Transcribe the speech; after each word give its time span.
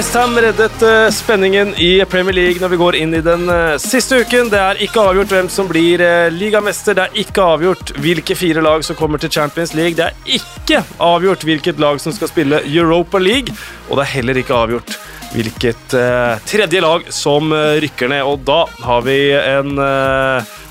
Westham 0.00 0.36
reddet 0.40 0.82
uh, 0.82 1.10
spenningen 1.12 1.74
i 1.76 2.04
Premier 2.08 2.32
League 2.32 2.60
når 2.62 2.70
vi 2.72 2.76
går 2.80 2.96
inn 2.96 3.10
i 3.12 3.18
den 3.20 3.42
uh, 3.52 3.76
siste 3.76 4.22
uken. 4.22 4.46
Det 4.48 4.56
er 4.56 4.78
ikke 4.80 5.02
avgjort 5.10 5.32
hvem 5.34 5.50
som 5.52 5.66
blir 5.68 6.00
uh, 6.00 6.30
ligamester. 6.32 6.96
Det 6.96 7.02
er 7.04 7.18
ikke 7.20 7.44
avgjort 7.44 7.92
hvilke 8.00 8.32
fire 8.32 8.62
lag 8.64 8.80
som 8.86 8.96
kommer 8.96 9.20
til 9.20 9.28
Champions 9.34 9.74
League. 9.76 9.98
Det 9.98 10.06
er 10.06 10.38
ikke 10.38 10.80
avgjort 11.04 11.44
hvilket 11.44 11.82
lag 11.84 12.00
som 12.00 12.16
skal 12.16 12.30
spille 12.32 12.62
Europa 12.64 13.20
League. 13.20 13.52
Og 13.90 14.00
det 14.00 14.06
er 14.06 14.12
heller 14.14 14.40
ikke 14.40 14.56
avgjort 14.56 14.96
hvilket 15.34 15.98
tredje 16.48 16.80
lag 16.80 17.04
som 17.12 17.52
rykker 17.84 18.08
ned. 18.14 18.24
Og 18.24 18.40
da 18.48 18.62
har 18.86 19.04
vi 19.04 19.18
en 19.36 19.76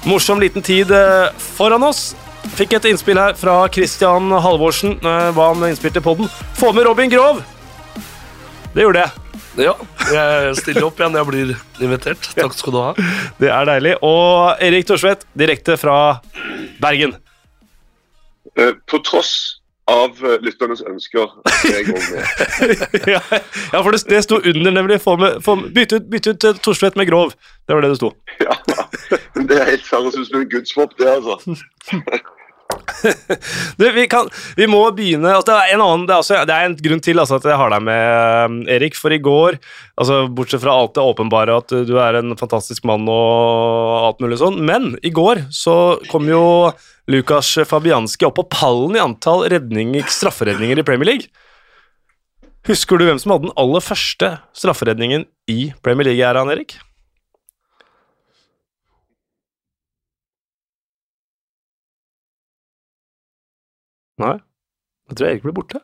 morsom 0.09 0.41
liten 0.41 0.65
tid 0.65 0.89
foran 1.53 1.85
oss. 1.85 2.15
Fikk 2.57 2.79
et 2.79 2.89
innspill 2.89 3.21
her 3.21 3.37
fra 3.37 3.61
Christian 3.69 4.33
Halvorsen. 4.33 4.97
hva 5.05 5.53
han 5.53 5.69
innspilte 5.69 6.01
på 6.01 6.17
den. 6.17 6.33
Få 6.57 6.73
med 6.73 6.89
Robin 6.89 7.13
Grov! 7.13 7.45
Det 8.73 8.85
gjorde 8.85 9.01
jeg. 9.01 9.11
Ja, 9.59 9.73
jeg 10.13 10.57
stiller 10.59 10.85
opp 10.87 10.99
igjen. 11.01 11.15
Jeg 11.17 11.27
blir 11.27 11.53
invitert. 11.83 12.27
Takk 12.37 12.53
skal 12.55 12.75
du 12.75 12.79
ha. 12.83 12.89
Det 13.41 13.49
er 13.51 13.69
deilig. 13.69 13.95
Og 14.05 14.61
Erik 14.63 14.87
Thorsvedt, 14.87 15.25
direkte 15.37 15.77
fra 15.79 15.95
Bergen. 16.81 17.15
Uh, 18.59 18.75
på 18.89 19.01
tross 19.05 19.33
av 19.89 20.13
uh, 20.21 20.37
lytternes 20.45 20.83
ønsker 20.85 21.31
er 21.49 21.79
jeg 21.79 21.91
òg 21.95 22.07
med. 22.13 23.11
ja, 23.15 23.21
for 23.81 23.91
det, 23.95 24.03
det 24.11 24.23
sto 24.27 24.37
under, 24.37 24.71
nemlig. 24.77 25.01
Bytte 25.01 25.99
ut, 25.99 26.09
bytte 26.13 26.35
ut 26.37 26.49
Thorsvedt 26.61 26.99
med 26.99 27.09
Grov. 27.09 27.33
Det 27.65 27.75
var 27.75 27.85
det 27.85 27.95
det 27.95 28.01
sto. 28.01 28.13
Ja, 28.43 28.59
men 29.33 29.49
Det 29.49 29.57
er 29.57 29.73
helt 29.73 29.93
høres 29.93 30.17
ut 30.17 30.29
som 30.29 30.43
en 30.43 30.51
gudshopp, 30.51 30.93
det, 31.01 31.09
altså. 31.09 31.57
du, 33.79 33.85
vi, 33.95 34.05
kan, 34.11 34.29
vi, 34.57 34.67
må 34.69 34.81
begynne 34.95 35.31
altså, 35.33 35.51
det, 35.51 35.57
er 35.57 35.75
en 35.75 35.83
annen, 35.85 36.05
det, 36.09 36.15
er 36.15 36.23
også, 36.23 36.39
det 36.49 36.55
er 36.55 36.67
en 36.67 36.77
grunn 36.79 37.03
til 37.05 37.21
altså, 37.21 37.39
at 37.39 37.47
jeg 37.49 37.59
har 37.61 37.73
deg 37.73 37.85
med, 37.87 38.59
Erik. 38.75 38.97
For 38.99 39.15
i 39.15 39.21
går, 39.23 39.59
altså, 39.99 40.21
bortsett 40.35 40.63
fra 40.63 40.75
alt 40.75 40.95
det 40.97 41.05
åpenbare 41.05 41.59
at 41.61 41.75
du 41.87 41.95
er 42.01 42.19
en 42.19 42.35
fantastisk 42.39 42.87
mann 42.89 43.07
og 43.09 44.09
alt 44.09 44.23
mulig 44.23 44.39
sånn, 44.41 44.59
men 44.65 44.93
i 45.05 45.13
går 45.13 45.45
så 45.55 45.75
kom 46.11 46.27
jo 46.29 46.43
Lukas 47.09 47.55
Fabianski 47.65 48.27
opp 48.27 48.37
på 48.37 48.49
pallen 48.53 48.97
i 48.97 49.03
antall 49.03 49.47
redninger, 49.49 50.05
strafferedninger 50.13 50.81
i 50.81 50.85
Premier 50.85 51.13
League. 51.13 51.31
Husker 52.69 52.99
du 52.99 53.07
hvem 53.07 53.17
som 53.21 53.33
hadde 53.33 53.47
den 53.47 53.57
aller 53.57 53.81
første 53.81 54.35
strafferedningen 54.57 55.25
i 55.49 55.71
Premier 55.85 56.11
League, 56.11 56.25
er 56.25 56.37
han, 56.37 56.51
Erik? 56.53 56.77
Nei. 64.19 64.35
Jeg 65.09 65.17
tror 65.19 65.29
Erik 65.31 65.45
ble 65.45 65.53
borte. 65.55 65.81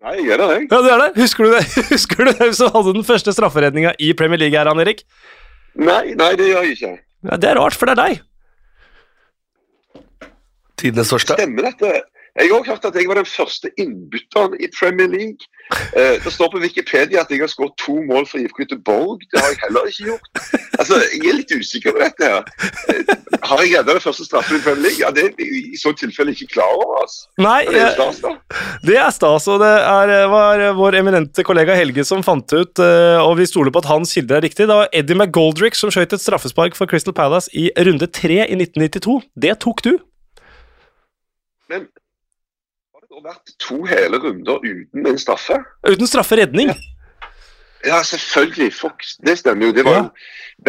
Nei, 0.00 0.14
jeg 0.16 0.32
er 0.32 0.40
det, 0.40 0.48
jeg. 0.54 0.66
Ja, 0.70 0.78
du 0.80 0.88
er 0.90 1.02
det. 1.04 1.08
Husker 1.20 1.46
du 1.46 1.54
det? 1.54 1.62
Husker 1.92 2.24
du 2.24 2.32
hvem 2.38 2.54
som 2.56 2.72
hadde 2.74 2.94
den 2.96 3.04
første 3.06 3.34
strafferedninga 3.36 3.94
i 4.00 4.10
Premier 4.16 4.40
League, 4.40 4.56
her, 4.56 4.68
han 4.70 4.80
Erik? 4.82 5.04
Nei, 5.78 6.14
nei, 6.18 6.32
det 6.40 6.48
gjør 6.50 6.66
jeg 6.66 6.76
ikke. 6.78 6.92
Ja, 7.28 7.36
Det 7.36 7.50
er 7.50 7.60
rart, 7.60 7.76
for 7.76 7.90
det 7.90 7.94
er 7.98 8.00
deg. 8.00 8.22
Tidenes 10.80 11.10
største. 11.12 11.36
Stemmer 11.36 11.68
dette? 11.68 11.90
Jeg 12.40 12.48
har 12.48 12.58
også 12.58 12.70
hørt 12.72 12.84
at 12.88 12.94
jeg 12.96 13.08
var 13.10 13.18
den 13.20 13.26
første 13.28 13.68
innbytteren 13.82 14.54
i 14.64 14.68
Premier 14.72 15.08
League. 15.12 15.44
Eh, 15.94 16.16
det 16.24 16.30
står 16.32 16.48
på 16.54 16.60
Wikipedia 16.62 17.20
at 17.20 17.30
jeg 17.30 17.42
har 17.42 17.50
skåret 17.52 17.74
to 17.78 17.98
mål 18.08 18.24
for 18.26 18.40
IFK 18.40 18.62
Göteborg. 18.64 19.20
Det 19.30 19.38
har 19.42 19.50
jeg 19.52 19.58
heller 19.66 19.90
ikke 19.90 20.06
gjort. 20.08 20.30
Altså, 20.80 20.96
Jeg 21.12 21.28
er 21.30 21.36
litt 21.36 21.52
usikker 21.52 21.92
på 21.92 22.00
dette. 22.00 22.24
her. 22.24 22.42
Eh, 22.88 23.12
har 23.50 23.60
jeg 23.62 23.74
redda 23.76 23.94
det 23.98 24.02
første 24.02 24.24
straffen 24.24 24.56
i 24.56 24.62
Premier 24.64 24.82
League? 24.88 25.00
Ja, 25.04 25.10
Det 25.12 25.24
er 25.26 25.30
jeg 25.36 25.74
i 25.74 25.76
så 25.82 25.92
tilfelle 26.00 26.32
ikke 26.32 26.48
klar 26.56 26.72
over. 26.78 27.02
altså. 27.02 27.28
Nei, 27.44 27.60
det 27.68 27.82
er 27.84 27.92
stas, 27.98 28.20
da. 28.24 28.32
Det 28.88 28.96
er 28.96 29.10
stas, 29.18 29.48
og 29.52 29.60
det 29.60 29.70
er, 29.76 30.14
eh, 30.16 30.26
var 30.32 30.64
vår 30.80 30.98
eminente 31.02 31.44
kollega 31.44 31.76
Helge 31.76 32.04
som 32.08 32.22
fant 32.24 32.52
ut, 32.56 32.78
eh, 32.78 33.20
og 33.20 33.36
vi 33.36 33.44
stoler 33.46 33.70
på 33.70 33.84
at 33.84 33.90
hans 33.92 34.12
kilder 34.16 34.40
er 34.40 34.46
riktig. 34.48 34.64
Det 34.66 34.78
var 34.80 34.88
Eddie 34.92 35.14
McGoldrick 35.20 35.74
som 35.76 35.90
skjøt 35.92 36.12
et 36.16 36.24
straffespark 36.24 36.74
for 36.74 36.86
Crystal 36.86 37.12
Palace 37.12 37.50
i 37.52 37.68
runde 37.76 38.08
tre 38.10 38.40
i 38.48 38.54
1992. 38.56 39.20
Det 39.38 39.58
tok 39.60 39.82
du. 39.82 39.98
Men 41.70 41.86
har 43.18 43.26
vært 43.32 43.52
to 43.58 43.82
hele 43.90 44.20
runder 44.22 44.62
uten 44.62 45.10
en 45.10 45.18
straffe. 45.18 45.58
Uten 45.88 46.06
strafferedning? 46.06 46.70
Ja. 46.70 47.26
ja, 47.94 47.98
selvfølgelig. 48.06 48.72
Fuck, 48.76 49.04
det 49.26 49.38
stemmer 49.40 49.70
jo. 49.70 49.74
Det 49.76 49.84
var 49.84 49.98
ja. 49.98 50.06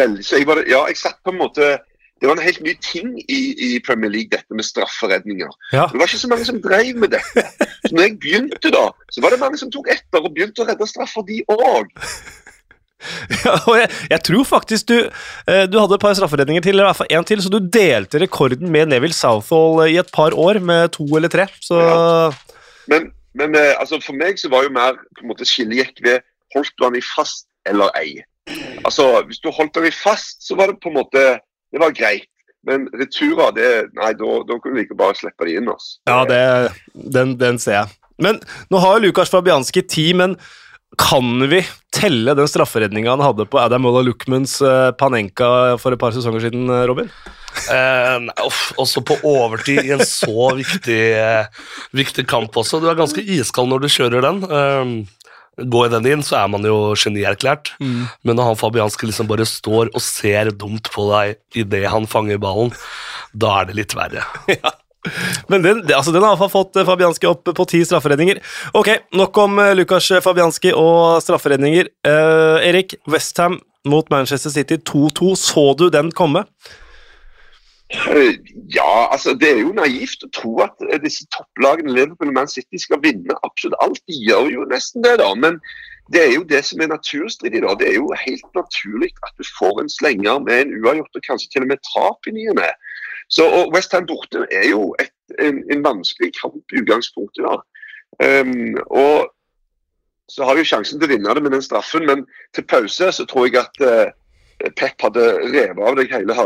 veldig 0.02 0.26
så 0.26 0.40
jeg 0.40 0.48
var, 0.50 0.64
Ja, 0.66 0.84
jeg 0.90 0.98
satt 1.00 1.20
på 1.24 1.34
en 1.34 1.42
måte 1.42 1.78
det 2.22 2.28
var 2.30 2.36
en 2.38 2.46
helt 2.46 2.60
ny 2.62 2.72
ting 2.78 3.08
i, 3.18 3.40
i 3.66 3.68
Premier 3.86 4.10
League, 4.10 4.30
dette 4.30 4.54
med 4.54 4.62
strafferedninger. 4.62 5.48
Ja. 5.72 5.88
Det 5.90 5.98
var 5.98 6.06
ikke 6.06 6.18
så 6.18 6.28
mange 6.30 6.44
som 6.46 6.60
drev 6.62 6.94
med 7.02 7.10
dette. 7.16 7.42
Så 7.82 7.90
når 7.96 8.02
jeg 8.02 8.18
begynte, 8.22 8.70
da, 8.70 8.84
så 9.10 9.24
var 9.24 9.34
det 9.34 9.40
mange 9.40 9.58
som 9.58 9.72
tok 9.74 9.90
etter 9.90 10.22
og 10.22 10.30
begynte 10.30 10.62
å 10.62 10.68
redde 10.68 10.86
straffer, 10.86 11.26
de 11.26 11.40
òg. 11.50 11.90
Ja, 13.42 13.56
og 13.66 13.78
jeg, 13.80 13.88
jeg, 14.10 14.22
tror 14.28 14.48
faktisk 14.48 14.88
du, 14.90 14.96
eh, 15.50 15.64
du 15.70 15.78
hadde 15.80 15.96
et 15.98 16.04
par 16.04 16.14
strafferedninger 16.18 16.64
til, 16.64 16.76
eller 16.76 16.86
i 16.86 16.90
hvert 16.90 17.00
fall 17.00 17.14
én 17.18 17.28
til, 17.28 17.42
så 17.42 17.52
du 17.52 17.58
delte 17.62 18.20
rekorden 18.22 18.70
med 18.72 18.92
Neville 18.92 19.16
Southall 19.16 19.86
i 19.88 19.98
et 20.00 20.12
par 20.14 20.36
år 20.38 20.60
med 20.62 20.94
to 20.98 21.06
eller 21.18 21.32
tre. 21.32 21.48
Så... 21.60 21.78
Ja. 21.80 22.30
Men, 22.90 23.12
men 23.38 23.56
eh, 23.58 23.72
altså, 23.78 24.00
for 24.02 24.18
meg 24.18 24.40
så 24.40 24.50
var 24.52 24.66
jo 24.66 24.74
mer 24.74 24.98
på 25.16 25.24
en 25.24 25.32
måte 25.32 25.48
skillet 25.48 25.80
gikk 25.80 26.04
ved 26.06 26.26
holdt 26.54 26.74
du 26.76 26.86
han 26.86 26.98
i 26.98 27.04
fast 27.04 27.48
eller 27.68 27.94
ei. 27.98 28.20
Altså, 28.82 29.22
Hvis 29.26 29.40
du 29.42 29.52
holdt 29.54 29.78
han 29.78 29.86
i 29.88 29.94
fast, 29.94 30.42
så 30.46 30.58
var 30.58 30.70
det 30.70 30.82
på 30.82 30.90
en 30.90 30.98
måte 31.00 31.24
det 31.72 31.80
var 31.80 31.94
greit. 31.96 32.28
Men 32.66 32.86
returer, 32.94 33.50
det, 33.56 33.68
nei, 33.98 34.12
da, 34.14 34.32
da 34.46 34.58
kunne 34.60 34.78
du 34.78 34.84
ikke 34.84 34.98
bare 34.98 35.16
slippe 35.18 35.48
de 35.48 35.56
inn. 35.58 35.70
Altså. 35.72 35.96
Ja, 36.06 36.20
det, 36.28 36.42
den, 37.14 37.34
den 37.40 37.58
ser 37.58 37.80
jeg. 37.80 37.96
Men 38.22 38.38
nå 38.70 38.78
har 38.82 39.00
Lukas 39.02 39.32
Fabianski 39.32 39.82
ti, 39.82 40.12
men 40.14 40.36
kan 40.98 41.48
vi 41.48 41.62
telle 41.92 42.34
den 42.34 42.48
strafferedninga 42.48 43.14
han 43.14 43.24
hadde 43.24 43.46
på 43.48 43.60
Adam 43.60 43.86
Ola 43.88 44.02
Luckmans 44.04 44.58
uh, 44.64 44.90
Panenka 44.96 45.78
for 45.80 45.94
et 45.94 46.00
par 46.00 46.12
sesonger 46.14 46.44
siden, 46.44 46.68
eh, 46.68 46.84
Robin? 46.88 47.08
Uh, 47.68 48.28
også 48.80 49.02
på 49.04 49.16
overtid 49.28 49.82
i 49.84 49.94
en 49.96 50.04
så 50.08 50.52
viktig, 50.58 51.00
uh, 51.16 51.64
viktig, 51.96 52.26
kamp 52.28 52.56
også. 52.56 52.80
Du 52.80 52.88
er 52.90 52.98
ganske 52.98 53.24
iskald 53.24 53.72
når 53.72 53.84
du 53.84 53.90
kjører 53.92 54.24
den. 54.24 54.44
går 55.72 55.88
den 55.92 56.08
inn, 56.08 56.24
så 56.24 56.42
er 56.42 56.52
man 56.52 56.64
jo 56.64 56.94
genierklært. 56.96 57.74
Mm. 57.80 58.06
Men 58.24 58.36
når 58.36 58.52
han 58.52 58.60
Fabianski 58.60 59.08
liksom 59.08 59.28
bare 59.28 59.48
står 59.48 59.92
og 59.92 60.04
ser 60.04 60.52
dumt 60.52 60.92
på 60.92 61.08
deg 61.12 61.36
idet 61.64 61.88
han 61.92 62.08
fanger 62.08 62.40
ballen, 62.40 62.72
da 63.32 63.60
er 63.60 63.68
det 63.68 63.80
litt 63.80 63.96
verre. 63.96 64.24
ja. 64.56 64.76
Men 65.50 65.64
den, 65.64 65.82
altså 65.90 66.12
den 66.14 66.22
har 66.22 66.34
iallfall 66.34 66.52
fått 66.52 66.78
eh, 66.78 66.86
Fabianski 66.86 67.28
opp 67.30 67.50
på 67.56 67.66
ti 67.70 67.82
strafferedninger. 67.86 68.38
Ok, 68.78 68.92
nok 69.18 69.42
om 69.42 69.58
uh, 69.58 69.72
Lukas 69.74 70.12
Fabianski 70.22 70.74
og 70.78 71.18
strafferedninger. 71.24 71.90
Uh, 72.06 72.62
Erik, 72.62 72.96
Westham 73.10 73.58
mot 73.88 74.08
Manchester 74.14 74.50
City 74.54 74.78
2-2. 74.78 75.34
Så 75.38 75.66
du 75.78 75.88
den 75.90 76.12
komme? 76.14 76.46
Ja, 78.72 79.08
altså 79.12 79.34
det 79.36 79.50
er 79.50 79.58
jo 79.60 79.74
naivt 79.76 80.22
å 80.24 80.30
tro 80.32 80.52
at 80.64 80.78
disse 81.02 81.26
topplagene 81.34 81.92
Liverpool 81.92 82.30
og 82.30 82.38
Man 82.38 82.48
City 82.48 82.80
skal 82.80 83.02
vinne 83.02 83.36
absolutt 83.44 83.76
alt. 83.84 84.00
De 84.08 84.16
gjør 84.16 84.48
jo 84.54 84.68
nesten 84.70 85.04
det, 85.04 85.18
da. 85.20 85.28
Men 85.36 85.58
det 86.12 86.22
er 86.22 86.32
jo 86.34 86.46
det 86.48 86.62
som 86.64 86.80
er 86.80 86.92
naturstridig. 86.94 87.62
da. 87.62 87.74
Det 87.78 87.90
er 87.90 87.98
jo 87.98 88.08
helt 88.24 88.48
naturlig 88.56 89.12
at 89.26 89.34
du 89.36 89.44
får 89.58 89.82
en 89.82 89.92
slenger 89.92 90.40
med 90.46 90.64
en 90.64 90.74
uavgjort 90.80 91.20
og 91.20 91.26
kanskje 91.28 91.52
til 91.52 91.66
og 91.66 91.72
med 91.74 91.84
tap 91.90 92.30
i 92.30 92.34
ny 92.38 92.48
og 92.54 92.58
ne. 92.62 92.70
Så, 93.32 93.46
og 93.48 93.72
Westham 93.72 94.06
borte 94.06 94.44
er 94.52 94.66
jo 94.68 94.90
et, 95.00 95.14
en, 95.40 95.62
en, 95.72 95.84
vanskelig 95.84 96.34
kamp 96.36 96.74
i 96.74 96.82
utgangspunktet. 96.82 97.46
da. 97.46 97.54
Um, 98.20 98.76
og 98.92 99.32
så 100.28 100.44
har 100.44 100.54
vi 100.54 100.64
jo 100.64 100.68
sjansen 100.68 101.00
til 101.00 101.08
å 101.08 101.12
vinne 101.14 101.34
det 101.34 101.42
med 101.44 101.54
den 101.56 101.64
straffen, 101.64 102.04
men 102.08 102.26
til 102.52 102.66
pause 102.68 103.08
så 103.16 103.24
tror 103.28 103.48
jeg 103.48 103.62
at 103.62 103.84
uh, 103.84 104.12
Pep 104.76 105.00
hadde 105.02 105.24
revet 105.48 105.80
av 105.80 105.96
deg 105.98 106.12
hele, 106.12 106.36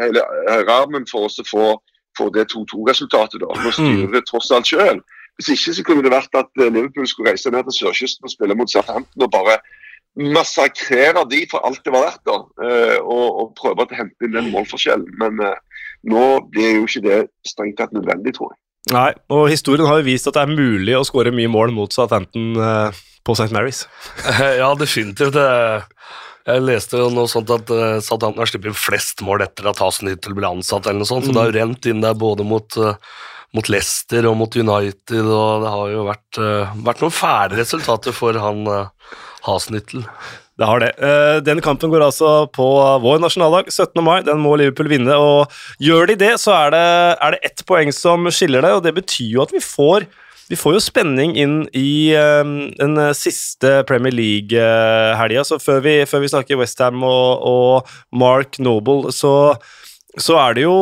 hele 0.00 0.22
høyrearmen 0.48 1.04
for 1.10 1.28
oss 1.28 1.36
å 1.38 1.46
få, 1.46 1.66
få 2.18 2.30
det 2.34 2.48
2-2-resultatet. 2.54 3.44
da. 3.44 3.52
Nå 3.52 3.68
mm. 3.68 3.76
styrer 3.76 4.16
det 4.16 4.24
tross 4.30 4.50
alt 4.56 4.72
sjøl. 4.72 5.02
Hvis 5.36 5.52
ikke 5.54 5.76
så 5.76 5.84
kunne 5.86 6.04
det 6.04 6.14
vært 6.16 6.40
at 6.40 6.50
uh, 6.60 6.66
Liverpool 6.66 7.08
skulle 7.08 7.36
reise 7.36 7.52
ned 7.52 7.68
til 7.68 7.82
sørkysten 7.82 8.28
og 8.28 8.32
spille 8.32 8.56
mot 8.56 8.72
Southampton 8.72 9.28
og 9.28 9.32
bare 9.36 9.60
massakrere 10.16 11.22
de 11.30 11.44
for 11.48 11.64
alt 11.64 11.80
det 11.84 11.92
var 11.92 12.08
verdt, 12.08 12.24
da, 12.28 12.40
uh, 12.64 12.98
og, 13.04 13.28
og 13.28 13.54
prøve 13.60 13.84
å 13.84 14.00
hente 14.00 14.28
inn 14.28 14.36
den 14.40 14.50
målforskjellen. 14.56 15.12
Men 15.20 15.44
nå 16.08 16.26
blir 16.50 16.78
jo 16.80 16.88
ikke 16.88 17.04
det 17.04 17.20
strengt 17.46 17.78
tatt 17.80 17.94
nødvendig, 17.94 18.34
tror 18.36 18.52
jeg. 18.52 18.58
Nei, 18.92 19.12
og 19.30 19.46
historien 19.46 19.86
har 19.86 20.00
jo 20.00 20.08
vist 20.08 20.26
at 20.26 20.34
det 20.34 20.42
er 20.42 20.56
mulig 20.58 20.96
å 20.98 21.04
skåre 21.06 21.30
mye 21.34 21.50
mål 21.50 21.70
mot 21.76 21.94
Southampton 21.94 22.56
eh, 22.58 23.02
på 23.22 23.36
St. 23.38 23.52
Mary's. 23.54 23.84
ja, 24.60 24.72
definitivt. 24.78 25.38
Jeg 26.42 26.62
leste 26.66 26.98
jo 26.98 27.10
noe 27.14 27.30
sånt 27.30 27.50
at 27.54 27.70
uh, 27.70 28.00
Southampton 28.02 28.42
har 28.42 28.50
sluppet 28.50 28.78
flest 28.78 29.22
mål 29.22 29.44
etter 29.44 29.68
at 29.70 29.78
Hasenhyttel 29.78 30.34
ble 30.34 30.48
ansatt, 30.50 30.88
eller 30.88 31.04
noe 31.04 31.10
sånt, 31.10 31.28
så 31.28 31.30
mm. 31.30 31.36
det 31.36 31.42
har 31.42 31.50
jo 31.52 31.58
rent 31.60 31.88
inn 31.92 32.02
der 32.02 32.16
både 32.18 32.46
mot, 32.46 32.78
uh, 32.82 32.98
mot 33.54 33.70
Leicester 33.70 34.26
og 34.26 34.34
mot 34.40 34.58
United, 34.58 35.22
og 35.22 35.62
det 35.62 35.74
har 35.76 35.92
jo 35.94 36.06
vært, 36.08 36.40
uh, 36.42 36.74
vært 36.88 37.04
noen 37.04 37.14
fæle 37.14 37.60
resultater 37.60 38.16
for 38.16 38.42
han 38.42 38.66
uh, 38.66 39.14
Hasenhyttel. 39.46 40.02
Det 40.60 40.68
har 40.68 40.82
det. 40.82 40.90
Eh, 41.00 41.36
den 41.44 41.62
kampen 41.64 41.90
går 41.92 42.04
altså 42.04 42.32
på 42.52 42.66
vår 43.02 43.22
nasjonaldag, 43.22 43.70
17. 43.72 44.02
mai. 44.04 44.20
Den 44.26 44.42
må 44.42 44.54
Liverpool 44.60 44.90
vinne. 44.92 45.16
og 45.16 45.52
Gjør 45.80 46.12
de 46.12 46.18
det, 46.20 46.34
så 46.42 46.52
er 46.58 46.74
det, 46.74 46.88
er 47.24 47.34
det 47.34 47.46
ett 47.48 47.64
poeng 47.68 47.92
som 47.96 48.28
skiller 48.28 48.64
det, 48.64 48.74
og 48.76 48.84
det 48.84 48.94
betyr 49.00 49.38
jo 49.38 49.46
at 49.46 49.54
vi 49.54 49.64
får 49.64 50.08
vi 50.50 50.56
får 50.58 50.74
jo 50.74 50.80
spenning 50.84 51.30
inn 51.38 51.52
i 51.72 52.12
uh, 52.12 52.42
den 52.76 52.98
siste 53.16 53.70
Premier 53.88 54.12
League-helga. 54.12 55.46
Så 55.48 55.56
før 55.62 55.80
vi, 55.86 55.94
før 56.04 56.20
vi 56.20 56.28
snakker 56.28 56.58
Westham 56.60 57.00
og, 57.08 57.46
og 57.48 57.94
Mark 58.12 58.58
Noble, 58.60 59.14
så 59.16 59.54
så 60.20 60.34
er 60.36 60.58
det 60.58 60.66
jo 60.66 60.74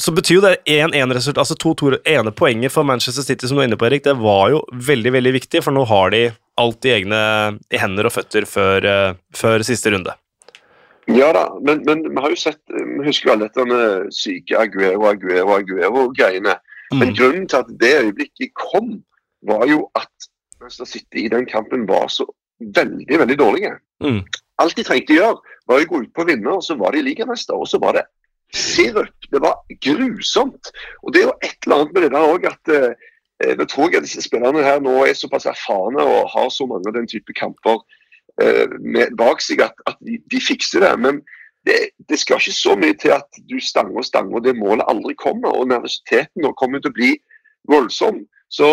Så 0.00 0.08
betyr 0.16 0.38
jo 0.38 0.40
det 0.40 0.54
1-1-resultat, 0.64 1.42
altså 1.42 1.52
to, 1.60 1.74
to 1.76 1.90
ene 2.08 2.32
poenget 2.32 2.72
for 2.72 2.86
Manchester 2.86 3.20
City, 3.20 3.44
som 3.44 3.58
du 3.58 3.60
er 3.60 3.68
inne 3.68 3.76
på, 3.76 3.84
Erik, 3.84 4.06
det 4.06 4.14
var 4.16 4.54
jo 4.54 4.62
veldig, 4.72 5.12
veldig 5.18 5.34
viktig, 5.34 5.60
for 5.66 5.76
nå 5.76 5.84
har 5.84 6.14
de 6.14 6.22
alt 6.58 6.86
i 6.88 6.94
egne 6.96 7.20
i 7.70 7.80
hender 7.80 8.08
og 8.08 8.14
føtter 8.14 8.46
før, 8.48 8.86
før 9.36 9.64
siste 9.66 9.92
runde. 9.94 10.14
Ja 11.08 11.30
da, 11.32 11.44
men, 11.64 11.80
men, 11.88 12.02
vi 12.10 12.20
har 12.20 12.32
jo 12.34 12.36
sett 12.36 12.60
Vi 12.68 13.06
husker 13.06 13.30
jo 13.30 13.34
alle 13.34 13.46
dette 13.48 14.10
syke 14.12 14.58
Aguero, 14.60 15.06
Aguero, 15.08 15.54
Aguero-greiene. 15.56 16.58
Mm. 16.92 16.98
Men 17.00 17.14
grunnen 17.16 17.46
til 17.48 17.62
at 17.62 17.70
det 17.80 17.94
øyeblikket 18.02 18.52
kom, 18.56 18.98
var 19.48 19.64
jo 19.68 19.86
at 19.96 20.28
Manchester 20.60 20.84
City 20.84 21.24
i 21.24 21.32
den 21.32 21.46
kampen 21.48 21.86
var 21.88 22.08
så 22.12 22.26
veldig, 22.76 23.18
veldig 23.22 23.38
dårlige. 23.38 23.72
Mm. 24.04 24.22
Alt 24.58 24.76
de 24.76 24.84
trengte 24.84 25.14
å 25.14 25.18
gjøre, 25.18 25.56
var 25.68 25.82
å 25.82 25.88
gå 25.88 26.02
ut 26.04 26.14
på 26.16 26.24
å 26.24 26.28
vinne, 26.28 26.54
og 26.56 26.64
så 26.66 26.76
var 26.80 26.96
de 26.96 27.04
ligamester. 27.06 27.56
Og 27.56 27.68
så 27.70 27.80
var 27.82 27.98
det 27.98 28.04
sirup. 28.56 29.28
Det 29.30 29.40
var 29.44 29.60
grusomt. 29.84 30.72
Og 31.04 31.14
det 31.14 31.22
er 31.22 31.28
jo 31.28 31.36
et 31.44 31.56
eller 31.66 31.76
annet 31.76 31.94
med 31.94 32.06
det 32.06 32.12
der 32.16 32.32
òg 32.32 32.48
at 32.50 32.72
eh, 32.74 33.07
Nå 33.38 33.64
tror 33.70 33.92
jeg 33.92 34.02
at 34.02 34.24
spillerne 34.24 34.64
her 34.66 34.80
nå 34.82 34.96
er 35.06 35.14
såpass 35.14 35.46
erfarne 35.46 36.02
og 36.02 36.30
har 36.32 36.48
så 36.50 36.66
mange 36.66 36.90
av 36.90 36.96
den 36.96 37.06
type 37.06 37.34
kamper 37.38 37.76
eh, 38.42 38.66
med, 38.80 39.14
bak 39.18 39.42
seg 39.44 39.62
at, 39.62 39.78
at 39.86 39.98
de, 40.02 40.18
de, 40.30 40.40
fikser 40.42 40.82
det. 40.82 40.90
Men 40.98 41.20
det, 41.66 41.76
det, 42.10 42.18
skal 42.18 42.40
ikke 42.40 42.56
så 42.56 42.74
mye 42.78 42.96
til 42.98 43.14
at 43.14 43.40
du 43.50 43.60
stanger 43.62 44.00
og 44.02 44.08
stanger 44.08 44.40
og 44.40 44.46
det 44.46 44.56
målet 44.58 44.88
aldri 44.90 45.14
kommer. 45.14 45.54
Og 45.54 45.70
nervøsiteten 45.70 46.42
nå 46.42 46.50
kommer 46.58 46.82
til 46.82 46.90
å 46.90 46.98
bli 46.98 47.12
voldsom. 47.70 48.24
Så 48.50 48.66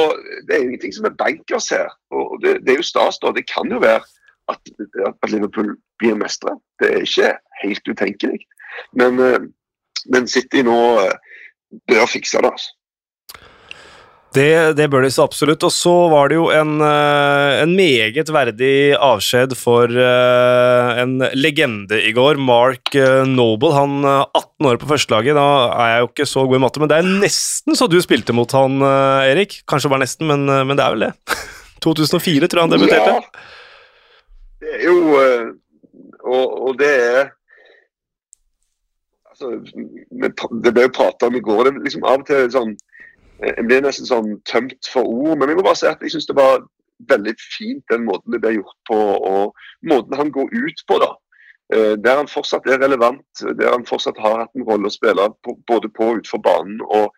det 0.47 0.55
er 0.55 0.63
ingenting 0.65 0.95
som 0.95 1.05
er 1.05 1.17
bankers 1.19 1.69
her. 1.75 1.91
Og 2.15 2.39
det, 2.41 2.61
det 2.65 2.73
er 2.73 2.81
jo 2.81 2.89
stas, 2.89 3.19
da. 3.21 3.33
Det 3.35 3.45
kan 3.51 3.69
jo 3.69 3.83
være 3.83 4.01
at, 4.49 4.73
at 5.05 5.29
Liverpool 5.29 5.75
blir 6.01 6.17
mestere. 6.17 6.57
Det 6.81 6.89
er 6.89 7.05
ikke 7.05 7.35
helt 7.61 7.93
utenkelig. 7.93 8.41
Men 8.97 9.21
eh, 9.21 9.45
men 10.11 10.27
City 10.29 10.63
nå 10.65 10.79
eh, 11.01 11.15
bør 11.89 12.09
fikse 12.09 12.41
det. 12.41 12.51
altså. 12.51 12.73
Det, 14.35 14.75
det, 14.75 14.87
bør 14.91 15.05
de 15.05 15.11
så 15.13 15.23
absolutt. 15.25 15.63
Og 15.63 15.71
så 15.71 15.93
var 16.11 16.29
det 16.29 16.37
jo 16.37 16.49
en, 16.51 16.75
eh, 16.83 17.61
en 17.63 17.73
meget 17.77 18.31
verdig 18.35 18.75
avskjed 18.99 19.55
for 19.55 19.87
uh, 19.87 20.91
en 20.99 21.17
legende 21.37 22.01
i 22.03 22.11
går, 22.15 22.39
Mark 22.41 22.93
Noble. 23.31 23.71
Han 23.77 24.03
18 24.03 24.69
år 24.71 24.79
på 24.81 24.91
førstelaget. 24.91 25.39
Da 25.39 25.47
er 25.71 25.91
jeg 25.93 26.03
jo 26.03 26.11
ikke 26.11 26.29
så 26.29 26.45
god 26.45 26.59
i 26.59 26.63
matte, 26.65 26.83
men 26.83 26.91
det 26.91 26.99
er 26.99 27.11
nesten 27.25 27.79
så 27.79 27.87
du 27.91 27.97
spilte 28.03 28.35
mot 28.35 28.51
han, 28.57 28.81
Erik. 29.25 29.61
Kanskje 29.69 29.93
bare 29.93 30.03
nesten, 30.03 30.27
men, 30.29 30.45
men 30.45 30.75
det 30.75 30.83
er 30.83 30.97
vel 30.97 31.07
det. 31.07 31.13
2004 31.85 32.49
tror 32.49 32.61
jeg 32.61 32.67
han 32.67 32.75
debuterte. 32.75 33.13
Ja, 33.15 33.21
det 34.65 34.75
er 34.79 34.89
jo 34.89 34.97
og, 36.25 36.61
og 36.67 36.79
det 36.79 36.91
er 36.91 37.27
altså, 39.29 39.51
Det 40.63 40.73
ble 40.73 40.87
jo 40.87 40.93
prata 40.95 41.29
om 41.29 41.37
i 41.37 41.43
går. 41.43 41.69
det 41.69 41.85
liksom 41.85 42.05
Av 42.07 42.23
og 42.23 42.27
til 42.29 42.49
sånn 42.53 42.73
eh, 42.73 42.84
Jeg 43.43 43.65
blir 43.67 43.83
nesten 43.83 44.07
sånn 44.07 44.39
tømt 44.47 44.87
for 44.91 45.07
ord. 45.07 45.37
Men 45.39 45.51
jeg 45.51 45.59
må 45.59 45.65
bare 45.67 45.79
si 45.79 45.89
at 45.89 46.01
jeg 46.03 46.15
syns 46.15 46.29
det 46.29 46.37
var 46.37 46.63
veldig 47.11 47.35
fint 47.41 47.83
den 47.91 48.05
måten 48.07 48.31
det 48.31 48.39
ble 48.43 48.55
gjort 48.55 48.77
på, 48.87 48.97
og 49.29 49.55
måten 49.83 50.15
han 50.15 50.31
går 50.31 50.53
ut 50.53 50.83
på. 50.87 50.99
da. 51.03 51.11
Eh, 51.73 51.93
der 51.99 52.21
han 52.21 52.29
fortsatt 52.31 52.67
er 52.69 52.79
relevant, 52.79 53.25
der 53.41 53.71
han 53.71 53.85
fortsatt 53.85 54.19
har 54.21 54.45
hatt 54.45 54.55
en 54.55 54.67
rolle 54.67 54.87
å 54.87 54.93
spille 54.93 55.29
både 55.67 55.89
på 55.89 56.11
og 56.11 56.21
utenfor 56.21 56.43
banen. 56.45 56.81
og 56.85 57.11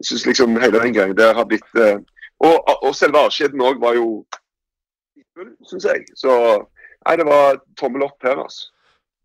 jeg 0.00 0.06
synes 0.08 0.26
liksom 0.26 0.56
hele 0.56 0.80
den 0.80 0.94
gangen 0.96 1.16
der 1.16 1.34
har 1.34 1.44
blitt 1.44 1.76
eh, 1.76 1.98
Og, 2.40 2.70
og 2.86 2.94
selve 2.96 3.20
avskjeden 3.20 3.60
òg 3.60 3.82
var 3.82 3.98
jo 3.98 4.24
syns 5.68 5.84
jeg. 5.84 6.06
Så 6.16 6.32
nei, 7.04 7.16
det 7.20 7.26
var 7.28 7.58
tommel 7.76 8.06
opp 8.06 8.24
her, 8.24 8.40
altså. 8.40 8.70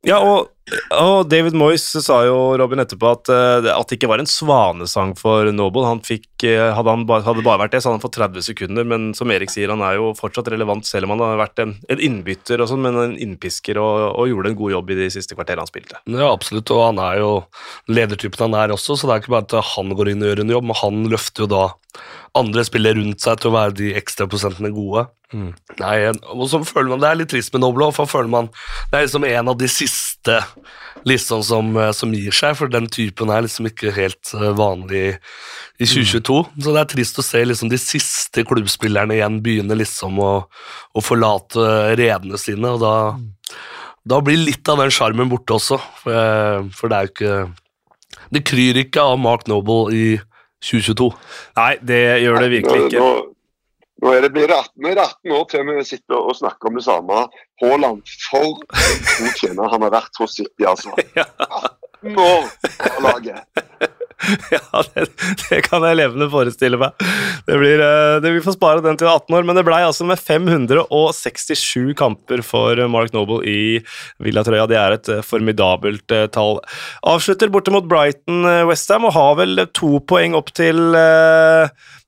Ja, 0.03 0.19
og, 0.19 0.49
og, 0.95 1.27
David 1.29 1.53
Moyes 1.57 1.83
sa 2.01 2.23
jo 2.25 2.37
Robin 2.57 2.81
etterpå 2.81 3.11
at, 3.11 3.29
uh, 3.29 3.67
at 3.69 3.89
det 3.89 3.99
ikke 3.99 4.09
var 4.09 4.21
en 4.21 4.29
svanesang 4.29 5.13
for 5.19 5.51
Noble. 5.53 5.85
Han 5.85 6.01
fikk, 6.05 6.27
uh, 6.47 6.71
hadde, 6.73 6.89
han 6.89 7.05
bare, 7.09 7.25
hadde 7.27 7.45
bare 7.45 7.61
vært 7.65 7.75
det, 7.75 7.83
så 7.83 7.91
hadde 7.91 7.99
han 7.99 8.05
fått 8.05 8.17
30 8.17 8.47
sekunder. 8.47 8.87
Men 8.89 9.07
som 9.17 9.29
Erik 9.33 9.53
sier, 9.53 9.69
han 9.69 9.83
er 9.85 9.99
jo 9.99 10.09
fortsatt 10.17 10.49
relevant, 10.53 10.87
selv 10.89 11.05
om 11.05 11.15
han 11.15 11.25
har 11.27 11.41
vært 11.43 11.61
en, 11.61 11.75
en 11.93 12.03
innbytter, 12.09 12.63
og 12.63 12.71
sånn, 12.71 12.81
men 12.85 12.97
en 13.01 13.17
innpisker 13.27 13.77
og, 13.81 14.07
og, 14.15 14.25
gjorde 14.31 14.53
en 14.53 14.59
god 14.63 14.75
jobb 14.77 14.93
i 14.95 14.99
de 15.03 15.09
siste 15.13 15.37
kvarterene 15.37 15.65
han 15.67 15.71
spilte. 15.71 16.01
Ja, 16.09 16.31
absolutt, 16.31 16.73
og 16.73 16.85
han 16.87 17.01
er 17.03 17.21
jo 17.21 17.31
ledertypen 17.91 18.47
han 18.47 18.57
er 18.65 18.73
også, 18.73 18.97
så 18.97 19.07
det 19.07 19.15
er 19.15 19.23
ikke 19.23 19.35
bare 19.37 19.47
at 19.47 19.75
han 19.75 19.93
går 19.95 20.11
inn 20.11 20.25
og 20.25 20.31
gjør 20.31 20.43
en 20.43 20.55
jobb, 20.57 20.69
men 20.71 20.81
han 20.81 21.03
løfter 21.13 21.45
jo 21.45 21.51
da 21.53 21.65
andre 22.35 22.65
spillere 22.67 22.99
rundt 22.99 23.23
seg 23.23 23.39
til 23.39 23.51
å 23.51 23.55
være 23.55 23.77
de 23.77 23.93
ekstra 23.95 24.27
prosentene 24.27 24.71
gode. 24.75 25.05
Mm. 25.33 25.51
Nei, 25.81 25.95
og 26.31 26.45
så 26.51 26.59
føler 26.63 26.91
man 26.91 27.01
Det 27.01 27.07
er 27.09 27.17
litt 27.17 27.31
trist 27.33 27.53
med 27.55 27.63
Noble, 27.63 27.87
for 27.95 28.07
føler 28.07 28.29
man 28.29 28.49
det 28.91 28.99
er 28.99 29.07
liksom 29.07 29.25
en 29.27 29.49
av 29.51 29.57
de 29.57 29.67
siste 29.71 30.37
liksom 31.05 31.43
som, 31.43 31.77
eh, 31.77 31.91
som 31.91 32.13
gir 32.13 32.33
seg, 32.35 32.55
for 32.57 32.71
den 32.71 32.87
typen 32.91 33.31
er 33.33 33.45
liksom 33.45 33.69
ikke 33.69 33.93
helt 33.95 34.33
eh, 34.33 34.51
vanlig 34.57 35.03
i 35.77 35.85
2022. 35.85 36.39
Mm. 36.45 36.63
Så 36.63 36.75
det 36.75 36.81
er 36.81 36.91
trist 36.93 37.21
å 37.21 37.25
se 37.25 37.43
liksom 37.45 37.71
de 37.71 37.79
siste 37.81 38.45
klubbspillerne 38.47 39.17
igjen 39.17 39.41
begynne 39.45 39.77
liksom 39.77 40.19
å, 40.23 40.31
å 40.95 41.03
forlate 41.03 41.95
redene 41.99 42.39
sine, 42.41 42.75
og 42.75 42.81
da, 42.83 42.95
mm. 43.19 43.59
da 44.15 44.21
blir 44.25 44.41
litt 44.41 44.71
av 44.71 44.81
den 44.83 44.93
sjarmen 44.93 45.31
borte 45.31 45.59
også, 45.59 45.79
for, 46.01 46.15
eh, 46.15 46.71
for 46.75 46.91
det 46.91 46.97
er 46.97 47.07
jo 47.07 47.15
ikke 47.15 47.37
Det 48.33 48.41
kryr 48.47 48.77
ikke 48.79 49.03
av 49.05 49.19
Mark 49.21 49.43
Noble 49.47 49.93
i 49.93 50.05
2022. 50.65 51.11
Nei, 51.59 51.73
det 51.85 52.03
gjør 52.23 52.39
det 52.41 52.47
virkelig 52.55 52.87
ikke. 52.87 53.03
Nå, 53.03 53.34
nå 54.03 54.11
er 54.11 54.25
det, 54.25 54.31
blir 54.35 54.49
det 54.51 54.57
18, 54.59 54.89
18 54.91 55.35
år 55.37 55.45
til 55.51 55.69
vi 55.71 55.87
sitter 55.87 56.19
og 56.19 56.35
snakker 56.35 56.69
om 56.69 56.79
det 56.79 56.85
samme. 56.85 57.25
Haaland, 57.63 58.15
for 58.27 58.59
en 58.59 59.03
god 59.07 59.39
tjener 59.39 59.71
han 59.71 59.87
har 59.87 59.93
vært 59.93 60.21
hos 60.21 60.35
City, 60.35 60.67
altså. 60.67 60.91
18 62.05 62.19
år 62.19 62.43
av 62.95 63.03
laget. 63.03 63.43
Ja, 64.49 64.79
det, 64.95 65.03
det, 65.49 65.57
kan 65.67 65.83
jeg 65.85 65.97
levende 65.99 66.29
forestille 66.31 66.79
meg. 66.79 66.95
Det 67.45 67.57
blir, 67.59 67.81
eh, 67.83 68.13
det, 68.23 68.31
vi 68.31 68.41
får 68.41 68.55
spare 68.55 68.81
den 68.81 68.97
til 68.97 69.09
18 69.11 69.35
år, 69.37 69.43
men 69.45 69.59
det 69.59 69.65
blei 69.67 69.81
altså 69.85 70.07
med 70.07 70.17
567 70.17 71.91
kamper 71.99 72.41
for 72.47 72.79
Mark 72.89 73.13
Noble 73.13 73.41
i 73.45 73.83
Villatrøya. 74.23 74.69
Det 74.71 74.79
er 74.79 74.95
et 74.95 75.11
eh, 75.11 75.21
formidabelt 75.21 76.15
uh, 76.15 76.25
tall. 76.31 76.61
Avslutter 77.05 77.51
borte 77.53 77.75
mot 77.75 77.85
Brighton 77.91 78.47
Westham 78.71 79.05
og 79.11 79.13
har 79.19 79.35
vel 79.43 79.65
to 79.75 79.99
poeng 80.07 80.39
opp 80.39 80.49
til 80.55 80.79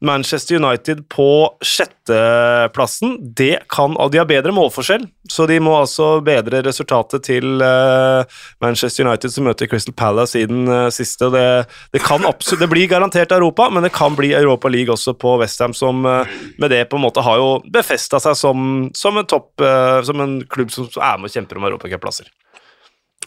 Manchester 0.06 0.60
United 0.60 1.06
på 1.10 1.30
sjetteplassen. 1.66 3.18
Det 3.38 3.64
kan, 3.72 3.96
og 3.98 4.12
De 4.14 4.22
har 4.22 4.30
bedre 4.30 4.54
målforskjell, 4.56 5.08
så 5.32 5.48
de 5.50 5.60
må 5.64 5.74
altså 5.80 6.20
bedre 6.26 6.62
resultatet 6.66 7.26
til 7.28 7.64
uh, 7.64 8.24
Manchester 8.64 9.08
United 9.08 9.34
som 9.34 9.48
møter 9.50 9.70
Crystal 9.70 9.96
Palace 9.98 10.40
i 10.40 10.46
den 10.50 10.70
siste. 10.94 11.32
Det, 11.34 11.48
det 11.94 12.04
absolutt, 12.04 12.62
det 12.62 12.70
blir 12.72 12.88
garantert 12.92 13.32
Europa, 13.32 13.70
men 13.74 13.84
det 13.84 13.94
kan 13.96 14.16
bli 14.16 14.34
Europa 14.34 14.70
League 14.70 14.94
også 14.94 15.14
på 15.18 15.38
Westham, 15.42 15.74
som 15.74 16.06
eh, 16.06 16.28
med 16.58 16.72
det 16.72 16.86
på 16.90 16.98
en 16.98 17.06
måte 17.06 17.24
har 17.26 17.40
jo 17.42 17.50
befesta 17.74 18.20
seg 18.24 18.38
som, 18.38 18.90
som, 18.96 19.18
en 19.18 19.30
topp, 19.30 19.62
eh, 19.62 20.02
som 20.08 20.22
en 20.24 20.40
klubb 20.50 20.72
som 20.74 20.88
er 20.98 21.18
med 21.20 21.30
og 21.30 21.34
kjemper 21.34 21.60
om 21.60 21.68
europacupplasser. 21.70 22.30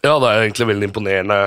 Ja, 0.04 0.16
det 0.16 0.28
er 0.30 0.42
egentlig 0.44 0.70
veldig 0.72 0.90
imponerende. 0.90 1.38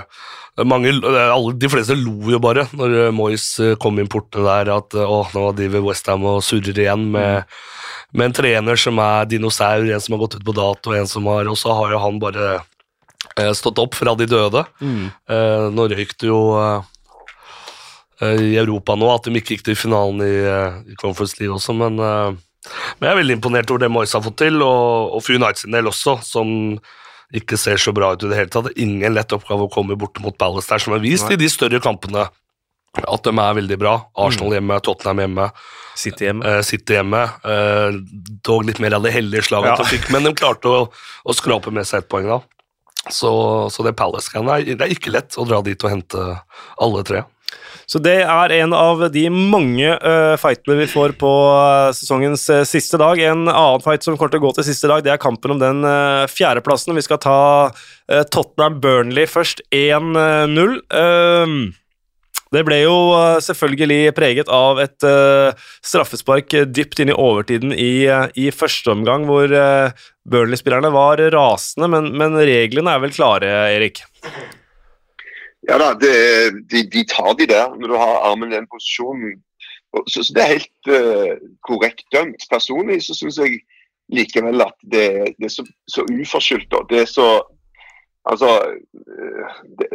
Mange, 0.69 0.91
alle, 1.01 1.55
de 1.57 1.69
fleste 1.72 1.95
lo 1.98 2.29
jo 2.29 2.38
bare 2.41 2.67
når 2.77 2.98
eh, 3.07 3.13
Moyes 3.15 3.48
kom 3.81 3.98
inn 3.98 4.12
portene 4.12 4.45
der, 4.45 4.69
at 4.75 4.93
å, 5.01 5.24
nå 5.33 5.48
driver 5.57 5.88
Westham 5.88 6.27
og 6.29 6.43
surrer 6.45 6.83
igjen 6.83 7.07
med, 7.15 7.50
med, 8.13 8.27
en 8.27 8.38
trener 8.38 8.77
som 8.77 9.01
er 9.01 9.31
dinosaur, 9.31 9.88
en 9.89 10.03
som 10.03 10.13
har 10.13 10.22
gått 10.27 10.38
ut 10.38 10.45
på 10.45 10.57
dato, 10.60 10.93
en 10.93 11.10
som 11.10 11.25
har 11.31 11.50
Og 11.50 11.57
så 11.57 11.74
har 11.74 11.95
jo 11.95 12.03
han 12.03 12.22
bare 12.22 12.62
stått 13.57 13.81
opp 13.81 13.98
fra 13.98 14.13
de 14.19 14.27
døde. 14.29 14.62
Mm. 14.83 15.05
nå 15.74 15.86
røyk 15.89 16.12
det 16.22 16.27
jo 16.27 16.41
Eh, 18.24 18.41
i 18.41 18.57
Europa 18.57 18.95
nå, 18.95 19.10
at 19.12 19.27
de 19.27 19.39
ikke 19.39 19.57
gikk 19.57 19.67
til 19.67 19.77
finalen 19.77 20.22
i, 20.24 20.33
eh, 20.45 20.81
i 20.93 20.98
Conference 21.00 21.39
League 21.39 21.55
også, 21.55 21.74
men, 21.75 22.00
eh, 22.00 22.36
men, 23.00 23.07
jeg 23.07 23.12
er 23.12 23.22
veldig 23.22 23.38
imponert 23.39 23.72
over 23.72 23.83
det 23.83 23.91
Moyes 23.91 24.13
har 24.13 24.24
fått 24.24 24.38
til, 24.43 24.62
og, 24.62 25.15
og 25.15 25.24
for 25.24 25.36
United 25.36 25.63
sin 25.63 25.75
del 25.75 25.89
også, 25.89 26.19
som 26.24 26.77
ikke 27.34 27.58
ser 27.58 27.82
så 27.82 27.94
bra 27.96 28.13
ut 28.13 28.24
i 28.24 28.30
det 28.30 28.38
hele 28.38 28.54
tatt. 28.54 28.72
Ingen 28.80 29.16
lett 29.16 29.34
oppgave 29.36 29.66
å 29.66 29.72
komme 29.74 29.98
bort 30.00 30.20
mot 30.24 30.38
Palace 30.38 30.70
der, 30.70 30.84
som 30.84 30.96
har 30.96 31.04
vist 31.04 31.28
Nei. 31.30 31.38
i 31.38 31.44
de 31.44 31.50
større 31.52 31.82
kampene 31.84 32.28
at 33.02 33.25
de 33.25 33.34
er 33.34 33.56
veldig 33.58 33.78
bra. 33.82 33.96
Arsenal 34.22 34.52
mm. 34.52 34.56
hjemme, 34.60 34.80
Tottenham 34.86 35.22
hjemme. 35.24 35.48
City 35.98 36.28
hjemme. 36.28 36.46
Eh, 36.50 36.62
City 36.66 36.98
hjemme. 37.00 37.24
Eh, 37.50 37.98
dog 38.46 38.68
litt 38.68 38.82
mer 38.84 39.00
av 39.00 39.06
det 39.06 39.13
heldige 39.16 39.48
slaget 39.50 39.74
ja. 39.74 39.78
de 39.82 39.96
fikk, 39.96 40.10
men 40.13 40.28
de 40.28 40.34
klarte 40.38 40.70
å, 40.70 40.84
å 41.25 41.36
skrape 41.36 41.74
med 41.74 41.90
seg 41.90 42.04
ett 42.04 42.12
poeng 42.12 42.30
da. 42.30 42.40
Så, 43.12 43.32
så 43.74 43.84
det 43.84 43.98
Palace-greiene 44.00 44.78
det 44.78 44.86
er 44.86 44.94
ikke 44.94 45.12
lett 45.12 45.36
å 45.36 45.44
dra 45.48 45.60
dit 45.66 45.82
og 45.84 45.92
hente 45.92 46.28
alle 46.86 47.02
tre. 47.08 47.25
Så 47.90 48.00
det 48.04 48.20
er 48.24 48.54
en 48.60 48.74
av 48.75 49.04
de 49.13 49.25
mange 49.34 49.96
uh, 50.00 50.36
fightene 50.40 50.80
vi 50.80 50.90
får 50.90 51.16
på 51.20 51.32
uh, 51.52 51.92
sesongens 51.96 52.46
uh, 52.54 52.63
siste 52.68 53.00
dag. 53.02 53.20
En 53.20 53.46
annen 53.52 53.84
fight 53.84 54.06
som 54.06 54.18
kommer 54.18 54.34
til 54.34 54.44
å 54.44 54.48
gå 54.48 54.56
til 54.58 54.68
siste 54.70 54.90
dag, 54.92 55.04
det 55.04 55.13
er 55.13 55.22
kampen 55.22 55.56
om 55.56 55.62
den 55.62 55.84
uh, 55.86 56.24
fjerdeplassen. 56.32 56.96
Vi 56.96 57.06
skal 57.06 57.22
ta 57.24 57.38
Tottenham 58.34 58.82
Burnley 58.84 59.28
først. 59.30 59.63
1-0. 59.74 60.75
Det 62.54 62.62
ble 62.68 62.75
jo 62.84 62.98
eh, 63.18 63.40
selvfølgelig 63.42 64.12
preget 64.13 64.50
av 64.54 64.78
et 64.84 65.06
straffespark 65.82 66.54
dypt 66.70 67.00
inn 67.02 67.10
i 67.10 67.16
overtiden 67.18 67.74
i, 67.74 68.06
i 68.38 68.52
første 68.54 68.94
omgang, 68.94 69.25
hvor 69.25 69.50
Burnley-spillerne 70.30 70.92
var 70.94 71.24
rasende, 71.34 71.90
men, 71.90 72.12
men, 72.20 72.38
reglene 72.38 72.94
er 72.94 73.02
vel 73.08 73.16
klare, 73.16 73.56
Erik? 73.74 74.04
Ja 75.70 75.77
da, 75.79 75.93
det, 75.96 76.13
de, 76.72 76.84
de, 76.91 77.03
tar 77.08 77.34
de 77.39 77.48
der 77.48 77.75
når 77.79 77.88
du 77.88 77.96
har 77.98 78.24
armen 78.29 78.51
i 78.51 78.55
den 78.55 78.67
posisjonen. 78.72 79.38
Så, 80.10 80.24
så 80.24 80.34
det 80.36 80.43
er 80.43 80.55
helt 80.58 81.60
korrekt 81.67 82.03
dømt. 82.12 82.43
Personlig 82.51 83.03
så 83.05 83.15
syns 83.15 83.38
jeg 83.39 83.62
likevel 84.12 84.62
at 84.65 84.75
det, 84.91 85.05
det 85.39 85.48
er 85.48 85.53
så, 85.53 85.65
så 85.88 86.03
uforskyldt. 86.10 86.75
Det 86.89 87.03
er 87.05 87.10
så 87.10 87.27
Altså 88.25 88.79
det, 89.79 89.88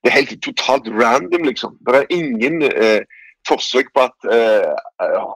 det, 0.00 0.08
er 0.08 0.18
helt 0.18 0.42
totalt 0.42 0.88
random, 0.88 1.42
liksom. 1.42 1.76
Det 1.86 1.96
er 1.96 2.06
ingen 2.10 2.62
uh, 2.62 3.02
forsøk 3.48 3.86
på 3.94 4.00
at 4.08 4.18
uh, 4.36 4.72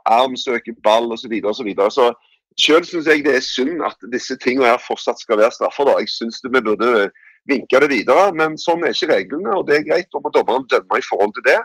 arm 0.06 0.36
søker 0.36 0.72
ball 0.82 1.12
osv. 1.12 1.34
Så, 1.42 1.90
så. 1.90 2.12
Selv 2.60 2.84
syns 2.84 3.06
jeg 3.06 3.24
det 3.24 3.34
er 3.36 3.44
synd 3.44 3.84
at 3.86 3.96
disse 4.12 4.36
tingene 4.36 4.66
her 4.66 4.80
fortsatt 4.86 5.20
skal 5.20 5.38
være 5.38 5.52
straffer. 5.52 5.84
da. 5.84 5.98
Jeg 5.98 6.08
syns 6.08 6.40
vi 6.44 6.60
burde 6.60 7.10
vinke 7.48 7.80
det 7.82 7.90
videre, 7.90 8.30
men 8.36 8.58
sånn 8.60 8.84
er 8.84 8.94
ikke 8.94 9.12
reglene. 9.12 9.54
og 9.56 9.66
Det 9.68 9.78
er 9.78 9.86
greit. 9.88 10.08
Da 10.12 10.20
må 10.22 10.32
dommeren 10.34 10.66
dømme 10.70 10.98
i 10.98 11.06
forhold 11.06 11.34
til 11.36 11.46
det. 11.48 11.60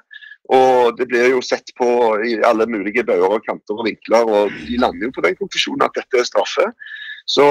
Og 0.55 0.97
Det 0.97 1.07
blir 1.09 1.31
jo 1.33 1.41
sett 1.41 1.71
på 1.77 1.87
i 2.25 2.37
alle 2.45 2.67
mulige 2.69 3.03
bauger 3.03 3.39
og 3.39 3.45
kanter 3.45 3.79
og 3.79 3.87
vinkler, 3.87 4.29
og 4.29 4.51
de 4.67 4.77
lander 4.77 5.07
jo 5.07 5.15
på 5.15 5.25
den 5.25 5.35
konklusjonen 5.39 5.87
at 5.87 5.97
dette 5.97 6.21
er 6.21 6.27
straffe. 6.27 6.67
Så 7.25 7.45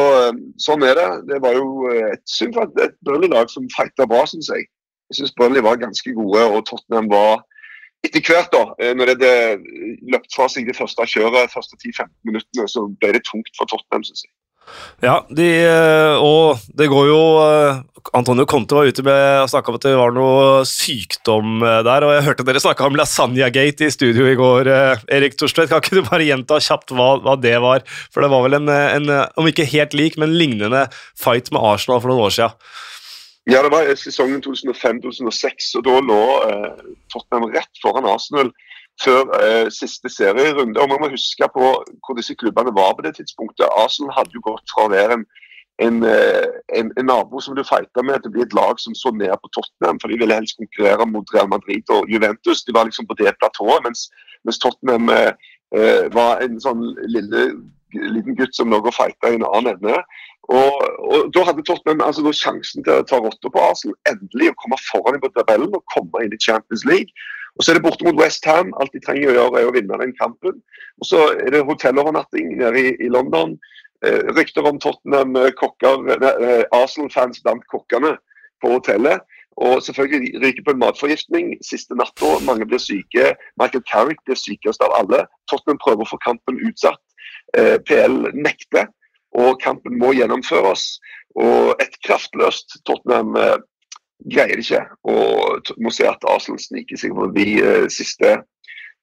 Sånn 0.63 0.87
er 0.87 0.95
det. 0.95 1.11
Det 1.33 1.41
var 1.43 1.59
jo 1.59 1.91
et 1.91 2.23
synd 2.31 2.55
for 2.55 2.71
et 2.83 2.95
Burnley-lag 3.05 3.51
som 3.51 3.67
fighta 3.75 4.07
bra, 4.07 4.23
syns 4.31 4.53
jeg. 4.53 4.69
Jeg 5.11 5.19
syns 5.19 5.35
Burnley 5.39 5.63
var 5.63 5.83
ganske 5.83 6.15
gode, 6.15 6.47
og 6.55 6.65
Tottenham 6.67 7.11
var 7.11 7.43
etter 8.05 8.21
hvert, 8.21 8.51
da, 8.53 8.65
eh, 8.79 8.93
når 8.95 9.11
det 9.11 9.15
hadde 9.17 10.09
løpt 10.13 10.35
fra 10.37 10.49
seg 10.53 10.67
det 10.69 10.77
første 10.77 11.07
kjøret, 11.09 11.47
de 11.49 11.55
første 11.55 11.77
10-15 11.81 12.11
minuttene, 12.29 12.67
så 12.69 12.85
ble 13.01 13.15
det 13.17 13.25
tungt 13.25 13.49
for 13.57 13.69
Tottenham, 13.71 14.05
syns 14.05 14.27
jeg. 14.27 14.33
Ja, 15.05 15.19
de, 15.29 15.49
eh, 15.65 16.23
og 16.23 16.63
det 16.77 16.87
går 16.93 17.09
jo 17.11 17.19
eh, 17.43 17.83
Antonio 18.17 18.47
Conte 18.49 18.77
var 18.77 18.89
ute 18.89 19.05
med 19.05 19.43
og 19.43 19.51
snakka 19.53 19.73
om 19.73 19.79
at 19.79 19.87
det 19.87 19.95
var 19.99 20.15
noe 20.15 20.63
sykdom 20.69 21.65
der. 21.65 22.05
og 22.05 22.13
Jeg 22.15 22.27
hørte 22.27 22.47
dere 22.47 22.63
snakka 22.63 22.89
om 22.89 22.99
Lasagna-gate 23.01 23.89
i 23.89 23.93
studio 23.93 24.29
i 24.29 24.37
går. 24.39 24.69
Erik 25.09 25.39
Torstvedt, 25.41 25.73
kan 25.73 25.81
ikke 25.81 25.99
du 25.99 26.09
bare 26.11 26.27
gjenta 26.27 26.61
kjapt 26.63 26.93
hva, 26.93 27.15
hva, 27.25 27.39
det 27.41 27.57
var? 27.65 27.85
For 28.13 28.25
det 28.25 28.31
var 28.33 28.45
vel 28.45 28.59
en, 28.61 28.69
en, 28.69 29.09
om 29.41 29.49
ikke 29.49 29.67
helt 29.73 29.97
lik, 29.97 30.19
men 30.21 30.37
lignende 30.37 30.85
fight 31.17 31.49
med 31.55 31.65
Arsenal 31.65 32.05
for 32.05 32.13
noen 32.13 32.29
år 32.29 32.37
siden. 32.37 32.61
Ja, 33.51 33.61
det 33.65 33.73
var 33.73 33.89
sesongen 34.01 34.41
2005-2006, 34.45 35.75
og 35.77 35.83
da 35.85 35.99
lå 36.01 36.21
eh, 36.49 36.85
Tottenham 37.13 37.51
rett 37.53 37.83
foran 37.83 38.09
Arsenal 38.09 38.53
før 39.03 39.31
eh, 39.43 39.71
siste 39.73 40.09
serierunde. 40.09 40.81
Og 40.81 40.89
Man 40.89 41.01
må 41.03 41.11
huske 41.13 41.49
på 41.55 41.71
hvor 42.07 42.19
disse 42.19 42.35
klubbene 42.35 42.75
var 42.75 42.95
på 42.95 43.07
det 43.07 43.17
tidspunktet. 43.19 43.67
Arsenal 43.83 44.15
hadde 44.19 44.37
jo 44.37 44.45
gått 44.45 44.75
fra 44.75 44.87
å 44.87 44.93
være 44.93 45.19
en, 45.19 45.25
en, 45.87 46.03
eh, 46.09 46.47
en, 46.79 46.93
en 46.99 47.11
nabo 47.11 47.43
som 47.43 47.57
du 47.57 47.65
fighta 47.67 48.05
med, 48.07 48.23
til 48.23 48.31
å 48.31 48.35
bli 48.37 48.45
et 48.47 48.57
lag 48.57 48.79
som 48.83 48.97
så 48.99 49.15
ned 49.15 49.35
på 49.43 49.53
Tottenham. 49.57 50.01
For 50.03 50.13
de 50.13 50.21
ville 50.23 50.39
helst 50.39 50.61
konkurrere 50.61 51.09
mot 51.11 51.35
Real 51.35 51.51
Madrid 51.51 51.91
og 51.95 52.11
Juventus. 52.13 52.65
De 52.65 52.77
var 52.77 52.91
liksom 52.91 53.09
på 53.11 53.19
det 53.21 53.35
platået, 53.41 53.83
mens, 53.87 54.09
mens 54.47 54.63
Tottenham 54.63 55.11
eh, 55.15 55.33
eh, 55.77 56.05
var 56.15 56.45
en 56.45 56.61
sånn 56.63 56.87
lille, 57.11 57.49
liten 57.95 58.39
gutt 58.39 58.55
som 58.55 58.71
lå 58.71 58.83
og 58.83 58.95
fighta 58.95 59.33
i 59.33 59.41
en 59.41 59.49
annen 59.51 59.75
ende. 59.75 59.99
Og, 60.53 60.75
og, 61.09 61.31
Da 61.35 61.47
hadde 61.49 61.65
Tottenham 61.65 62.03
altså, 62.05 62.23
da 62.25 62.35
sjansen 62.37 62.85
til 62.85 62.99
å 63.01 63.07
ta 63.09 63.19
rotta 63.23 63.51
på 63.51 63.63
Arsenal, 63.65 63.97
endelig 64.11 64.53
å 64.53 64.59
komme 64.61 64.79
foran 64.87 65.23
på 65.23 65.33
tabellen 65.33 65.73
og 65.73 65.87
komme 65.95 66.25
inn 66.25 66.37
i 66.37 66.43
Champions 66.43 66.85
League. 66.89 67.11
Og 67.57 67.65
Så 67.65 67.71
er 67.71 67.79
det 67.79 67.85
borte 67.85 68.05
mot 68.07 68.19
West 68.19 68.45
Ham. 68.51 68.73
Alt 68.81 68.95
de 68.95 69.03
trenger 69.05 69.31
å 69.31 69.37
gjøre, 69.37 69.61
er 69.61 69.69
å 69.69 69.75
vinne 69.75 70.01
den 70.01 70.15
kampen. 70.19 70.59
Og 71.01 71.09
Så 71.09 71.21
er 71.35 71.51
det 71.55 71.67
hotellovernatting 71.69 72.57
nede 72.59 72.81
i, 72.81 72.95
i 73.07 73.11
London. 73.13 73.55
Eh, 74.05 74.21
rykter 74.37 74.67
om 74.67 74.81
Tottenham 74.83 75.37
eh, 75.37 75.53
kokker, 75.59 76.03
eh, 76.19 76.65
Arsenal-fans 76.75 77.43
blant 77.45 77.63
kokkene 77.73 78.17
på 78.63 78.75
hotellet. 78.75 79.23
Og 79.57 79.83
selvfølgelig 79.87 80.43
ryker 80.43 80.65
på 80.67 80.75
en 80.75 80.83
matforgiftning 80.83 81.55
siste 81.63 81.95
natta. 81.95 82.33
Mange 82.47 82.67
blir 82.67 82.83
syke. 82.83 83.35
Michael 83.61 83.85
Carrick 83.91 84.19
blir 84.27 84.39
sykest 84.39 84.83
av 84.83 84.97
alle. 84.99 85.25
Tottenham 85.51 85.79
prøver 85.79 86.03
å 86.03 86.11
få 86.11 86.19
kampen 86.27 86.59
utsatt. 86.67 87.01
Eh, 87.55 87.79
PL 87.87 88.35
nekter 88.35 88.91
og 89.39 89.61
kampen 89.63 89.99
må 89.99 90.13
gjennomføres. 90.15 90.99
Og 91.39 91.75
et 91.83 91.95
kraftløst 92.07 92.81
Tottenham 92.87 93.39
eh, 93.39 93.57
greier 94.33 94.59
ikke. 94.61 94.83
Og 95.05 95.61
må 95.83 95.91
se 95.95 96.05
at 96.09 96.25
Arsenal 96.29 96.61
sniker 96.63 96.97
seg 97.01 97.11
forbi 97.17 97.49
eh, 97.63 97.87
siste 97.93 98.31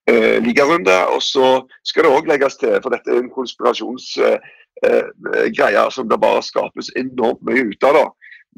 eh, 0.10 0.38
ligarunde. 0.44 0.96
Og 1.16 1.22
så 1.26 1.48
skal 1.88 2.04
det 2.06 2.16
òg 2.16 2.26
legges 2.32 2.56
til, 2.62 2.74
for 2.82 2.90
dette 2.94 3.10
er 3.12 3.20
en 3.22 3.36
konspirasjonsgreie 3.36 5.70
eh, 5.70 5.94
som 5.94 6.06
det 6.10 6.24
bare 6.24 6.42
skapes 6.46 6.88
enormt 7.00 7.42
mye 7.48 7.64
ut 7.72 7.84
av. 7.90 7.94
da. 8.00 8.06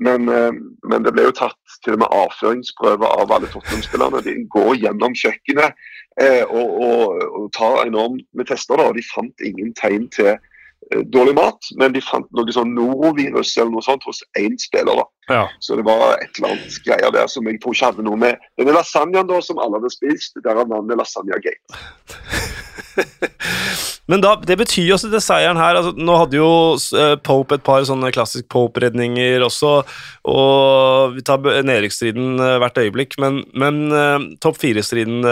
Men, 0.04 0.22
eh, 0.30 0.54
men, 0.90 1.04
det 1.06 1.14
ble 1.14 1.24
jo 1.28 1.40
tatt 1.44 1.64
til 1.86 1.94
og 1.98 2.02
med 2.06 2.16
avføringsprøver 2.22 3.10
av 3.10 3.32
alle 3.32 3.52
Tottenham-spillerne. 3.52 4.26
De 4.26 4.34
går 4.56 4.72
gjennom 4.86 5.14
kjøkkenet 5.20 5.70
eh, 6.22 6.44
og, 6.48 6.70
og, 6.88 7.04
og, 7.28 7.46
tar 7.54 7.86
enormt 7.86 8.28
med 8.34 8.46
tester. 8.50 8.76
da, 8.80 8.84
og 8.90 8.96
De 8.98 9.12
fant 9.14 9.38
ingen 9.52 9.72
tegn 9.78 10.06
til 10.16 10.34
Eh, 10.34 10.40
dårlig 11.14 11.36
mat, 11.38 11.70
men 11.80 11.94
de 11.96 12.02
fant 12.04 12.28
noe 12.36 12.56
sånn 12.56 12.74
norovirus 12.76 13.56
eller 13.58 13.74
noe 13.76 13.86
sånt 13.86 14.06
hos 14.08 14.24
én 14.40 14.58
spiller. 14.62 15.02
da. 15.02 15.06
Ja. 15.30 15.44
Så 15.64 15.78
det 15.80 15.86
var 15.88 16.18
et 16.18 16.40
eller 16.40 16.56
annet 16.56 16.80
greier 16.86 17.14
der 17.16 17.30
som 17.32 17.48
jeg 17.48 17.62
tror 17.64 17.78
ikke 17.78 17.92
hadde 17.92 18.08
noe 18.08 18.20
med 18.20 18.50
denne 18.60 18.76
lasagnaen 18.76 19.30
da, 19.30 19.40
som 19.42 19.62
alle 19.64 19.80
hadde 19.80 19.94
spist. 19.94 20.36
Derav 20.44 20.68
navnet 20.72 21.00
Lasagna 21.00 21.40
Gate. 21.44 22.52
Men 24.12 24.22
da, 24.24 24.34
det 24.44 24.58
betyr 24.60 24.88
jo 24.90 24.98
også 24.98 25.10
det 25.12 25.22
seieren 25.24 25.60
her 25.60 25.78
altså, 25.80 25.94
Nå 25.96 26.18
hadde 26.20 26.38
jo 26.38 26.50
uh, 26.76 27.16
Pope 27.24 27.58
et 27.58 27.66
par 27.66 27.86
sånne 27.88 28.12
klassisk 28.14 28.50
Pope-redninger 28.52 29.44
også, 29.46 29.74
og 30.30 31.16
vi 31.16 31.24
tar 31.26 31.42
nedrykksstriden 31.66 32.36
uh, 32.42 32.58
hvert 32.62 32.80
øyeblikk, 32.84 33.18
men, 33.24 33.42
men 33.58 33.82
uh, 33.94 34.20
topp 34.44 34.60
fire-striden, 34.62 35.24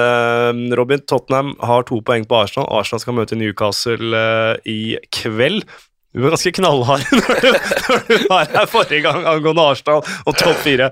Robin 0.77 1.03
Tottenham 1.07 1.53
har 1.63 1.85
to 1.87 1.99
poeng 2.05 2.25
på 2.27 2.37
Arsenal. 2.43 2.69
Arsenal 2.79 3.03
skal 3.03 3.17
møte 3.17 3.37
Newcastle 3.39 4.25
i 4.67 4.97
kveld. 5.13 5.65
Du 6.11 6.23
var 6.23 6.33
ganske 6.33 6.51
knallhard 6.57 7.05
når 7.19 7.43
du, 7.43 7.51
når 7.87 8.01
du 8.07 8.15
var 8.29 8.49
her 8.51 8.71
forrige 8.71 9.03
gang 9.05 9.23
angående 9.27 9.67
Arsenal 9.73 10.01
og 10.03 10.35
topp 10.39 10.59
fire. 10.65 10.91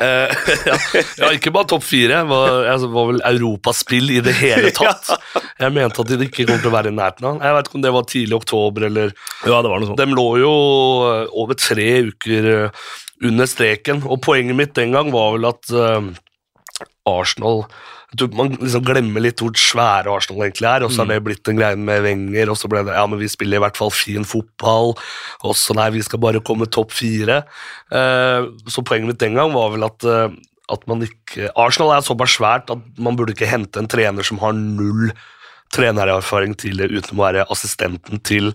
Uh, 0.00 0.30
ja, 0.70 0.76
ja, 1.20 1.30
ikke 1.36 1.52
bare 1.54 1.68
topp 1.72 1.84
fire. 1.86 2.22
Var, 2.30 2.56
altså, 2.72 2.90
var 2.92 3.10
vel 3.12 3.22
europaspill 3.32 4.14
i 4.16 4.22
det 4.24 4.34
hele 4.40 4.72
tatt. 4.76 5.12
Jeg 5.60 5.74
mente 5.76 6.02
at 6.02 6.12
de 6.12 6.28
ikke 6.28 6.48
kom 6.48 6.60
til 6.60 6.70
å 6.70 6.74
være 6.74 6.92
i 6.92 6.96
nærheten 6.96 7.28
av. 7.32 7.44
Jeg 7.44 7.56
vet 7.56 7.70
ikke 7.70 7.78
om 7.80 7.84
det 7.84 7.94
var 7.96 8.08
tidlig 8.08 8.38
oktober 8.40 8.88
eller 8.88 9.14
Ja, 9.46 9.60
det 9.60 9.72
var 9.72 9.76
noe 9.78 9.90
sånt. 9.90 10.00
De 10.00 10.18
lå 10.18 10.26
jo 10.42 10.54
eh, 11.10 11.22
over 11.42 11.58
tre 11.60 11.88
uker 12.10 12.50
eh, 12.54 12.82
under 13.26 13.48
streken, 13.48 14.04
og 14.08 14.22
poenget 14.24 14.56
mitt 14.56 14.76
den 14.78 14.94
gang 14.96 15.10
var 15.12 15.34
vel 15.34 15.44
at 15.50 15.72
uh, 15.76 16.00
Arsenal 17.08 17.66
man 18.34 18.56
liksom 18.58 18.82
glemmer 18.86 19.22
litt 19.22 19.40
hvor 19.42 19.54
svære 19.54 20.10
Arsenal 20.10 20.42
egentlig 20.48 20.66
er, 20.66 20.84
og 20.84 20.90
så 20.90 21.02
har 21.02 21.08
mm. 21.08 21.12
det 21.12 21.24
blitt 21.28 21.50
en 21.50 21.60
greie 21.60 21.78
med 21.78 22.04
Wenger, 22.06 22.50
og 22.50 22.58
så 22.58 22.70
ble 22.70 22.82
det 22.86 22.96
ja, 22.96 23.04
men 23.06 23.20
vi 23.20 23.30
spiller 23.30 23.60
i 23.60 23.64
hvert 23.64 23.78
fall 23.78 23.92
fin 23.94 24.26
fotball, 24.26 24.96
og 25.46 25.58
så 25.58 25.76
nei, 25.78 25.90
vi 25.94 26.02
skal 26.02 26.22
bare 26.22 26.42
komme 26.42 26.66
topp 26.66 26.94
fire. 26.96 27.44
Uh, 27.92 28.50
så 28.70 28.82
poenget 28.86 29.12
mitt 29.12 29.22
den 29.22 29.38
gang 29.38 29.54
var 29.54 29.70
vel 29.76 29.86
at, 29.86 30.06
uh, 30.06 30.26
at 30.74 30.88
man 30.90 31.06
ikke 31.06 31.52
Arsenal 31.54 31.94
er 31.94 32.06
såpass 32.06 32.34
svært 32.40 32.72
at 32.74 32.82
man 32.98 33.18
burde 33.18 33.36
ikke 33.36 33.50
hente 33.50 33.78
en 33.78 33.90
trener 33.90 34.26
som 34.26 34.42
har 34.42 34.58
null 34.58 35.12
trenererfaring 35.70 36.56
tidligere 36.58 36.98
uten 36.98 37.14
å 37.14 37.22
være 37.22 37.46
assistenten 37.54 38.18
til 38.26 38.50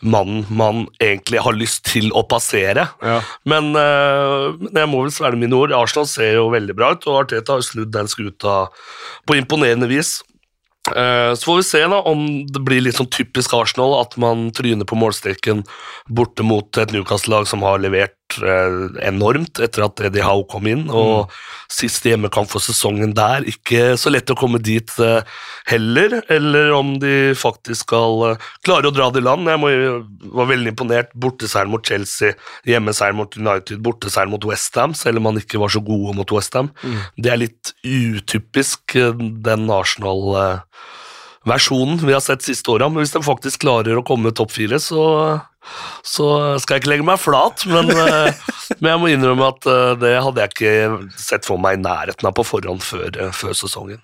mannen 0.00 0.44
man 0.50 0.86
egentlig 1.02 1.42
har 1.42 1.56
lyst 1.56 1.84
til 1.90 2.10
å 2.16 2.24
passere. 2.28 2.86
Ja. 3.02 3.18
Men 3.48 3.72
uh, 3.74 4.54
jeg 4.70 4.90
må 4.90 5.02
vel 5.04 5.14
svelge 5.14 5.40
mine 5.40 5.58
ord. 5.58 5.74
Arsenal 5.74 6.08
ser 6.10 6.36
jo 6.38 6.48
veldig 6.54 6.76
bra 6.78 6.92
ut, 6.94 7.06
og 7.10 7.24
Arteta 7.24 7.58
har 7.58 7.66
snudd 7.66 7.92
den 7.94 8.10
skuta 8.10 8.66
på 9.28 9.38
imponerende 9.38 9.90
vis. 9.90 10.18
Uh, 10.88 11.34
så 11.36 11.42
får 11.50 11.58
vi 11.58 11.66
se 11.68 11.82
da 11.90 12.02
om 12.08 12.28
det 12.48 12.62
blir 12.64 12.84
litt 12.84 12.96
sånn 12.96 13.10
typisk 13.12 13.52
Arsenal 13.58 13.98
at 13.98 14.14
man 14.20 14.48
tryner 14.56 14.88
på 14.88 14.98
målstreken 14.98 15.66
borte 16.08 16.46
mot 16.46 16.80
et 16.80 16.94
Newcastle-lag 16.94 17.50
som 17.50 17.66
har 17.66 17.82
levert 17.82 18.17
Eh, 18.17 18.17
enormt 18.38 19.60
etter 19.62 19.84
at 19.86 20.00
Eddie 20.08 20.24
Howe 20.24 20.44
kom 20.50 20.66
inn. 20.70 20.86
og 20.90 21.28
mm. 21.28 21.38
Siste 21.68 22.12
hjemmekamp 22.12 22.48
for 22.48 22.64
sesongen 22.64 23.12
der. 23.16 23.44
Ikke 23.48 23.96
så 24.00 24.12
lett 24.12 24.30
å 24.32 24.36
komme 24.38 24.60
dit 24.62 24.92
eh, 25.04 25.20
heller, 25.68 26.18
eller 26.32 26.72
om 26.76 26.94
de 27.02 27.34
faktisk 27.36 27.86
skal 27.88 28.24
eh, 28.30 28.46
klare 28.64 28.88
å 28.88 28.94
dra 28.94 29.10
det 29.12 29.22
i 29.22 29.26
land. 29.26 29.50
Jeg 29.50 29.60
må, 29.60 29.72
var 30.38 30.50
veldig 30.52 30.72
imponert. 30.72 31.12
Borteseieren 31.12 31.72
mot 31.72 31.84
Chelsea, 31.84 32.36
hjemmeseieren 32.68 33.20
mot 33.20 33.36
United, 33.36 33.82
borteseieren 33.84 34.32
mot 34.32 34.48
Westham, 34.48 34.96
selv 34.96 35.20
om 35.20 35.28
man 35.30 35.42
ikke 35.42 35.60
var 35.60 35.72
så 35.74 35.84
gode 35.84 36.16
mot 36.16 36.36
Westham. 36.36 36.72
Mm. 36.82 36.98
Det 37.20 37.34
er 37.34 37.42
litt 37.44 37.74
utypisk 37.84 38.96
den 39.44 39.68
Arsenal 39.72 40.24
versjonen 41.48 42.00
vi 42.02 42.14
har 42.14 42.22
sett 42.24 42.44
siste 42.44 42.72
åra, 42.72 42.88
men 42.90 43.02
hvis 43.02 43.14
de 43.14 43.22
faktisk 43.24 43.62
klarer 43.64 43.98
å 43.98 44.04
komme 44.06 44.34
topp 44.36 44.54
fire, 44.56 44.80
så 44.82 45.02
så 46.06 46.28
skal 46.62 46.76
jeg 46.76 46.84
ikke 46.84 46.92
legge 46.94 47.06
meg 47.06 47.20
flat, 47.20 47.64
men, 47.70 47.90
eh, 47.92 48.42
men 48.80 48.92
jeg 48.92 49.02
må 49.02 49.10
innrømme 49.12 49.50
at 49.52 49.68
eh, 49.70 49.94
det 50.00 50.14
hadde 50.24 50.44
jeg 50.44 50.54
ikke 50.54 51.18
sett 51.20 51.48
for 51.48 51.60
meg 51.62 51.78
i 51.78 51.82
nærheten 51.84 52.28
av 52.28 52.36
på 52.36 52.46
forhånd 52.46 52.84
før, 52.84 53.08
eh, 53.12 53.32
før 53.34 53.56
sesongen. 53.58 54.00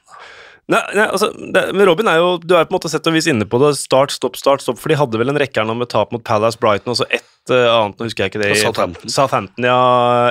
Nei, 0.73 0.81
nei 0.97 1.05
altså, 1.05 1.29
det, 1.37 1.67
men 1.77 1.85
Robin 1.85 2.09
er 2.09 2.23
jo 2.23 2.29
Du 2.41 2.55
er 2.57 2.65
på 2.65 2.73
en 2.73 2.79
måte 2.79 2.89
sett 2.89 3.05
og 3.11 3.13
vis 3.13 3.27
inne 3.29 3.45
på 3.45 3.59
det. 3.61 3.75
Start, 3.77 4.15
stopp, 4.15 4.39
start, 4.41 4.63
stopp. 4.65 4.79
For 4.81 4.89
de 4.89 4.97
hadde 4.97 5.21
vel 5.21 5.29
en 5.29 5.37
rekke 5.37 5.61
her 5.61 5.69
nå 5.69 5.75
med 5.77 5.91
tap 5.93 6.15
mot 6.15 6.25
Palace, 6.25 6.57
Brighton 6.57 6.95
og 6.95 6.97
så 7.03 7.07
ett 7.13 7.53
uh, 7.53 7.69
annet. 7.69 7.99
Nå 8.01 8.09
husker 8.09 8.25
jeg 8.25 8.33
ikke 8.33 8.41
det. 8.41 8.55
Southampton. 8.63 9.13
Southampton, 9.13 9.67
ja. 9.69 9.77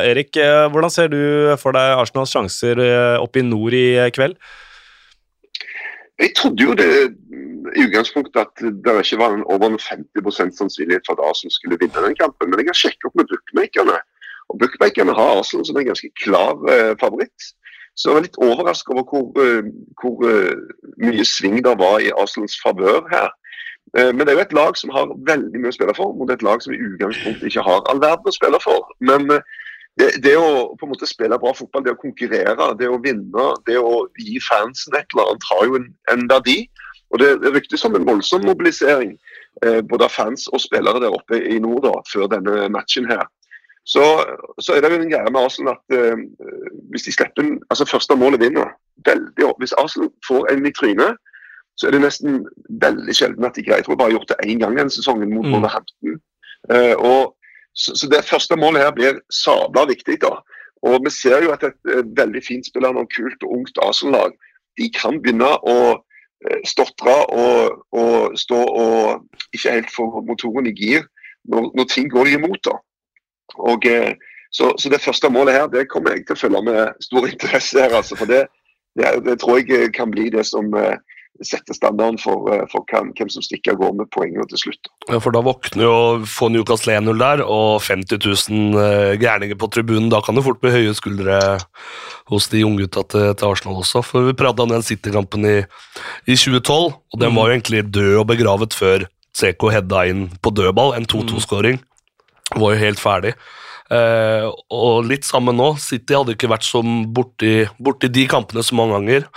Erik, 0.10 0.34
hvordan 0.74 0.90
ser 0.90 1.14
du 1.14 1.20
for 1.62 1.78
deg 1.78 2.02
Arsenals 2.02 2.34
sjanser 2.34 2.82
oppe 3.22 3.44
i 3.44 3.46
nord 3.46 3.78
i 3.78 3.86
kveld? 4.16 4.34
Jeg 6.24 6.32
trodde 6.38 6.64
jo 6.64 6.74
det 6.80 6.90
i 7.76 7.84
utgangspunktet 7.86 8.40
at 8.40 8.62
det 8.64 8.94
ikke 9.02 9.20
var 9.20 9.36
en 9.36 9.44
over 9.54 9.68
en 9.72 9.82
50% 9.82 10.58
sannsynlighet 10.60 11.06
for 11.08 11.18
at 11.18 11.26
Arsenal 11.30 11.54
skulle 11.56 11.80
vinne 11.82 12.06
den 12.06 12.16
kampen. 12.22 12.50
Men 12.50 12.62
jeg 12.62 12.72
har 12.72 12.80
sjekket 12.80 13.10
opp 13.10 13.18
med 13.20 13.30
bookmakerne, 13.32 13.98
og 14.50 14.60
bookmakerne 14.62 15.18
har 15.20 15.40
Arsenal 15.40 15.66
som 15.68 15.80
en 15.80 15.90
ganske 15.92 16.10
klar 16.24 16.56
favoritt. 17.02 17.52
Så 17.96 18.10
jeg 18.10 18.16
var 18.16 18.26
litt 18.26 18.42
overrasket 18.42 18.94
over 18.94 19.06
hvor, 19.10 19.26
uh, 19.38 19.66
hvor 20.02 20.16
uh, 20.26 20.54
mye 21.04 21.26
sving 21.28 21.60
det 21.66 21.76
var 21.78 22.00
i 22.02 22.14
Arsenals 22.18 22.56
favør 22.64 23.04
her. 23.12 23.30
Uh, 23.94 24.10
men 24.10 24.24
det 24.24 24.34
er 24.34 24.40
jo 24.40 24.46
et 24.48 24.56
lag 24.58 24.78
som 24.80 24.94
har 24.96 25.14
veldig 25.28 25.62
mye 25.62 25.74
å 25.74 25.76
spille 25.78 25.94
for, 25.98 26.16
mot 26.18 26.32
et 26.34 26.46
lag 26.46 26.64
som 26.66 26.74
i 26.74 26.82
utgangspunktet 26.82 27.52
ikke 27.52 27.66
har 27.68 27.86
all 27.92 28.02
verden 28.02 28.32
å 28.32 28.34
spille 28.34 28.62
for. 28.64 28.90
Men 29.06 29.30
uh, 29.30 29.62
det, 30.00 30.10
det, 30.26 30.34
å 30.40 30.74
på 30.78 30.88
en 30.88 30.94
måte 30.94 31.10
spille 31.10 31.38
bra 31.42 31.52
fotball, 31.54 31.84
det 31.86 31.94
å 31.94 32.02
konkurrere, 32.02 32.70
det 32.80 32.90
å 32.90 33.02
vinne, 33.04 33.50
det 33.68 33.78
å 33.78 34.08
gi 34.18 34.40
fansen 34.42 34.96
et 34.98 35.06
eller 35.14 35.34
annet, 35.34 35.46
har 35.52 35.68
jo 35.70 35.78
en, 35.82 35.92
en 36.14 36.26
verdi. 36.32 36.64
Og 37.14 37.22
Det, 37.22 37.30
ryktes 37.54 37.86
om 37.86 37.94
en 37.94 38.08
voldsom 38.08 38.42
mobilisering, 38.42 39.12
både 39.86 40.08
av 40.08 40.16
fans 40.16 40.48
og 40.50 40.64
spillere 40.64 40.98
der 41.04 41.14
oppe 41.14 41.38
i 41.38 41.60
nord 41.62 41.84
da, 41.86 41.92
før 42.10 42.26
denne 42.32 42.66
matchen 42.74 43.06
her. 43.06 43.28
Så, 43.86 44.04
så, 44.60 44.74
er 44.74 44.82
det 44.82 44.92
jo 44.94 45.02
en 45.02 45.12
greie 45.12 45.32
med 45.32 45.42
Arsenal 45.44 45.76
at 45.76 45.96
eh, 45.96 46.22
hvis 46.92 47.04
de 47.08 47.12
slipper 47.12 47.44
en, 47.44 47.58
altså 47.70 47.88
første 47.90 48.16
målet 48.16 48.40
vinner 48.40 48.72
veldig, 49.06 49.50
Hvis 49.60 49.76
Arsenal 49.78 50.10
får 50.28 50.48
en 50.52 50.66
i 50.66 50.72
trynet, 50.72 51.20
så 51.76 51.88
er 51.88 51.96
det 51.96 52.04
nesten 52.06 52.46
veldig 52.82 53.16
sjelden 53.18 53.46
at 53.46 53.58
de 53.58 53.66
greier. 53.66 53.82
Jeg 53.82 53.86
tror 53.86 53.94
jeg 53.94 54.00
bare 54.02 54.12
har 54.12 54.18
gjort 54.18 54.32
det 54.32 54.46
én 54.46 54.62
gang 54.62 54.78
denne 54.78 54.94
sesongen 54.94 55.34
mot 55.34 55.46
mm. 55.46 55.56
Wolverhampton. 55.56 56.20
Eh, 56.72 56.96
og, 56.96 57.34
så, 57.74 57.96
så, 57.96 58.08
det 58.10 58.26
første 58.26 58.58
målet 58.60 58.86
her 58.86 58.94
blir 58.96 59.20
sabla 59.34 59.86
viktig. 59.90 60.20
da. 60.22 60.38
Og 60.84 61.06
Vi 61.06 61.12
ser 61.14 61.44
jo 61.44 61.54
at 61.54 61.64
et, 61.64 61.78
et 61.90 62.10
veldig 62.18 62.42
fint 62.46 62.68
spillende 62.68 63.04
og 63.04 63.12
kult 63.16 63.44
og 63.44 63.60
ungt 63.60 63.80
Arsenal-lag 63.82 64.34
de 64.78 64.90
kan 64.94 65.20
begynne 65.22 65.50
å 65.70 65.78
uh, 65.98 66.62
stotre 66.66 67.16
og, 67.30 67.84
og, 67.94 68.38
stå 68.40 68.58
og 68.58 69.54
ikke 69.54 69.78
helt 69.78 69.94
få 69.94 70.08
motoren 70.28 70.70
i 70.70 70.76
gir 70.76 71.06
når, 71.50 71.70
når 71.78 71.90
ting 71.92 72.10
går 72.12 72.34
imot. 72.36 72.62
da. 72.66 72.78
Og, 73.70 73.86
eh, 73.86 74.14
så, 74.54 74.72
så, 74.80 74.90
det 74.90 75.02
første 75.02 75.30
målet 75.30 75.58
her 75.58 75.68
det 75.70 75.90
kommer 75.92 76.14
jeg 76.14 76.26
til 76.28 76.38
å 76.38 76.42
følge 76.42 76.62
med 76.66 77.04
stor 77.04 77.28
interesse. 77.28 77.82
her, 77.82 77.94
altså, 77.94 78.18
for 78.18 78.30
det, 78.30 78.46
det, 78.98 79.12
det, 79.26 79.40
tror 79.42 79.62
jeg 79.62 79.92
kan 79.94 80.12
bli 80.14 80.30
det 80.34 80.46
som 80.50 80.72
uh, 80.74 80.96
setter 81.48 81.78
standarden 81.78 82.20
for, 82.22 82.48
uh, 82.52 82.64
for 82.72 82.86
hvem, 82.90 83.12
hvem, 83.18 83.32
som 83.34 83.46
stikker 83.46 83.76
av 83.76 83.82
gårde 83.82 84.02
med 84.02 84.12
poengene 84.16 84.48
til 84.52 84.62
slutt. 84.66 84.92
Ja, 85.10 85.20
for 85.24 85.36
Da 85.36 85.44
våkner 85.46 85.86
jo 85.86 85.96
få 86.30 86.50
Newcastle 86.54 86.98
1-0 87.00 87.22
der, 87.22 87.46
og 87.46 87.84
50 87.86 88.22
000 88.24 88.76
uh, 88.78 89.14
gærninger 89.22 89.60
på 89.60 89.72
tribunen. 89.74 90.12
Da 90.14 90.22
kan 90.26 90.38
det 90.38 90.46
fort 90.48 90.62
bli 90.64 90.74
høye 90.74 90.98
skuldre 90.98 91.40
hos 92.32 92.50
de 92.52 92.66
unggutta 92.68 93.06
til, 93.12 93.30
til 93.38 93.50
Arsenal 93.50 93.82
også. 93.82 94.04
For 94.06 94.30
Vi 94.30 94.38
prata 94.38 94.66
om 94.66 94.74
den 94.74 94.86
City-kampen 94.86 95.48
i, 95.48 95.58
i, 96.28 96.36
2012, 96.36 96.94
og 96.94 97.20
den 97.22 97.36
var 97.36 97.50
jo 97.50 97.58
egentlig 97.58 97.88
død 97.92 98.22
og 98.22 98.30
begravet 98.32 98.78
før 98.78 99.08
Seko 99.34 99.72
hedda 99.74 100.06
inn 100.12 100.28
på 100.46 100.52
dødball, 100.54 100.94
en 100.94 101.10
2-2-skåring. 101.10 101.80
Mm 101.82 101.90
var 102.60 102.74
jo 102.74 102.82
helt 102.84 103.02
ferdig. 103.02 103.34
Uh, 103.92 104.50
og 104.74 105.06
litt 105.10 105.28
sammen 105.28 105.58
nå. 105.60 105.74
City 105.82 106.16
hadde 106.18 106.36
ikke 106.38 106.52
vært 106.52 106.66
som 106.68 107.04
borti, 107.14 107.64
borti 107.82 108.10
de 108.12 108.26
kampene 108.30 108.64
så 108.66 108.78
mange 108.78 108.98
ganger. 108.98 109.28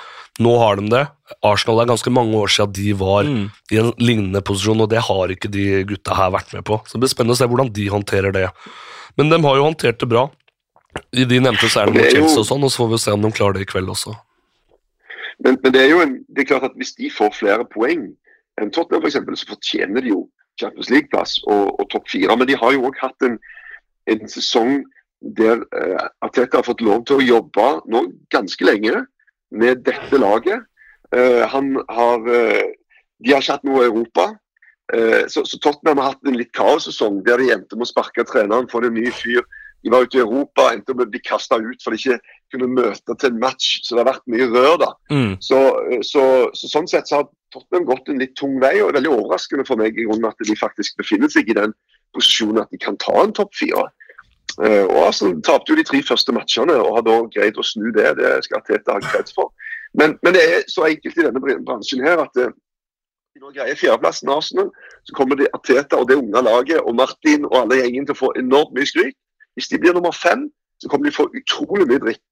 Nå 0.42 0.56
har 0.60 0.80
de 0.80 0.90
det. 0.92 1.04
Arsenal 1.42 1.82
er 1.82 1.90
ganske 1.90 2.10
mange 2.14 2.38
år 2.38 2.52
siden 2.52 2.74
de 2.76 2.92
var 2.98 3.26
mm. 3.26 3.46
i 3.74 3.78
en 3.80 3.92
lignende 3.98 4.42
posisjon, 4.46 4.82
og 4.84 4.90
det 4.92 5.02
har 5.08 5.32
ikke 5.34 5.50
de 5.50 5.82
gutta 5.88 6.14
her 6.14 6.30
vært 6.34 6.52
med 6.54 6.66
på. 6.68 6.78
Så 6.86 6.96
det 6.96 7.04
blir 7.04 7.12
spennende 7.12 7.34
å 7.34 7.40
se 7.40 7.48
hvordan 7.50 7.72
de 7.74 7.86
håndterer 7.90 8.34
det. 8.36 8.46
Men 9.18 9.32
de 9.32 9.40
har 9.42 9.58
jo 9.58 9.66
håndtert 9.66 9.98
det 10.02 10.10
bra. 10.12 10.28
I 11.16 11.26
de 11.28 11.40
nevnte 11.42 11.68
seirene 11.72 11.98
mot 11.98 12.14
Chelsea 12.14 12.42
og 12.42 12.46
sånn, 12.48 12.64
og 12.64 12.72
så 12.72 12.84
får 12.84 12.92
vi 12.92 13.02
se 13.02 13.16
om 13.16 13.24
de 13.26 13.32
klarer 13.34 13.58
det 13.58 13.66
i 13.66 13.70
kveld 13.72 13.90
også. 13.92 14.14
Men, 15.44 15.58
men 15.62 15.74
det 15.74 15.82
er 15.82 15.90
jo 15.90 16.00
en, 16.04 16.14
det 16.32 16.44
er 16.44 16.50
klart 16.52 16.68
at 16.70 16.78
hvis 16.80 16.94
de 16.96 17.10
får 17.12 17.34
flere 17.36 17.66
poeng 17.68 18.06
enn 18.60 18.72
Tottenham, 18.72 19.04
f.eks., 19.04 19.42
så 19.42 19.50
fortjener 19.50 20.04
de 20.04 20.14
jo 20.14 20.22
Champions 20.60 20.88
League-plass 20.92 21.40
og, 21.44 21.74
og 21.76 21.90
topp 21.92 22.08
fire. 22.12 22.36
Men 22.38 22.48
de 22.48 22.56
har 22.56 22.72
jo 22.72 22.86
òg 22.88 22.96
hatt 23.02 23.26
en, 23.26 23.36
en, 24.08 24.24
sesong 24.32 24.78
der 25.36 25.60
uh, 25.74 26.06
Arteta 26.24 26.60
har 26.60 26.68
fått 26.68 26.84
lov 26.84 27.04
til 27.08 27.20
å 27.20 27.26
jobbe 27.26 27.68
nå 27.92 28.06
ganske 28.32 28.68
lenge 28.68 29.04
med 29.52 29.84
dette 29.84 30.20
laget. 30.20 30.64
Uh, 31.16 31.44
han 31.48 31.76
har 31.88 32.26
uh, 32.28 32.66
De 33.24 33.32
har 33.32 33.40
ikke 33.40 33.56
hatt 33.56 33.64
noe 33.64 33.84
i 33.84 33.92
Europa. 33.92 34.34
Så, 35.26 35.42
så, 35.42 35.58
Tottenham 35.58 35.98
har 35.98 36.12
hatt 36.12 36.28
en 36.30 36.36
litt 36.38 36.52
kaossesong 36.54 37.16
der 37.26 37.40
de 37.42 37.48
endte 37.50 37.74
med 37.74 37.88
å 37.88 37.90
sparke 37.90 38.22
treneren, 38.28 38.68
få 38.70 38.84
en 38.86 38.94
ny 38.94 39.08
fyr. 39.10 39.40
De 39.82 39.90
var 39.90 40.04
ute 40.06 40.20
i 40.20 40.22
Europa, 40.22 40.68
endte 40.70 40.94
med 40.94 41.08
å 41.08 41.10
bli 41.10 41.20
kasta 41.26 41.58
ut 41.58 41.82
for 41.82 41.90
de 41.90 41.98
ikke 41.98 42.36
kunne 42.52 42.68
møte 42.70 43.16
til 43.18 43.32
en 43.32 43.40
match. 43.42 43.80
Så 43.82 43.96
det 43.96 44.04
har 44.04 44.12
vært 44.12 44.30
mye 44.30 44.46
rør, 44.52 44.76
da. 44.84 44.92
Mm. 45.10 45.32
Så, 45.42 45.58
så, 46.06 46.22
så, 46.54 46.70
sånn 46.70 46.86
sett 46.92 47.10
så 47.10 47.20
har 47.20 47.28
Tottenham 47.56 47.88
gått 47.88 48.12
en 48.12 48.22
litt 48.22 48.36
tung 48.38 48.60
vei, 48.62 48.76
og 48.78 48.92
det 48.92 49.00
er 49.00 49.00
veldig 49.00 49.14
overraskende 49.16 49.66
for 49.66 49.80
meg 49.80 49.96
i 49.96 50.06
grunnen 50.06 50.30
at 50.30 50.46
de 50.46 50.58
faktisk 50.60 51.00
befinner 51.02 51.32
seg 51.32 51.50
i 51.50 51.58
den 51.58 51.74
posisjonen 52.14 52.62
at 52.62 52.70
de 52.70 52.80
kan 52.82 52.98
ta 53.02 53.14
en 53.22 53.34
topp 53.36 53.54
fire. 53.58 53.88
Uh, 54.56 54.86
og 54.88 55.00
Arsenal 55.10 55.40
tapte 55.44 55.72
jo 55.72 55.76
de 55.76 55.84
tre 55.84 55.98
første 56.06 56.32
matchene 56.32 56.78
og 56.80 56.94
har 56.96 57.04
da 57.04 57.16
greid 57.34 57.58
å 57.60 57.64
snu 57.66 57.90
det. 57.92 58.14
Det 58.18 58.32
skal 58.46 58.62
Tete 58.66 58.94
ha 58.94 59.02
kreds 59.04 59.34
for. 59.36 59.52
Men, 59.96 60.18
men, 60.22 60.36
det 60.36 60.42
er 60.44 60.64
så 60.70 60.86
enkelt 60.90 61.18
i 61.18 61.26
denne 61.26 61.42
bransjen 61.66 62.04
her 62.04 62.20
at 62.24 62.40
uh, 62.42 62.52
når 63.40 63.54
greier 63.56 63.76
fjerdeplassen 63.76 64.30
Arsenal, 64.32 64.70
så 65.04 65.16
kommer 65.16 65.36
det 65.36 65.50
Ateta 65.56 65.98
og 66.00 66.08
det 66.08 66.16
unge 66.20 66.42
laget 66.42 66.80
og 66.80 66.94
Martin 66.96 67.44
og 67.48 67.58
alle 67.62 67.80
gjengen 67.82 68.06
til 68.08 68.16
å 68.16 68.22
få 68.22 68.30
enormt 68.40 68.72
mye 68.76 68.88
skryt. 68.88 69.16
Hvis 69.56 69.68
de 69.72 69.80
blir 69.80 69.96
nummer 69.96 70.14
fem, 70.16 70.46
så 70.80 70.88
kommer 70.88 71.08
de 71.08 71.16
få 71.16 71.28
utrolig 71.36 71.86
mye 71.88 72.02
dritt. 72.02 72.22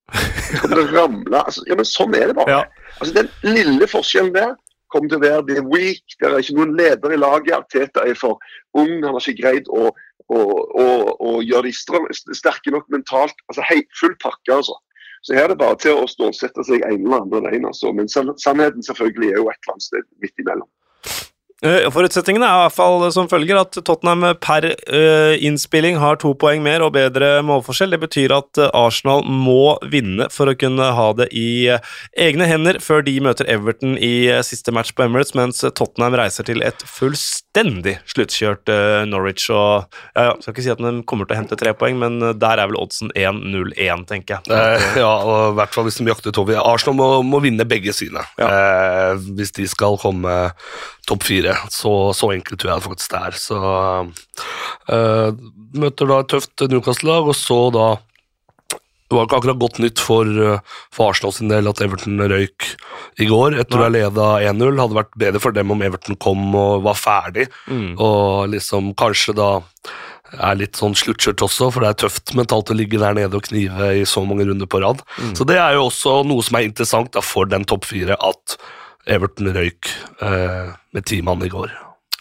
Så 0.49 0.61
kommer 0.63 0.81
det 0.81 0.93
ramle. 0.93 1.41
Altså, 1.41 1.65
ja, 1.69 1.77
men 1.79 1.89
sånn 1.89 2.17
er 2.17 2.31
det 2.31 2.37
bare. 2.39 2.59
Ja. 2.59 2.89
Altså, 3.01 3.15
Den 3.17 3.31
lille 3.57 3.89
forskjellen 3.89 4.35
der 4.37 4.55
kommer 4.93 5.11
til 5.11 5.21
å 5.21 5.25
være 5.25 5.47
the 5.49 5.63
weak. 5.67 6.05
Det 6.21 6.29
er 6.29 6.41
ikke 6.41 6.59
noen 6.59 6.75
leder 6.79 7.15
i 7.15 7.21
laget. 7.21 7.55
Arteta 7.57 8.05
er 8.05 8.19
for 8.19 8.41
ung. 8.77 8.99
Han 9.01 9.17
har 9.17 9.25
ikke 9.25 9.41
greid 9.41 9.71
å, 9.73 9.89
å, 10.29 10.41
å, 10.85 10.87
å 11.17 11.37
gjøre 11.45 11.71
de 11.71 12.37
sterke 12.37 12.75
nok 12.75 12.89
mentalt. 12.93 13.37
Altså 13.49 13.65
hei, 13.71 13.81
Full 14.01 14.17
pakke, 14.23 14.61
altså. 14.61 14.77
Så 15.25 15.35
her 15.35 15.47
er 15.47 15.55
det 15.55 15.61
bare 15.61 15.77
til 15.81 15.97
å 15.97 16.09
stålsette 16.09 16.65
seg 16.69 16.83
en 16.85 16.99
eller 17.07 17.23
annen 17.23 17.47
veien. 17.47 17.65
Altså. 17.65 17.93
Men 17.97 18.11
sannheten 18.13 18.85
selvfølgelig 18.85 19.31
er 19.31 19.39
jo 19.41 19.49
et 19.49 19.57
eller 19.63 19.77
annet 19.77 19.87
sted 19.87 20.09
midt 20.21 20.43
imellom. 20.43 20.69
Eh, 21.63 21.87
forutsetningene 21.95 22.45
er 22.45 22.57
i 22.59 22.63
hvert 22.65 22.75
fall 22.75 23.05
som 23.15 23.29
følger 23.31 23.57
at 23.61 23.77
Tottenham 23.87 24.27
per 24.43 24.67
uh, 24.75 25.35
innspilling 25.39 26.01
har 26.03 26.19
to 26.19 26.33
poeng 26.37 26.65
mer 26.65 26.83
og 26.83 26.97
bedre 26.97 27.39
målforskjell. 27.47 27.95
Det 27.95 28.01
betyr 28.03 28.35
at 28.35 28.59
eh, 28.59 28.73
Arsenal 28.75 29.23
må 29.25 29.77
vinne 29.93 30.27
for 30.35 30.51
å 30.51 30.57
kunne 30.59 30.91
ha 30.97 31.07
det 31.17 31.29
i 31.31 31.71
egne 32.21 32.49
hender 32.51 32.81
før 32.83 33.05
de 33.07 33.15
møter 33.23 33.49
Everton 33.51 33.95
i 33.97 34.27
siste 34.45 34.75
match 34.75 34.93
på 34.97 35.07
Emirates, 35.07 35.37
mens 35.39 35.63
Tottenham 35.63 36.17
reiser 36.19 36.49
til 36.49 36.65
et 36.67 36.83
fullstendig 36.91 37.97
sluttkjørt 38.11 38.73
Norwich. 39.09 39.47
Og 39.55 39.87
ja, 40.17 40.27
ja, 40.29 40.35
skal 40.43 40.57
ikke 40.57 40.67
si 40.67 40.75
at 40.75 40.83
de 40.83 40.93
kommer 41.09 41.29
til 41.29 41.37
å 41.37 41.41
hente 41.41 41.59
tre 41.61 41.73
poeng, 41.79 41.97
men 42.03 42.19
der 42.41 42.61
er 42.61 42.71
vel 42.71 42.81
oddsen 42.83 43.15
1-0-1, 43.15 44.05
tenker 44.11 44.41
jeg. 44.43 44.83
ja, 45.05 45.15
og 45.23 45.55
i 45.55 45.57
hvert 45.61 45.77
fall 45.77 45.89
hvis 45.89 46.01
de 46.03 46.11
jakter 46.11 46.35
Tovi. 46.35 46.59
Arsenal 46.59 46.99
må, 46.99 47.09
må, 47.25 47.41
vinne 47.45 47.67
begge 47.69 47.95
sine 47.97 48.23
ja. 48.41 48.49
hvis 49.37 49.53
de 49.57 49.67
skal 49.71 49.99
komme 50.01 50.35
topp 51.09 51.27
fire. 51.29 51.57
Så, 51.73 51.93
så, 52.17 52.33
enkelt 52.35 52.61
tror 52.61 52.75
jeg 52.75 52.87
faktisk 52.89 53.15
det 53.15 53.23
er. 53.29 53.39
Så 53.41 53.61
uh, 53.61 55.45
møter 55.77 56.11
da 56.11 56.21
et 56.23 56.33
tøft 56.35 56.67
Newcastle-lag, 56.71 57.31
og 57.31 57.39
så 57.39 57.61
da 57.75 57.87
det 59.05 59.19
var 59.19 59.27
ikke 59.29 59.37
akkurat 59.37 59.61
godt 59.61 59.79
nytt 59.85 60.01
for, 60.01 60.25
eh, 60.27 60.79
for 60.91 61.13
Arsenal 61.13 61.33
sin 61.37 61.51
del 61.53 61.69
at 61.69 61.81
Everton 61.85 62.19
røyk 62.19 62.71
i 63.21 63.29
går. 63.29 63.59
Etter 63.61 63.79
å 63.79 63.85
ha 63.85 63.91
leda 63.93 64.29
1-0 64.49 64.81
hadde 64.81 64.97
vært 64.97 65.13
bedre 65.21 65.43
for 65.45 65.55
dem 65.55 65.71
om 65.71 65.85
Everton 65.85 66.17
kom 66.17 66.49
og 66.57 66.83
var 66.87 66.97
ferdig. 66.99 67.47
Mm. 67.69 67.93
Og 68.01 68.49
liksom 68.57 68.95
kanskje 68.99 69.37
da 69.37 69.51
er 70.35 70.59
litt 70.59 70.81
sånn 70.81 70.97
sluttkjørt 70.99 71.45
også, 71.47 71.69
for 71.71 71.85
det 71.85 71.93
er 71.93 72.01
tøft 72.05 72.35
mentalt 72.35 72.73
å 72.73 72.77
ligge 72.77 72.99
der 72.99 73.15
nede 73.15 73.39
og 73.39 73.47
knive 73.47 73.93
i 74.01 74.07
så 74.09 74.25
mange 74.27 74.49
runder 74.49 74.67
på 74.67 74.81
rad. 74.83 75.05
Mm. 75.21 75.35
Så 75.39 75.47
det 75.47 75.61
er 75.61 75.77
jo 75.77 75.87
også 75.91 76.23
noe 76.27 76.43
som 76.43 76.59
er 76.59 76.67
interessant 76.67 77.13
da, 77.15 77.23
for 77.25 77.51
den 77.51 77.69
topp 77.69 77.87
fire, 77.93 78.17
at 78.19 78.57
Everton 79.07 79.51
røyk 79.57 79.91
eh, 80.23 80.71
med 80.93 81.03
ti 81.07 81.21
mann 81.23 81.45
i 81.45 81.49
går. 81.49 81.73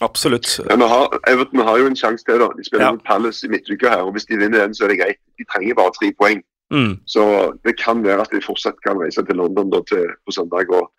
Absolutt. 0.01 0.59
Ja, 0.69 0.75
har, 0.75 1.19
Everton 1.31 1.59
har 1.59 1.77
jo 1.79 1.85
en 1.87 1.95
sjanse 1.95 2.25
til. 2.25 2.39
da. 2.39 2.49
De 2.57 2.65
spiller 2.65 2.85
ja. 2.85 2.91
mot 2.91 3.05
Palace 3.07 3.47
i 3.47 3.49
midtuka 3.49 3.89
her, 3.89 4.03
og 4.07 4.11
hvis 4.11 4.25
de 4.25 4.37
vinner 4.37 4.65
den, 4.65 4.75
så 4.75 4.83
er 4.83 4.93
det 4.93 4.99
greit. 4.99 5.21
De 5.39 5.45
trenger 5.51 5.77
bare 5.79 5.95
tre 5.99 6.11
poeng. 6.19 6.43
Mm. 6.73 6.97
Så 7.07 7.23
det 7.65 7.77
kan 7.79 8.03
være 8.03 8.21
at 8.21 8.33
de 8.33 8.41
fortsatt 8.45 8.79
kan 8.87 8.99
reise 8.99 9.23
til 9.23 9.35
London 9.35 9.71
da, 9.71 9.79
til, 9.87 10.05
på 10.25 10.31
søndag 10.31 10.71
og, 10.73 10.89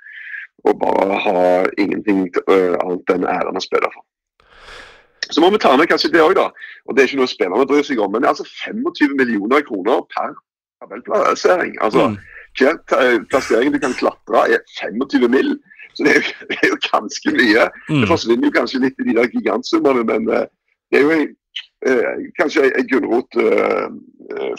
og, 0.65 0.73
bare 0.81 1.19
ha 1.27 1.41
ingenting 1.79 2.29
uh, 2.47 2.77
annet 2.85 3.15
enn 3.15 3.27
æren 3.27 3.59
å 3.59 3.65
spille 3.65 3.91
for. 3.95 4.05
Så 5.33 5.41
må 5.41 5.51
vi 5.51 5.59
ta 5.59 5.73
med 5.77 5.89
kanskje 5.91 6.13
det 6.13 6.23
òg, 6.23 6.37
da. 6.39 6.51
Og 6.87 6.95
det 6.95 7.03
er 7.03 7.11
ikke 7.11 7.23
noe 7.23 7.33
spillerne 7.33 7.67
bryr 7.67 7.85
seg 7.85 8.01
om. 8.01 8.13
Men 8.13 8.23
det 8.23 8.29
er 8.29 8.37
altså 8.37 8.47
25 8.47 9.17
millioner 9.19 9.65
kroner 9.67 10.05
per 10.15 10.37
tabellplassering. 10.81 11.77
Altså, 11.83 12.15
Mm. 12.15 12.23
Hver 12.55 12.77
plassering 13.31 13.73
du 13.75 13.81
kan 13.83 13.97
klatre 13.99 14.45
er 14.55 14.61
25 14.79 15.29
mill. 15.29 15.57
Så 15.95 16.07
det 16.07 16.13
er, 16.17 16.21
jo, 16.21 16.49
det 16.51 16.59
er 16.61 16.69
jo 16.73 16.81
ganske 16.91 17.35
mye. 17.39 17.65
Mm. 17.89 18.03
Det 18.03 18.11
forsvinner 18.11 18.51
jo 18.51 18.59
kanskje 18.59 18.85
litt 18.85 19.01
i 19.01 19.09
de 19.09 19.17
der 19.19 19.33
gigantsummene, 19.33 20.05
men 20.11 20.31
eh, 20.31 20.47
det 20.91 21.01
er 21.01 21.05
jo 21.07 21.17
en, 21.17 21.27
eh, 21.89 22.25
kanskje 22.39 22.69
en 22.71 22.89
gulrot 22.91 23.41
eh, 23.41 23.85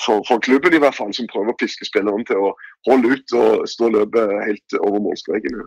for, 0.04 0.22
for 0.28 0.44
klubben 0.46 0.76
i 0.76 0.84
hvert 0.84 0.98
fall, 0.98 1.14
som 1.16 1.30
prøver 1.32 1.54
å 1.54 1.58
piske 1.60 1.88
spillerne 1.88 2.28
til 2.28 2.50
å 2.50 2.54
holde 2.90 3.16
ut 3.16 3.36
og 3.40 3.66
stå 3.70 3.92
løpet 3.98 4.38
helt 4.46 4.80
over 4.82 5.02
målstreken. 5.04 5.66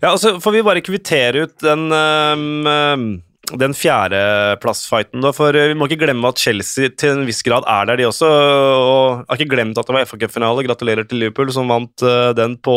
Ja, 0.00 0.12
altså 0.14 0.38
Får 0.40 0.54
vi 0.54 0.62
bare 0.64 0.84
kvittere 0.84 1.44
ut 1.44 1.58
den 1.60 1.90
um, 1.92 3.18
den 3.58 3.74
fjerdeplassfighten, 3.74 5.22
da. 5.24 5.32
For 5.34 5.56
øh, 5.56 5.70
vi 5.72 5.76
må 5.78 5.88
ikke 5.88 6.04
glemme 6.04 6.30
at 6.30 6.40
Chelsea 6.40 6.90
til 6.98 7.16
en 7.16 7.26
viss 7.28 7.42
grad 7.46 7.66
er 7.66 7.88
der, 7.90 8.00
de 8.00 8.08
også. 8.08 8.28
Og 8.30 9.24
har 9.26 9.40
ikke 9.40 9.54
glemt 9.56 9.78
at 9.80 9.88
det 9.88 9.96
var 9.96 10.06
FA-cupfinale. 10.06 10.64
Gratulerer 10.66 11.08
til 11.08 11.22
Liverpool, 11.24 11.52
som 11.54 11.70
vant 11.70 12.04
øh, 12.06 12.30
den 12.36 12.56
på 12.62 12.76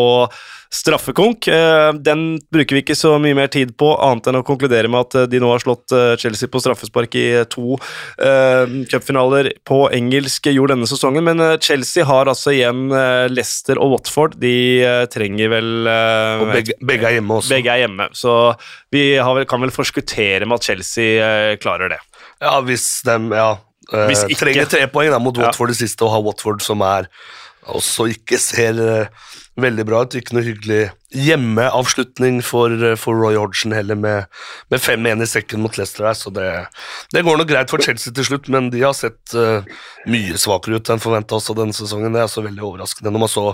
straffekonk. 0.73 1.47
Eh, 1.53 1.91
Den 2.01 2.39
bruker 2.51 2.73
vi 2.77 2.81
ikke 2.81 2.97
så 2.97 3.15
mye 3.21 3.37
mer 3.37 3.51
tid 3.53 3.75
på, 3.77 3.91
annet 4.01 4.31
enn 4.31 4.39
å 4.39 4.45
konkludere 4.45 4.89
med 4.89 5.05
at 5.05 5.29
de 5.29 5.41
nå 5.41 5.51
har 5.51 5.61
slått 5.61 5.93
Chelsea 6.21 6.49
på 6.49 6.61
straffespark 6.63 7.13
i 7.19 7.27
to 7.51 7.77
cupfinaler 8.89 9.51
på 9.67 9.83
engelsk 9.93 10.49
jord 10.49 10.73
denne 10.73 10.87
sesongen. 10.89 11.25
Men 11.27 11.43
Chelsea 11.61 12.05
har 12.07 12.31
altså 12.31 12.55
igjen 12.55 12.87
Leicester 13.29 13.77
og 13.81 13.93
Watford. 13.93 14.39
De 14.41 14.55
trenger 15.13 15.51
vel 15.53 15.69
Og 15.85 16.47
begge, 16.55 16.77
begge 16.81 17.09
er 17.09 17.19
hjemme 17.19 17.37
også. 17.37 17.53
begge 17.53 17.73
er 17.75 17.83
hjemme, 17.85 18.09
så 18.17 18.35
vi 18.93 19.03
har 19.17 19.33
vel, 19.37 19.45
kan 19.49 19.61
vel 19.63 19.73
forskuttere 19.73 20.45
med 20.47 20.59
at 20.59 20.62
Chelsea 20.63 21.19
eh, 21.19 21.53
klarer 21.61 21.91
det. 21.95 22.01
Ja, 22.43 22.57
hvis 22.65 22.87
de 23.07 23.19
ja, 23.35 23.51
eh, 23.91 24.07
Hvis 24.09 24.25
ikke- 24.29 24.41
trenger 24.45 24.71
tre 24.71 24.87
poeng 24.91 25.11
da, 25.13 25.19
mot 25.19 25.37
Ja. 25.37 25.49
Watford 25.49 25.73
det 25.75 25.79
siste, 25.83 26.03
og 26.07 26.15
har 26.15 26.23
Watford 26.25 26.63
som 26.65 26.81
er 26.87 27.07
også 27.67 28.09
ikke 28.11 28.39
ser 28.43 28.79
eh, 28.83 29.07
veldig 29.59 29.85
bra 29.87 30.01
ut. 30.03 30.15
Ikke 30.19 30.33
noe 30.35 30.43
hyggelig 30.43 30.89
hjemmeavslutning 31.13 32.41
for, 32.43 32.73
for 32.99 33.15
Roy 33.19 33.35
Hodgson 33.37 33.71
heller, 33.75 33.95
med, 33.95 34.25
med 34.73 34.81
5-1 34.81 35.21
i 35.23 35.27
sekken 35.29 35.61
mot 35.63 35.77
Leicester 35.77 36.07
her, 36.09 36.17
så 36.17 36.31
det, 36.33 36.47
det 37.13 37.23
går 37.23 37.37
nok 37.39 37.47
greit 37.51 37.69
for 37.71 37.83
Chelsea 37.83 38.13
til 38.15 38.25
slutt, 38.27 38.49
men 38.53 38.71
de 38.73 38.81
har 38.83 38.95
sett 38.97 39.35
eh, 39.37 39.67
mye 40.09 40.39
svakere 40.41 40.79
ut 40.81 40.89
enn 40.93 41.03
forventa 41.03 41.37
også 41.37 41.55
denne 41.59 41.75
sesongen. 41.77 42.11
Det 42.15 42.23
er 42.23 42.27
altså 42.27 42.43
veldig 42.45 42.65
overraskende 42.65 43.13
når 43.13 43.25
man 43.27 43.31
så 43.31 43.45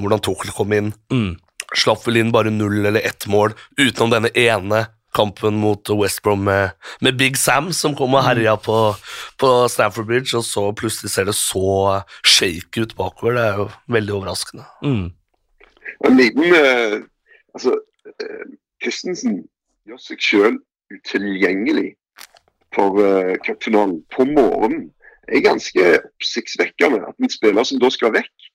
hvordan 0.00 0.24
Tuchel 0.24 0.54
kom 0.56 0.72
inn. 0.76 0.90
Mm. 1.12 1.34
Slapp 1.78 2.02
vel 2.08 2.18
inn 2.20 2.32
bare 2.34 2.50
null 2.52 2.80
eller 2.84 3.04
ett 3.04 3.28
mål 3.32 3.54
utenom 3.80 4.10
denne 4.16 4.32
ene 4.36 4.86
kampen 5.14 5.58
mot 5.60 5.90
West 5.98 6.22
Brom 6.24 6.44
med, 6.48 6.76
med 7.00 7.18
Big 7.18 7.36
Sam, 7.36 7.72
som 7.72 7.96
kom 7.98 8.14
og 8.16 8.24
herja 8.26 8.56
på, 8.56 8.76
på 9.40 9.50
Stamford 9.68 10.08
Bridge, 10.08 10.36
og 10.38 10.44
så 10.48 10.68
plutselig 10.76 11.12
ser 11.12 11.28
det 11.28 11.36
så 11.38 12.02
shake 12.24 12.84
ut 12.84 12.96
bakover. 12.96 13.36
Det 13.36 13.46
er 13.46 13.60
jo 13.62 13.68
veldig 13.98 14.14
overraskende. 14.18 14.66
Mm. 14.82 15.08
En 16.08 16.16
liten 16.18 16.54
uh, 16.56 17.00
Altså, 17.52 17.74
uh, 18.08 18.44
Christensen 18.82 19.42
gjør 19.84 19.98
seg 20.00 20.22
sjøl 20.24 20.54
utilgjengelig 20.92 21.90
for 22.72 22.96
uh, 22.96 23.34
cupfinalen 23.44 23.98
på 24.14 24.24
morgenen. 24.24 24.88
Det 25.28 25.38
er 25.38 25.44
ganske 25.50 25.84
oppsiktsvekkende 25.98 27.02
at 27.08 27.20
en 27.20 27.30
spiller 27.30 27.68
som 27.68 27.80
da 27.82 27.90
skal 27.92 28.14
vekk, 28.16 28.48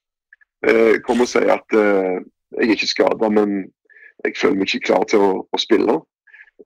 uh, 0.66 0.98
kommer 1.06 1.28
og 1.28 1.30
sier 1.30 1.54
at 1.54 1.78
uh, 1.78 2.18
jeg 2.58 2.66
er 2.66 2.74
ikke 2.74 2.90
skada, 2.90 3.30
men 3.30 3.68
jeg 4.24 4.34
føler 4.40 4.58
meg 4.58 4.70
ikke 4.72 4.86
klar 4.90 5.06
til 5.10 5.22
å, 5.22 5.32
å 5.46 5.60
spille. 5.62 6.00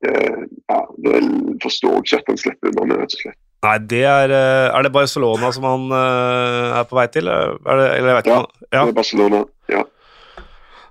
Eh, 0.03 0.45
ja, 0.71 0.79
Det 1.05 1.19
forstår 1.63 1.93
jeg 1.93 2.03
ikke 2.07 2.19
at 2.23 2.31
han 2.33 2.41
slipper 2.41 2.71
unna 2.73 2.87
med, 2.89 3.01
rett 3.05 3.15
og 3.17 3.21
slett. 3.25 3.39
Nei, 3.63 3.77
det 3.93 4.01
er 4.11 4.33
eh, 4.35 4.69
Er 4.75 4.83
det 4.83 4.91
Barcelona 4.95 5.53
som 5.55 5.63
han 5.69 5.85
eh, 5.95 6.79
er 6.81 6.89
på 6.91 6.97
vei 6.99 7.07
til? 7.15 7.29
Er 7.31 7.53
det, 7.63 7.89
eller 7.99 8.09
jeg 8.11 8.17
vet 8.19 8.31
Ja. 8.33 8.39
ikke. 8.41 8.67
Ja. 8.73 8.81
Det 8.83 8.89
er 8.89 8.99
Barcelona. 8.99 9.43
Ja. 9.71 9.83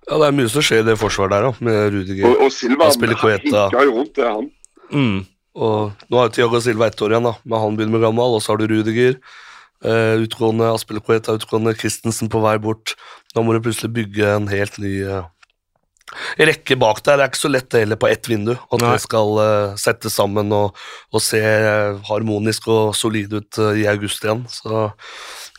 Ja, 0.07 0.17
Det 0.17 0.27
er 0.27 0.37
mye 0.37 0.49
som 0.49 0.63
skjer 0.65 0.79
i 0.85 0.87
det 0.87 0.97
forsvaret 1.01 1.31
der, 1.35 1.49
da, 1.49 1.51
med 1.59 1.93
Rudiger. 1.93 2.29
Og, 2.29 2.45
og 2.47 2.51
Silva 2.55 2.87
Han 2.89 2.95
spiller 2.95 3.19
Coeta. 3.19 3.67
jo 3.75 3.91
rundt 3.97 4.15
det, 4.15 4.25
han. 4.27 4.49
Mm. 4.91 5.19
Og 5.55 5.91
nå 6.09 6.17
har 6.21 6.29
jo 6.29 6.33
Tiago 6.37 6.59
Silva 6.63 6.87
ett 6.87 7.01
år 7.03 7.11
igjen, 7.15 7.27
da, 7.27 7.33
men 7.43 7.59
han 7.59 7.75
begynner 7.77 7.97
med 7.97 8.05
gammel, 8.07 8.37
og 8.37 8.41
så 8.43 8.53
har 8.53 8.61
du 8.63 8.67
Rudiger. 8.71 9.17
Uh, 9.83 10.21
utgående 10.21 10.67
Aspilicueta, 10.71 11.33
utgående 11.33 11.73
Christensen 11.75 12.29
på 12.29 12.39
vei 12.43 12.55
bort. 12.61 12.93
Da 13.35 13.41
må 13.41 13.53
du 13.55 13.61
plutselig 13.65 13.91
bygge 13.95 14.27
en 14.35 14.47
helt 14.51 14.75
ny 14.77 14.91
eh, 15.01 15.23
rekke 16.37 16.77
bak 16.79 17.01
der. 17.05 17.19
Det 17.19 17.25
er 17.25 17.31
ikke 17.31 17.41
så 17.41 17.51
lett 17.51 17.69
det 17.73 17.83
heller 17.85 17.99
på 18.01 18.09
ett 18.11 18.29
vindu, 18.29 18.53
at 18.55 18.79
Nei. 18.81 18.93
det 18.93 19.03
skal 19.05 19.35
uh, 19.39 19.75
settes 19.79 20.17
sammen 20.19 20.51
og, 20.55 20.79
og 21.11 21.23
se 21.23 21.41
eh, 21.41 21.99
harmonisk 22.09 22.67
og 22.71 22.95
solid 22.97 23.33
ut 23.37 23.61
uh, 23.61 23.73
i 23.77 23.87
august 23.91 24.25
igjen. 24.25 24.45
Så 24.51 24.87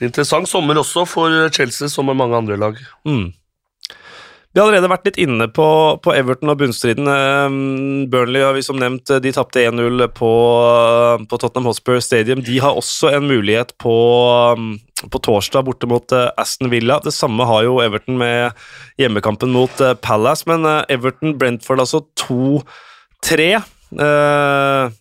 interessant 0.02 0.50
sommer 0.50 0.80
også 0.80 1.06
for 1.08 1.46
Chelsea, 1.54 1.90
som 1.92 2.08
med 2.08 2.20
mange 2.20 2.38
andre 2.38 2.58
lag. 2.60 2.82
Mm. 3.08 3.30
Vi 4.52 4.60
har 4.60 4.68
allerede 4.68 4.90
vært 4.92 5.06
litt 5.08 5.18
inne 5.22 5.46
på, 5.48 5.66
på 6.04 6.12
Everton 6.12 6.52
og 6.52 6.58
bunnstriden. 6.60 7.06
Eh, 7.08 7.54
Burnley 8.12 8.44
har 8.44 8.52
vi 8.52 8.64
som 8.64 8.76
nevnt, 8.80 9.08
eh, 9.08 9.20
de 9.24 9.32
tapte 9.32 9.62
1-0 9.64 10.04
på, 10.12 10.32
på 11.24 11.38
Tottenham 11.40 11.70
Hotspur 11.70 12.02
Stadium. 12.04 12.42
De 12.44 12.58
har 12.60 12.76
også 12.76 13.14
en 13.16 13.30
mulighet 13.30 13.72
på, 13.80 13.94
mm, 14.58 14.74
på 15.10 15.20
torsdag 15.22 15.66
borte 15.66 15.88
mot 15.90 16.14
eh, 16.14 16.30
Aston 16.40 16.70
Villa. 16.72 17.00
Det 17.02 17.14
samme 17.14 17.46
har 17.48 17.64
jo 17.66 17.80
Everton 17.82 18.18
med 18.20 18.58
hjemmekampen 19.00 19.52
mot 19.54 19.80
eh, 19.80 19.94
Palace, 19.94 20.46
men 20.50 20.66
eh, 20.68 20.84
Everton-Brentford 20.94 21.82
altså 21.82 22.04
2-3. 22.22 23.48
Eh, 24.06 24.98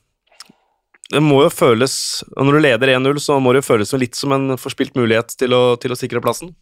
det 1.12 1.20
må 1.20 1.42
jo 1.44 1.52
føles 1.52 1.94
og 2.38 2.46
Når 2.48 2.56
du 2.56 2.64
leder 2.64 2.94
1-0, 2.96 3.20
så 3.20 3.40
må 3.44 3.52
det 3.52 3.62
jo 3.62 3.70
føles 3.74 3.94
litt 4.00 4.16
som 4.16 4.32
en 4.36 4.58
forspilt 4.60 4.96
mulighet 4.96 5.36
til 5.40 5.56
å, 5.56 5.64
til 5.82 5.94
å 5.94 6.00
sikre 6.00 6.24
plassen. 6.24 6.54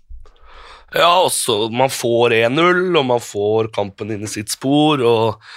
Ja, 0.95 1.19
også 1.21 1.67
man 1.69 1.91
får 1.93 2.33
1-0, 2.47 2.87
og 2.97 3.03
man 3.05 3.21
får 3.21 3.69
kampen 3.75 4.15
inn 4.15 4.25
i 4.25 4.31
sitt 4.31 4.49
spor, 4.49 5.03
og, 5.05 5.51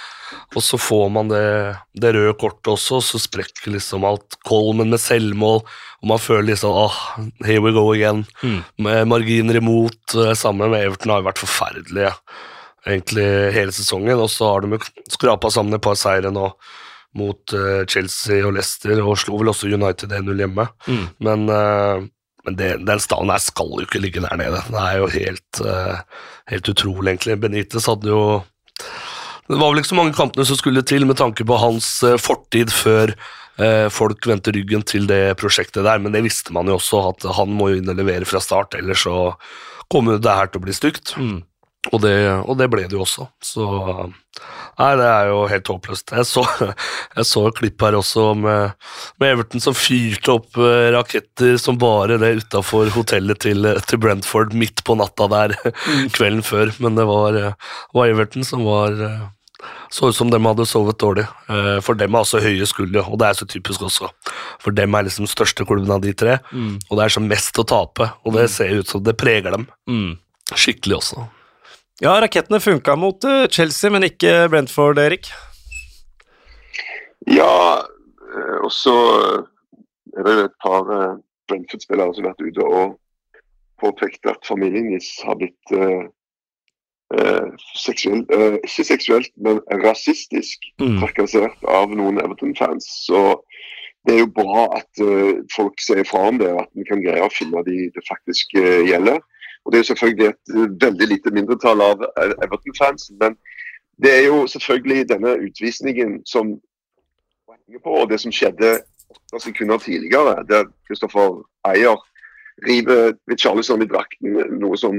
og 0.53 0.63
så 0.63 0.77
får 0.77 1.09
man 1.13 1.31
det, 1.31 1.45
det 1.97 2.13
røde 2.15 2.35
kortet 2.39 2.73
også, 2.75 2.99
så 3.01 3.21
sprekker 3.21 3.73
liksom 3.73 4.05
alt. 4.07 4.37
Kolmen 4.45 4.91
med 4.93 5.01
selvmål, 5.01 5.63
og 6.03 6.09
man 6.11 6.21
føler 6.21 6.51
liksom 6.51 6.75
ah, 6.77 6.99
here 7.45 7.63
we 7.63 7.73
go 7.75 7.87
again. 7.93 8.23
Mm. 8.43 8.59
Med 8.85 9.07
marginer 9.09 9.59
imot, 9.59 10.15
eh, 10.15 10.33
sammen 10.37 10.73
med 10.73 10.85
Everton 10.85 11.15
har 11.15 11.23
jo 11.23 11.29
vært 11.31 11.41
forferdelige 11.41 12.13
egentlig 12.83 13.27
hele 13.55 13.73
sesongen, 13.73 14.19
og 14.19 14.29
så 14.31 14.51
har 14.51 14.65
de 14.65 14.81
skrapa 15.11 15.51
sammen 15.53 15.77
et 15.77 15.85
par 15.85 15.97
seire 15.99 16.33
nå 16.33 16.49
mot 17.17 17.53
eh, 17.55 17.83
Chelsea 17.89 18.43
og 18.45 18.57
Leicester, 18.57 18.99
og 19.01 19.17
slo 19.21 19.39
vel 19.41 19.53
også 19.53 19.71
United 19.71 20.13
1-0 20.13 20.45
hjemme. 20.45 20.69
Mm. 20.85 21.03
Men, 21.25 21.49
eh, 21.49 22.07
men 22.43 22.57
det, 22.59 22.71
den 22.85 23.01
stallen 23.01 23.31
her 23.33 23.41
skal 23.41 23.77
jo 23.77 23.87
ikke 23.87 24.01
ligge 24.03 24.21
der 24.21 24.37
nede. 24.37 24.61
Det 24.67 24.81
er 24.81 24.97
jo 24.99 25.11
helt, 25.13 25.61
helt 26.51 26.69
utrolig, 26.73 27.13
egentlig. 27.13 27.37
Benitez 27.39 27.87
hadde 27.87 28.09
jo 28.11 28.25
Det 29.49 29.59
var 29.59 29.71
vel 29.71 29.81
ikke 29.81 29.91
så 29.91 29.99
mange 29.99 30.15
kampene 30.15 30.45
som 30.47 30.59
skulle 30.59 30.83
til 30.87 31.07
med 31.07 31.19
tanke 31.19 31.45
på 31.47 31.59
hans 31.59 31.87
eh, 32.07 32.19
fortid 32.21 32.71
før 32.73 33.11
eh, 33.13 33.87
folk 33.91 34.27
vendte 34.29 34.53
ryggen 34.55 34.85
til 34.87 35.07
det 35.09 35.35
prosjektet 35.41 35.83
der, 35.83 35.99
men 36.03 36.15
det 36.15 36.23
visste 36.25 36.55
man 36.55 36.69
jo 36.71 36.77
også, 36.79 37.01
at 37.11 37.27
han 37.39 37.51
må 37.51 37.71
jo 37.71 37.81
inn 37.81 37.91
og 37.91 37.99
levere 37.99 38.29
fra 38.29 38.41
start, 38.43 38.77
ellers 38.79 39.03
så 39.03 39.33
kommer 39.91 40.21
det 40.21 40.37
her 40.37 40.51
til 40.51 40.61
å 40.61 40.67
bli 40.67 40.75
stygt. 40.75 41.15
Mm. 41.19 41.41
Og 41.91 41.99
det, 41.99 42.15
og 42.47 42.55
det 42.59 42.69
ble 42.71 42.85
det 42.87 42.95
jo 42.95 43.03
også. 43.03 43.27
Så 43.43 43.65
Nei, 44.79 44.89
det 44.97 45.05
er 45.05 45.27
jo 45.29 45.43
helt 45.51 45.69
håpløst. 45.69 46.13
Jeg 46.17 46.25
så, 46.25 46.43
jeg 47.17 47.25
så 47.29 47.43
et 47.49 47.59
klipp 47.59 47.81
her 47.85 47.97
også 47.99 48.23
med, 48.39 48.73
med 49.21 49.35
Everton 49.35 49.61
som 49.61 49.75
fyrte 49.77 50.33
opp 50.33 50.57
eh, 50.57 50.89
raketter 50.95 51.59
som 51.61 51.77
bare 51.81 52.17
det 52.21 52.31
utafor 52.41 52.89
hotellet 52.95 53.39
til, 53.45 53.69
til 53.85 54.01
Brentford 54.01 54.55
midt 54.57 54.81
på 54.87 54.95
natta 54.97 55.27
der 55.29 55.53
kvelden 56.17 56.41
før. 56.47 56.73
Men 56.81 56.97
det 56.97 57.05
var, 57.09 57.37
eh, 57.37 57.53
var 57.93 58.09
Everton 58.09 58.43
som 58.47 58.65
var 58.65 58.97
eh, 58.97 59.21
så 59.93 60.09
ut 60.09 60.17
som 60.17 60.27
dem 60.33 60.43
hadde 60.49 60.65
sovet 60.67 60.97
dårlig. 60.99 61.23
Eh, 61.47 61.77
For 61.85 61.95
dem 61.95 62.17
er 62.17 62.25
også 62.25 62.41
høye 62.43 62.65
skuldre, 62.67 63.05
og 63.07 63.21
det 63.21 63.29
er 63.29 63.37
så 63.37 63.45
typisk 63.47 63.85
også. 63.85 64.09
For 64.59 64.73
dem 64.75 64.97
er 64.97 65.05
liksom 65.05 65.29
største 65.29 65.63
klubben 65.69 65.93
av 65.93 66.01
de 66.03 66.11
tre, 66.17 66.39
Mm. 66.51 66.79
og 66.89 66.97
det 66.97 67.05
er 67.05 67.13
som 67.13 67.29
mest 67.29 67.55
å 67.61 67.63
tape. 67.69 68.09
Og 68.25 68.33
det 68.35 68.49
ser 68.51 68.73
ut 68.81 68.89
som 68.89 69.03
det 69.05 69.15
preger 69.21 69.53
dem 69.55 69.69
Mm. 69.87 70.17
skikkelig 70.51 70.97
også. 70.99 71.29
Ja, 72.03 72.17
rakettene 72.19 72.59
funka 72.59 72.97
mot 72.99 73.23
eh, 73.23 73.45
Chelsea, 73.47 73.87
men 73.93 74.03
ikke 74.03 74.49
Brentford, 74.51 74.99
Erik. 74.99 75.29
Ja, 77.31 77.79
eh, 77.79 78.57
og 78.59 78.71
så 78.75 78.95
er 80.17 80.27
det 80.27 80.33
et 80.49 80.57
par 80.63 80.89
eh, 80.91 81.13
Brentford-spillere 81.47 82.11
som 82.17 82.27
har 82.27 82.33
vært 82.33 82.49
ute 82.49 82.67
og 82.67 82.97
påpekt 83.79 84.27
at 84.27 84.43
familien 84.47 84.89
deres 84.91 85.13
har 85.23 85.39
blitt 85.39 85.73
eh, 85.77 86.03
seksuelt, 87.79 88.27
eh, 88.35 88.59
ikke 88.67 88.87
seksuelt, 88.91 89.31
men 89.39 89.63
rasistisk 89.85 90.59
Mm. 90.83 90.99
trakassert 90.99 91.63
av 91.71 91.91
noen 91.95 92.19
Everton-fans. 92.19 92.83
Så 93.07 93.39
det 94.03 94.15
er 94.17 94.25
jo 94.25 94.31
bra 94.43 94.67
at 94.75 94.91
eh, 94.99 95.39
folk 95.55 95.79
sier 95.79 96.03
fra 96.03 96.27
om 96.33 96.39
det, 96.41 96.51
og 96.51 96.65
at 96.65 96.71
en 96.75 96.89
kan 96.91 97.03
greie 97.05 97.23
å 97.23 97.31
finne 97.31 97.63
de 97.63 97.87
det 97.95 98.03
faktisk 98.11 98.59
gjelder. 98.59 99.23
Og 99.65 99.71
Det 99.71 99.77
er 99.77 99.83
jo 99.83 99.91
selvfølgelig 99.91 100.27
et 100.27 100.55
eh, 100.55 100.69
veldig 100.85 101.07
lite 101.07 101.33
mindretall 101.33 101.81
av 101.81 102.03
eh, 102.03 102.33
Everton-fans, 102.45 103.11
men 103.19 103.37
det 104.03 104.11
er 104.17 104.23
jo 104.27 104.47
selvfølgelig 104.47 105.09
denne 105.09 105.35
utvisningen 105.47 106.25
som 106.25 106.55
henger 107.49 107.83
på, 107.83 107.89
og 107.89 108.09
det 108.09 108.19
som 108.19 108.31
skjedde 108.33 108.79
åtte 109.13 109.43
sekunder 109.43 109.77
tidligere, 109.77 110.41
der 110.49 110.65
Kristoffer 110.87 111.43
Eier 111.69 111.99
river 112.67 113.13
Charlison 113.39 113.81
i 113.81 113.89
drakten, 113.89 114.39
noe 114.59 114.77
som 114.77 114.97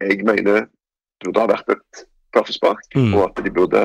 jeg 0.00 0.24
mener 0.24 0.66
burde 1.24 1.40
ha 1.40 1.48
vært 1.48 1.72
et 1.76 2.04
straffespark, 2.34 2.84
Mm. 2.94 3.14
og 3.14 3.30
at 3.30 3.44
de 3.44 3.50
burde 3.50 3.82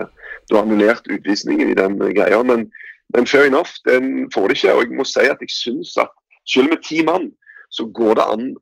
da 0.52 0.62
annullert 0.62 1.08
utvisningen 1.08 1.69
i 1.69 1.78
den 1.78 1.99
greia. 1.99 2.43
Men, 2.43 2.71
men 3.15 3.28
fair 3.28 3.45
enough, 3.45 3.71
den 3.86 4.32
får 4.34 4.47
de 4.47 4.54
ikke. 4.58 4.73
Og 4.73 4.82
jeg 4.84 4.97
må 4.97 5.04
si 5.06 5.19
at 5.19 5.38
jeg 5.41 5.49
syns 5.54 5.97
at 5.97 6.10
selv 6.45 6.69
med 6.69 6.84
ti 6.84 7.04
mann, 7.06 7.32
så 7.69 7.86
går 7.93 8.13
det 8.17 8.25
an 8.34 8.56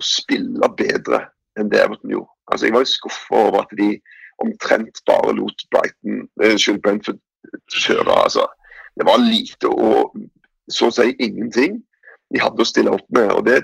å 0.00 0.06
spille 0.06 0.70
bedre 0.78 1.26
enn 1.58 1.70
det 1.72 1.82
Everton 1.84 2.14
gjorde. 2.14 2.32
Altså, 2.50 2.66
jeg 2.66 2.74
var 2.74 2.88
skuffa 2.88 3.42
over 3.48 3.64
at 3.64 3.74
de 3.78 3.90
omtrent 4.40 5.02
bare 5.06 5.34
lot 5.36 5.66
Brighton, 5.72 6.24
eh, 6.40 6.54
unnskyld, 6.54 6.82
Brentford 6.82 7.20
kjøre. 7.74 8.16
Altså, 8.24 8.46
det 8.98 9.06
var 9.06 9.22
lite 9.22 9.70
og 9.70 10.16
så 10.70 10.88
å 10.88 10.94
si 10.94 11.12
ingenting 11.18 11.80
de 12.30 12.42
hadde 12.42 12.62
å 12.62 12.68
stille 12.68 12.92
opp 12.94 13.06
med. 13.14 13.30
og 13.34 13.46
det, 13.46 13.62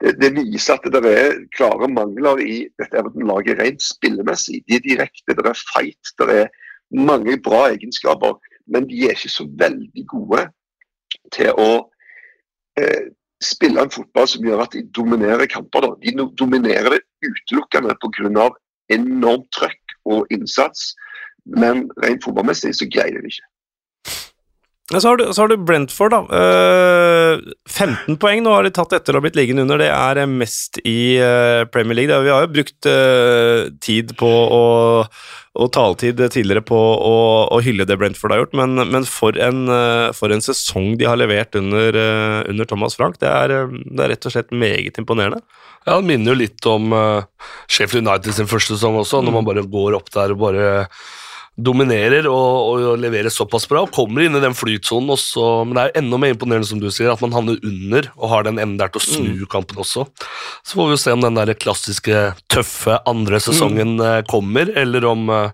det, 0.00 0.14
det 0.20 0.32
viser 0.36 0.78
at 0.78 0.86
det 0.92 1.02
er 1.10 1.40
klare 1.56 1.88
mangler 1.92 2.40
i 2.40 2.56
dette 2.80 2.98
Everton-laget 3.00 3.60
rent 3.60 3.84
spillemessig. 3.84 4.62
De 4.68 4.78
er 4.78 4.84
direkte, 4.86 5.36
det 5.36 5.46
er 5.50 5.64
fight, 5.74 6.14
det 6.20 6.38
er 6.44 6.52
mange 6.96 7.36
bra 7.44 7.66
egenskaper. 7.74 8.38
Men 8.66 8.88
de 8.88 9.04
er 9.04 9.16
ikke 9.16 9.32
så 9.32 9.44
veldig 9.60 10.06
gode 10.08 10.46
til 11.34 11.52
å 11.60 11.68
eh, 12.80 13.12
spille 13.46 13.82
en 13.82 13.92
fotball 13.92 14.28
som 14.30 14.44
gjør 14.44 14.64
at 14.64 14.76
de 14.76 14.84
dominerer 14.96 15.48
kamper. 15.50 15.86
Da. 15.86 15.94
De 16.02 16.28
dominerer 16.38 16.96
det 16.96 17.02
utelukkende 17.24 17.96
pga. 18.02 18.50
enormt 18.92 19.48
trøkk 19.56 19.96
og 20.04 20.26
innsats. 20.34 20.92
Men 21.44 21.86
rent 22.04 22.24
fotballmessig 22.24 22.74
så 22.76 22.88
greier 22.88 23.16
de 23.16 23.24
det 23.24 23.32
ikke. 23.32 23.48
Så 24.92 25.08
har, 25.08 25.16
du, 25.16 25.24
så 25.32 25.42
har 25.42 25.48
du 25.48 25.56
Brentford, 25.56 26.12
da. 26.12 26.18
Eh, 26.36 27.38
15 27.72 28.18
poeng 28.20 28.42
nå 28.44 28.52
har 28.52 28.66
de 28.66 28.72
tatt 28.76 28.92
etter 28.92 29.16
å 29.16 29.22
ha 29.22 29.24
blitt 29.24 29.38
liggende 29.38 29.64
under. 29.64 29.80
Det 29.80 29.88
er 29.88 30.20
eh, 30.20 30.28
mest 30.28 30.76
i 30.84 31.16
eh, 31.16 31.64
Premier 31.72 31.96
League. 32.02 32.18
Vi 32.26 32.32
har 32.34 32.44
jo 32.44 32.52
brukt 32.52 32.90
eh, 32.90 33.70
tid 33.80 34.12
på 34.20 34.28
å 34.28 34.62
og 35.54 35.70
taletid 35.70 36.18
tidligere 36.34 36.64
på 36.66 36.76
å, 36.76 37.18
å 37.54 37.60
hylle 37.62 37.86
det 37.86 37.94
Brentford 38.00 38.32
har 38.34 38.40
gjort, 38.42 38.56
men, 38.58 38.74
men 38.90 39.04
for, 39.06 39.36
en, 39.38 39.68
eh, 39.70 40.08
for 40.16 40.34
en 40.34 40.42
sesong 40.42 40.96
de 40.98 41.06
har 41.06 41.20
levert 41.20 41.54
under, 41.58 41.94
eh, 41.94 42.40
under 42.50 42.66
Thomas 42.66 42.98
Frank. 42.98 43.20
Det 43.22 43.30
er, 43.30 43.54
eh, 43.54 43.76
det 43.86 44.02
er 44.02 44.10
rett 44.16 44.26
og 44.26 44.34
slett 44.34 44.50
meget 44.50 44.98
imponerende. 44.98 45.44
Ja, 45.86 46.00
Det 46.00 46.08
minner 46.08 46.32
jo 46.32 46.40
litt 46.40 46.66
om 46.66 46.94
uh, 46.96 47.26
Sheffield 47.68 48.08
United 48.08 48.34
sin 48.34 48.48
første 48.50 48.74
sesong 48.74 48.96
også, 49.02 49.20
når 49.22 49.36
man 49.36 49.46
bare 49.46 49.66
går 49.68 49.98
opp 49.98 50.08
der 50.14 50.32
og 50.32 50.40
bare 50.40 50.68
dominerer 51.54 52.26
og, 52.26 52.82
og 52.82 52.98
leverer 52.98 53.30
såpass 53.30 53.68
bra. 53.70 53.84
og 53.84 53.92
Kommer 53.94 54.24
inn 54.24 54.34
i 54.34 54.42
den 54.42 54.56
flytsonen 54.58 55.12
også, 55.14 55.44
men 55.64 55.76
det 55.76 55.84
er 55.84 56.00
enda 56.00 56.18
mer 56.18 56.34
imponerende 56.34 56.66
som 56.66 56.80
du 56.82 56.88
sier, 56.90 57.12
at 57.12 57.22
man 57.22 57.34
havner 57.36 57.60
under 57.62 58.10
og 58.16 58.28
har 58.32 58.46
den 58.46 58.58
evnen 58.58 58.78
der 58.80 58.90
til 58.90 59.02
å 59.02 59.06
snu 59.06 59.46
kampen 59.50 59.78
også. 59.84 60.06
Så 60.66 60.78
får 60.78 60.90
vi 60.90 60.96
jo 60.96 61.02
se 61.04 61.14
om 61.14 61.22
den 61.22 61.38
der 61.38 61.54
klassiske 61.54 62.24
tøffe 62.50 62.98
andre 63.10 63.38
sesongen 63.42 63.96
mm. 64.00 64.26
kommer, 64.30 64.72
eller 64.74 65.06
om, 65.10 65.28
eh, 65.30 65.50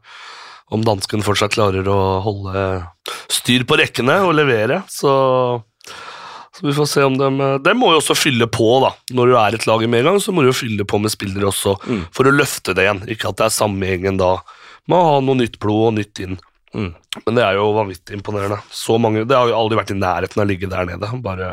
om 0.73 0.87
dansken 0.87 1.25
fortsatt 1.27 1.57
klarer 1.57 1.89
å 1.91 2.01
holde 2.25 2.65
styr 3.33 3.67
på 3.69 3.81
rekkene 3.81 4.23
og 4.25 4.37
levere. 4.41 4.83
Så 4.89 5.13
så 6.61 6.67
vi 6.67 6.73
får 6.75 6.87
se 6.91 7.05
om 7.07 7.15
de 7.17 7.29
De 7.63 7.73
må 7.79 7.93
jo 7.93 8.01
også 8.01 8.17
fylle 8.19 8.49
på, 8.51 8.67
da. 8.83 8.91
Når 9.15 9.31
du 9.31 9.35
er 9.39 9.55
et 9.57 9.67
lag 9.71 9.85
i 9.85 9.89
medgang, 9.89 10.19
så 10.21 10.33
må 10.35 10.43
du 10.43 10.51
jo 10.51 10.57
fylle 10.59 10.85
på 10.85 10.99
med 11.01 11.13
spillere 11.13 11.49
også, 11.49 11.77
Mm. 11.87 12.03
for 12.13 12.27
å 12.27 12.35
løfte 12.35 12.75
det 12.75 12.85
igjen. 12.85 13.03
Ikke 13.09 13.31
at 13.31 13.37
det 13.39 13.47
er 13.47 13.55
samme 13.55 13.87
gjengen 13.87 14.19
da. 14.19 14.33
Man 14.91 15.07
ha 15.07 15.19
noe 15.25 15.39
nytt 15.39 15.59
blod 15.63 15.87
og 15.91 15.97
nytt 16.01 16.21
inn. 16.25 16.39
Mm. 16.75 16.93
Men 17.27 17.37
det 17.39 17.43
er 17.45 17.57
jo 17.59 17.71
vanvittig 17.75 18.17
imponerende. 18.19 18.61
Så 18.75 18.99
mange, 19.03 19.25
Det 19.27 19.37
har 19.37 19.49
jo 19.51 19.57
aldri 19.59 19.79
vært 19.79 19.95
i 19.95 19.99
nærheten 19.99 20.39
av 20.39 20.47
å 20.47 20.51
ligge 20.51 20.71
der 20.71 20.87
nede. 20.87 21.11
Bare 21.23 21.51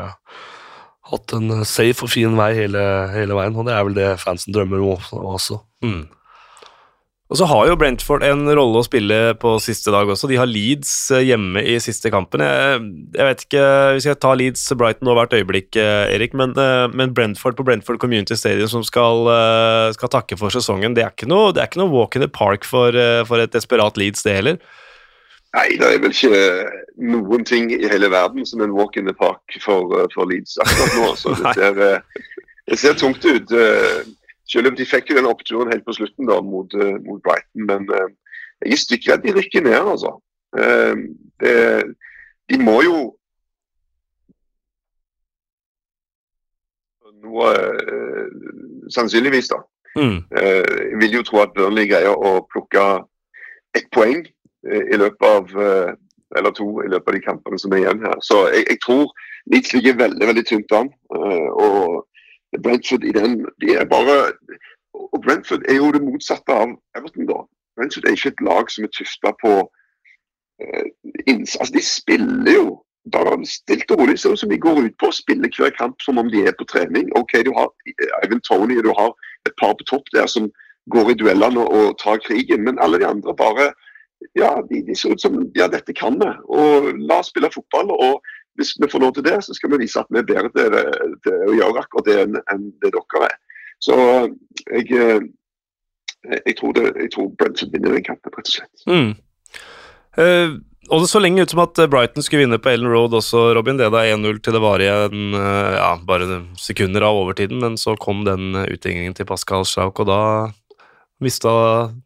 hatt 1.08 1.32
en 1.38 1.64
safe 1.64 2.04
og 2.04 2.10
fin 2.12 2.34
vei 2.36 2.52
hele, 2.58 2.82
hele 3.14 3.34
veien, 3.38 3.56
og 3.56 3.66
det 3.66 3.74
er 3.74 3.84
vel 3.86 3.96
det 3.96 4.08
fansen 4.20 4.52
drømmer 4.54 4.82
om 4.82 4.96
også- 4.98 5.22
også. 5.24 5.60
Mm. 5.82 6.08
Og 7.28 7.36
så 7.36 7.44
har 7.44 7.66
jo 7.68 7.76
Brentford 7.76 8.22
en 8.24 8.46
rolle 8.56 8.80
å 8.80 8.86
spille 8.86 9.16
på 9.40 9.50
siste 9.60 9.92
dag 9.92 10.08
også. 10.08 10.30
De 10.30 10.38
har 10.40 10.48
Leeds 10.48 10.92
eh, 11.12 11.26
hjemme 11.28 11.60
i 11.60 11.74
siste 11.84 12.08
kampen. 12.12 12.40
Jeg, 12.40 12.78
jeg 13.18 13.28
vet 13.28 13.44
ikke, 13.44 13.64
Vi 13.98 14.04
skal 14.06 14.16
ta 14.16 14.32
Leeds 14.32 14.64
Brighton 14.80 15.10
nå 15.10 15.16
hvert 15.18 15.36
øyeblikk, 15.36 15.76
eh, 15.76 16.08
Erik, 16.14 16.32
men, 16.38 16.56
eh, 16.56 16.86
men 16.88 17.12
Brentford 17.12 17.58
på 17.58 17.66
Brentford 17.68 18.00
Community 18.00 18.38
Stadium 18.38 18.72
som 18.72 18.86
skal, 18.86 19.28
skal 19.92 20.12
takke 20.12 20.40
for 20.40 20.54
sesongen, 20.54 20.96
det 20.96 21.04
er 21.04 21.12
ikke 21.12 21.28
noe, 21.28 21.52
det 21.52 21.60
er 21.60 21.68
ikke 21.68 21.82
noe 21.82 21.92
walk 21.92 22.16
in 22.16 22.24
the 22.24 22.32
park 22.32 22.64
for, 22.64 22.96
for 23.28 23.44
et 23.44 23.52
desperat 23.52 24.00
Leeds, 24.00 24.24
det 24.24 24.38
heller. 24.38 24.60
Nei, 25.56 25.68
det 25.80 25.84
er 25.84 26.00
vel 26.00 26.12
ikke 26.12 26.42
noen 27.12 27.44
ting 27.48 27.68
i 27.76 27.88
hele 27.88 28.08
verden 28.12 28.48
som 28.48 28.64
en 28.64 28.72
walk 28.76 28.96
in 28.96 29.08
the 29.08 29.16
park 29.16 29.60
for, 29.60 29.92
for 30.14 30.28
Leeds 30.32 30.56
akkurat 30.64 30.96
nå. 30.96 31.12
Så 31.20 31.36
det 31.36 31.52
ser, 31.60 32.00
det 32.68 32.80
ser 32.80 32.96
tungt 32.96 33.28
ut. 33.28 33.52
Selv 34.48 34.70
om 34.70 34.76
de 34.76 34.86
fikk 34.88 35.10
jo 35.10 35.18
den 35.18 35.28
oppturen 35.28 35.70
helt 35.72 35.84
på 35.84 35.92
slutten 35.96 36.28
da 36.28 36.40
mot, 36.40 36.72
eh, 36.74 36.96
mot 37.04 37.22
Brighton. 37.22 37.66
Men 37.68 37.84
eh, 37.92 38.08
jeg 38.64 39.08
er 39.08 39.14
at 39.18 39.22
de 39.24 39.34
rykker 39.36 39.62
ned, 39.66 39.80
altså. 39.94 40.16
Eh, 40.58 40.94
Det, 41.38 41.84
de 42.50 42.56
må 42.58 42.80
jo 42.82 42.96
noe 47.22 47.50
eh, 47.54 48.26
Sannsynligvis, 48.90 49.50
da. 49.52 49.60
Mm. 49.98 50.18
Eh, 50.32 50.74
Jeg 50.92 50.98
vil 51.02 51.18
jo 51.18 51.22
tro 51.26 51.42
at 51.42 51.54
Burnley 51.54 51.86
greier 51.90 52.14
å 52.14 52.40
plukke 52.52 52.84
ett 53.76 53.88
poeng 53.94 54.24
eh, 54.24 54.84
i 54.94 54.96
løpet 54.96 55.28
av 55.28 55.54
eller 56.36 56.52
to 56.52 56.66
i 56.84 56.88
løpet 56.92 57.08
av 57.08 57.16
de 57.16 57.24
kampene 57.24 57.58
som 57.60 57.72
er 57.72 57.82
igjen 57.82 58.02
her. 58.04 58.18
Så 58.20 58.48
jeg, 58.52 58.66
jeg 58.68 58.80
tror 58.84 59.12
Leeds 59.48 59.72
ligger 59.72 59.96
veldig 59.96 60.26
veldig 60.28 60.44
tynt 60.44 60.74
an. 60.76 60.90
Og 61.08 62.02
Brentford 62.56 63.04
i 63.04 63.12
den 63.12 63.46
de 63.60 63.74
er 63.74 63.84
bare 63.84 64.32
Og 64.94 65.22
Brentford 65.24 65.62
er 65.68 65.76
jo 65.76 65.92
det 65.92 66.02
motsatte 66.02 66.52
av 66.52 66.72
Everton, 66.96 67.26
da. 67.28 67.42
Brentford 67.76 68.04
er 68.04 68.16
ikke 68.16 68.32
et 68.34 68.44
lag 68.46 68.70
som 68.72 68.84
er 68.84 68.92
tufta 68.96 69.32
på 69.42 69.52
eh, 70.62 70.86
inns... 71.30 71.56
Altså, 71.60 71.74
de 71.76 71.82
spiller 71.84 72.54
jo 72.54 72.70
bare 73.12 73.36
stilt 73.46 73.90
og 73.90 74.00
rolig. 74.00 74.18
Ser 74.18 74.32
ut 74.34 74.40
som 74.40 74.50
de 74.50 74.58
går 74.58 74.80
ut 74.86 74.96
på 75.00 75.10
å 75.10 75.14
spille 75.14 75.50
hver 75.54 75.74
kamp 75.78 76.02
som 76.02 76.18
om 76.18 76.30
de 76.32 76.42
er 76.48 76.56
på 76.58 76.66
trening. 76.72 77.12
OK, 77.20 77.36
du 77.46 77.52
har 77.56 77.70
Ivan 78.24 78.42
Tony, 78.48 78.80
du 78.82 78.90
har 78.96 79.12
et 79.46 79.54
par 79.60 79.76
på 79.78 79.86
topp 79.92 80.10
der 80.16 80.26
som 80.26 80.50
går 80.90 81.12
i 81.12 81.18
duellene 81.20 81.62
og, 81.62 81.70
og 81.78 81.98
tar 82.02 82.20
krigen, 82.24 82.64
men 82.64 82.80
alle 82.82 83.00
de 83.00 83.06
andre 83.06 83.36
bare 83.36 83.70
ja, 84.34 84.50
de, 84.70 84.82
de 84.82 84.96
ser 84.96 85.14
ut 85.14 85.22
som 85.22 85.36
ja, 85.54 85.68
dette 85.70 85.94
kan 85.94 86.18
vi. 86.18 86.30
Og 86.50 86.90
la 87.06 87.20
oss 87.22 87.30
spille 87.32 87.50
fotball. 87.54 87.92
Og 87.94 88.24
hvis 88.58 88.74
vi 88.82 88.90
får 88.90 89.02
lov 89.04 89.14
til 89.16 89.26
det, 89.26 89.38
så 89.46 89.54
skal 89.56 89.72
vi 89.72 89.82
vise 89.84 90.00
at 90.00 90.08
vi 90.10 90.20
er 90.20 90.28
bedre 90.28 90.50
til, 90.54 90.72
det, 90.74 90.84
til 91.26 91.44
å 91.46 91.56
gjøre 91.56 91.82
akkurat 91.84 92.08
det 92.08 92.16
enn 92.24 92.38
enn 92.54 92.64
det 92.82 92.92
dere 92.94 93.28
er. 93.28 93.36
Så 93.82 93.96
jeg, 93.98 94.86
eh, 94.90 95.20
jeg, 96.44 96.56
tror, 96.58 96.74
det, 96.74 96.88
jeg 96.98 97.12
tror 97.14 97.28
Brentford 97.38 97.74
vinner 97.74 97.94
den 97.94 98.06
kampen, 98.06 98.34
rett 98.34 98.50
og 98.50 98.56
slett. 98.56 98.88
Mm. 98.90 99.12
Uh, 100.18 100.58
og 100.88 101.04
det 101.04 101.10
så 101.12 101.20
lenge 101.20 101.44
ut 101.44 101.52
som 101.52 101.62
at 101.62 101.78
Brighton 101.92 102.24
skulle 102.24 102.46
vinne 102.46 102.58
på 102.62 102.72
Ellen 102.72 102.90
Road 102.90 103.14
også, 103.14 103.50
Robin. 103.54 103.76
Det 103.78 103.90
da 103.92 104.02
1-0 104.08 104.40
til 104.42 104.56
det 104.56 104.62
var 104.64 104.80
igjen 104.80 105.36
eh, 105.36 105.74
ja, 105.76 105.90
bare 106.08 106.40
sekunder 106.58 107.04
av 107.04 107.18
overtiden, 107.20 107.60
men 107.60 107.76
så 107.76 107.92
kom 108.00 108.22
den 108.24 108.56
utgjengingen 108.56 109.12
til 109.18 109.28
Pascal 109.28 109.68
Schauk, 109.68 110.00
og 110.00 110.08
da 110.08 110.22
mista 111.24 111.50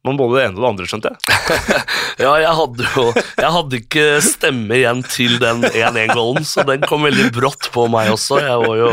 man 0.06 0.18
både 0.18 0.38
det 0.38 0.44
ene 0.46 0.56
og 0.56 0.62
det 0.62 0.70
andre, 0.70 0.88
skjønte 0.90 1.12
jeg. 1.12 1.82
Ja, 2.22 2.34
jeg 2.38 2.52
hadde 2.54 2.86
jo 2.92 3.04
Jeg 3.16 3.50
hadde 3.54 3.78
ikke 3.78 4.04
stemme 4.24 4.76
igjen 4.76 5.00
til 5.08 5.38
den 5.42 5.64
1-1-gålen, 5.68 6.44
så 6.46 6.64
den 6.68 6.84
kom 6.86 7.06
veldig 7.08 7.30
brått 7.34 7.70
på 7.74 7.86
meg 7.92 8.12
også. 8.12 8.40
Jeg 8.44 8.58
var 8.62 8.78
jo 8.78 8.90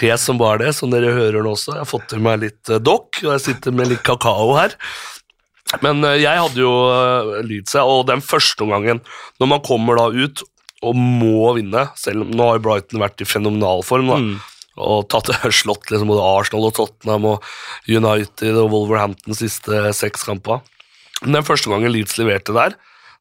hes 0.00 0.24
som 0.28 0.40
bare 0.40 0.64
det, 0.64 0.72
som 0.76 0.90
dere 0.92 1.12
hører 1.14 1.44
nå 1.44 1.52
også. 1.54 1.76
Jeg 1.76 1.84
har 1.84 1.90
fått 1.90 2.08
til 2.12 2.24
meg 2.24 2.40
litt 2.42 2.72
uh, 2.72 2.80
dokk, 2.82 3.20
og 3.24 3.36
jeg 3.36 3.44
sitter 3.44 3.76
med 3.76 3.92
litt 3.92 4.02
kakao 4.06 4.56
her. 4.56 4.74
Men 5.82 6.04
eh, 6.06 6.20
jeg 6.22 6.38
hadde 6.38 6.60
jo 6.62 6.72
uh, 6.86 7.54
seg, 7.66 7.82
og 7.82 8.06
den 8.10 8.22
første 8.22 8.62
omgangen, 8.66 9.00
når 9.42 9.50
man 9.50 9.64
kommer 9.66 9.98
da 9.98 10.10
ut 10.14 10.44
og 10.86 10.98
må 10.98 11.54
vinne 11.56 11.86
selv 11.98 12.26
om 12.26 12.34
Nå 12.36 12.50
har 12.52 12.60
Brighton 12.62 13.00
vært 13.02 13.22
i 13.24 13.28
fenomenal 13.28 13.82
form, 13.86 14.12
da 14.12 14.20
Mm. 14.22 14.36
Og 14.76 15.06
tatt, 15.12 15.32
slått 15.60 15.90
liksom 15.90 16.10
både 16.12 16.24
Arsenal 16.24 16.68
og 16.68 16.76
Tottenham 16.76 17.30
og 17.34 17.46
United 17.88 18.58
og 18.60 18.70
Wolverhampton 18.74 19.34
de 19.34 19.38
siste 19.38 19.84
seks 19.96 20.26
kampene. 20.28 20.62
Men 21.22 21.38
den 21.38 21.48
første 21.48 21.72
gangen 21.72 21.92
Leeds 21.94 22.18
leverte 22.20 22.54
der, 22.56 22.76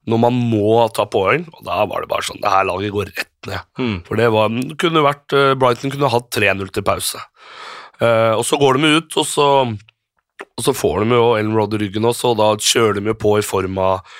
når 0.05 0.21
man 0.21 0.35
må 0.51 0.83
ta 0.93 1.07
poeng, 1.09 1.47
og 1.55 1.63
da 1.65 1.81
var 1.89 2.03
det 2.03 2.11
bare 2.11 2.25
sånn 2.27 2.41
Det 2.43 2.51
her 2.51 2.67
laget 2.67 2.93
går 2.93 3.09
rett 3.09 3.49
ned. 3.49 3.63
Mm. 3.79 3.95
For 4.05 4.19
det 4.19 4.27
var, 4.35 4.59
kunne 4.81 5.05
vært, 5.05 5.33
eh, 5.33 5.55
Brighton 5.57 5.93
kunne 5.93 6.11
hatt 6.13 6.29
3-0 6.35 6.69
til 6.75 6.85
pause. 6.85 7.21
Eh, 8.03 8.33
og 8.35 8.43
så 8.45 8.59
går 8.61 8.77
de 8.77 8.93
ut, 8.99 9.17
og 9.17 9.25
så, 9.25 9.47
og 10.45 10.61
så 10.61 10.75
får 10.75 11.03
de 11.03 11.17
jo 11.17 11.33
Ellen 11.39 11.55
Rodd 11.57 11.73
i 11.77 11.81
ryggen 11.85 12.05
også, 12.05 12.33
og 12.33 12.39
da 12.41 12.51
kjører 12.59 12.99
de 12.99 13.13
jo 13.13 13.17
på 13.17 13.37
i 13.39 13.45
form 13.45 13.79
av, 13.81 14.15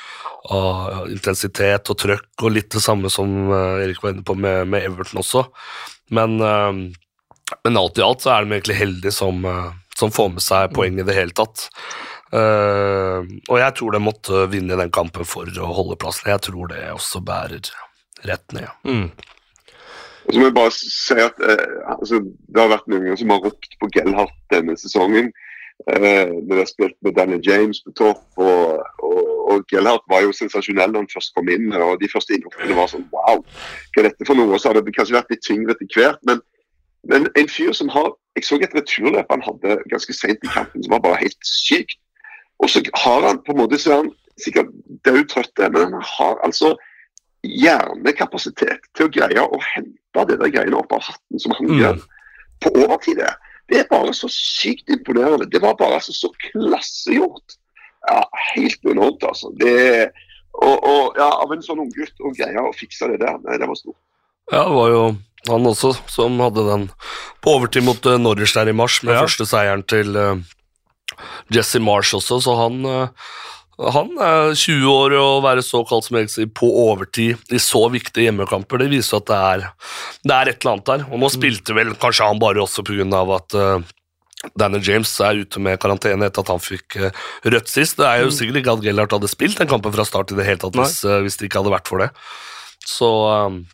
av 0.56 1.10
intensitet 1.12 1.92
og 1.92 2.00
trøkk, 2.02 2.32
og 2.42 2.56
litt 2.56 2.72
det 2.74 2.82
samme 2.82 3.12
som 3.14 3.36
eh, 3.52 3.86
Erik 3.86 4.02
var 4.02 4.16
inne 4.16 4.26
på 4.26 4.38
med, 4.40 4.72
med 4.72 4.88
Everton 4.88 5.22
også. 5.22 5.46
Men, 6.16 6.40
eh, 6.42 7.05
men 7.64 7.78
alt 7.78 8.00
i 8.00 8.06
alt 8.06 8.26
så 8.26 8.34
er 8.34 8.46
de 8.46 8.56
egentlig 8.56 8.80
heldige 8.80 9.14
som, 9.14 9.46
eh, 9.46 9.72
som 10.00 10.14
får 10.14 10.32
med 10.36 10.44
seg 10.46 10.74
poeng 10.76 11.00
i 11.00 11.08
det 11.08 11.16
hele 11.18 11.36
tatt. 11.36 11.70
Uh, 12.36 13.22
og 13.48 13.60
jeg 13.62 13.76
tror 13.78 13.94
de 13.94 14.00
måtte 14.02 14.42
vinne 14.52 14.76
den 14.76 14.90
kampen 14.92 15.24
for 15.30 15.48
å 15.48 15.68
holde 15.78 15.96
plassen. 16.02 16.32
Jeg 16.34 16.42
tror 16.44 16.68
det 16.74 16.82
også 16.92 17.22
bærer. 17.24 17.70
rett 18.26 18.54
ned. 18.56 18.68
Mm. 18.84 19.12
Og 20.26 20.34
så 20.34 20.40
må 20.40 20.48
jeg 20.48 20.56
bare 20.56 20.74
si 20.74 21.18
at 21.22 21.42
eh, 21.46 21.74
altså, 21.94 22.22
Det 22.24 22.62
har 22.62 22.72
vært 22.72 22.88
noen 22.90 23.18
som 23.20 23.34
har 23.34 23.44
ropt 23.46 23.76
på 23.82 23.90
Gellhardt 23.94 24.38
denne 24.54 24.74
sesongen. 24.80 25.30
Eh, 25.92 26.32
når 26.32 26.50
de 26.50 26.62
har 26.64 26.70
spilt 26.72 26.96
med 27.06 27.14
Danny 27.20 27.38
James 27.46 27.84
på 27.86 27.94
topp. 28.00 28.24
Og, 28.42 28.82
og, 29.06 29.22
og 29.52 29.70
Gellhardt 29.70 30.08
var 30.10 30.26
jo 30.26 30.34
sensasjonell 30.34 30.96
når 30.96 31.06
han 31.06 31.14
først 31.14 31.36
kom 31.38 31.52
inn. 31.54 31.70
og 31.76 32.00
De 32.02 32.10
første 32.10 32.38
innhoppene 32.38 32.80
var 32.80 32.90
sånn 32.92 33.06
wow, 33.14 33.44
hva 33.46 34.02
er 34.02 34.10
dette 34.10 34.28
for 34.28 34.40
noe? 34.40 34.50
Og 34.50 34.62
så 34.62 34.72
har 34.72 34.80
det 34.80 34.96
kanskje 34.96 35.20
vært 35.20 35.36
litt 35.36 35.46
tyngre 35.46 35.78
etter 35.78 35.92
hvert. 35.94 36.24
Men, 36.26 36.42
men 37.10 37.28
en 37.36 37.50
fyr 37.50 37.72
som 37.74 37.90
har 37.90 38.14
Jeg 38.36 38.44
så 38.44 38.58
et 38.60 38.74
returløp 38.76 39.30
han 39.32 39.42
hadde 39.46 39.78
ganske 39.88 40.12
sent 40.14 40.42
i 40.44 40.50
kampen 40.52 40.84
som 40.84 40.92
var 40.92 41.00
bare 41.06 41.22
helt 41.22 41.38
sykt. 41.48 41.96
Og 42.60 42.68
så 42.70 42.82
har 43.04 43.22
han 43.28 43.38
på 43.46 43.54
en 43.54 43.62
måte 43.62 43.78
så 43.80 43.92
er 43.94 44.02
han 44.02 44.10
sikkert 44.44 44.74
daudtrøtt, 45.08 45.54
trøtt, 45.56 45.72
men 45.72 45.94
han 45.94 46.04
har 46.04 46.42
altså 46.44 46.74
hjernekapasitet 47.48 48.90
til 48.96 49.08
å 49.08 49.14
greie 49.14 49.42
å 49.46 49.60
hente 49.74 50.26
det 50.30 50.38
der 50.42 50.52
greiene 50.52 50.80
opp 50.80 50.92
av 50.96 51.04
hatten 51.08 51.40
som 51.40 51.56
han 51.58 51.68
Mm. 51.68 51.80
gjør 51.80 52.02
på 52.62 52.70
overtid. 52.84 53.18
det. 53.18 53.32
Det 53.70 53.80
er 53.80 53.88
bare 53.90 54.14
så 54.14 54.28
sykt 54.30 54.90
imponerende. 54.90 55.50
Det 55.50 55.62
var 55.62 55.74
bare 55.76 55.94
altså 56.00 56.14
så 56.14 56.30
klassegjort. 56.52 57.56
Ja, 58.10 58.24
Helt 58.56 58.84
enormt, 58.86 59.24
altså. 59.24 59.50
Det, 59.60 60.12
og, 60.54 60.84
og 60.84 61.16
ja, 61.18 61.30
Av 61.42 61.52
en 61.52 61.62
sånn 61.62 61.80
ung 61.80 61.90
gutt 61.92 62.20
å 62.22 62.32
greie 62.38 62.60
å 62.62 62.74
fikse 62.74 63.08
det 63.10 63.20
der, 63.20 63.40
nei, 63.44 63.58
det 63.58 63.68
var 63.68 63.76
stort. 63.76 63.98
Ja, 64.52 64.64
det 64.68 64.76
var 64.76 64.90
jo 64.90 65.16
han 65.50 65.70
også 65.70 65.94
som 66.12 66.38
hadde 66.44 66.66
den 66.70 66.86
på 67.46 67.56
overtid 67.58 67.86
mot 67.88 68.06
uh, 68.10 68.18
Norwich 68.22 68.56
der 68.58 68.72
i 68.72 68.76
mars, 68.76 69.02
med 69.04 69.16
Ja. 69.16 69.24
første 69.26 69.48
seieren 69.50 69.84
til 69.88 70.16
uh, 70.18 70.36
Jesse 71.54 71.80
Marsh 71.80 72.16
også, 72.18 72.42
så 72.44 72.56
han 72.60 72.86
uh, 72.86 73.08
han 73.76 74.14
er 74.24 74.54
20 74.56 74.86
år 74.88 75.14
og 75.20 75.42
være 75.44 75.64
såkalt 75.66 76.06
som 76.08 76.16
jeg 76.16 76.30
sier, 76.32 76.48
på 76.48 76.68
overtid 76.86 77.42
i 77.52 77.60
så 77.60 77.82
viktige 77.92 78.30
hjemmekamper, 78.30 78.80
det 78.80 78.88
viser 78.94 79.20
at 79.20 79.28
det 79.28 79.40
er, 79.40 79.66
det 80.24 80.32
er 80.38 80.52
et 80.52 80.62
eller 80.64 80.78
annet 80.78 80.88
der. 80.94 81.04
Og 81.12 81.20
nå 81.20 81.28
spilte 81.34 81.76
vel 81.76 81.92
kanskje 82.00 82.30
han 82.30 82.40
bare 82.40 82.64
også 82.64 82.86
pga. 82.88 83.04
at 83.36 83.58
uh, 83.60 83.84
Daniel 84.56 84.84
James 84.86 85.12
er 85.20 85.42
ute 85.44 85.60
med 85.60 85.80
karantene 85.84 86.30
etter 86.30 86.46
at 86.46 86.54
han 86.54 86.64
fikk 86.64 86.96
uh, 87.04 87.12
rødt 87.44 87.68
sist. 87.68 88.00
Det 88.00 88.08
er 88.08 88.24
jo 88.24 88.32
sikkert 88.32 88.62
ikke 88.62 88.78
at 88.78 88.88
Gellert 88.88 89.12
hadde 89.12 89.28
spilt 89.28 89.60
den 89.60 89.68
kampen 89.68 89.92
fra 89.92 90.08
start 90.08 90.32
i 90.32 90.40
det 90.40 90.48
hele 90.48 90.62
tatt 90.64 90.80
hvis, 90.80 91.02
uh, 91.04 91.20
hvis 91.26 91.36
det 91.42 91.50
ikke 91.50 91.60
hadde 91.66 91.76
vært 91.76 91.92
for 91.92 92.06
det. 92.06 92.14
Så 92.88 93.12
um, 93.28 93.66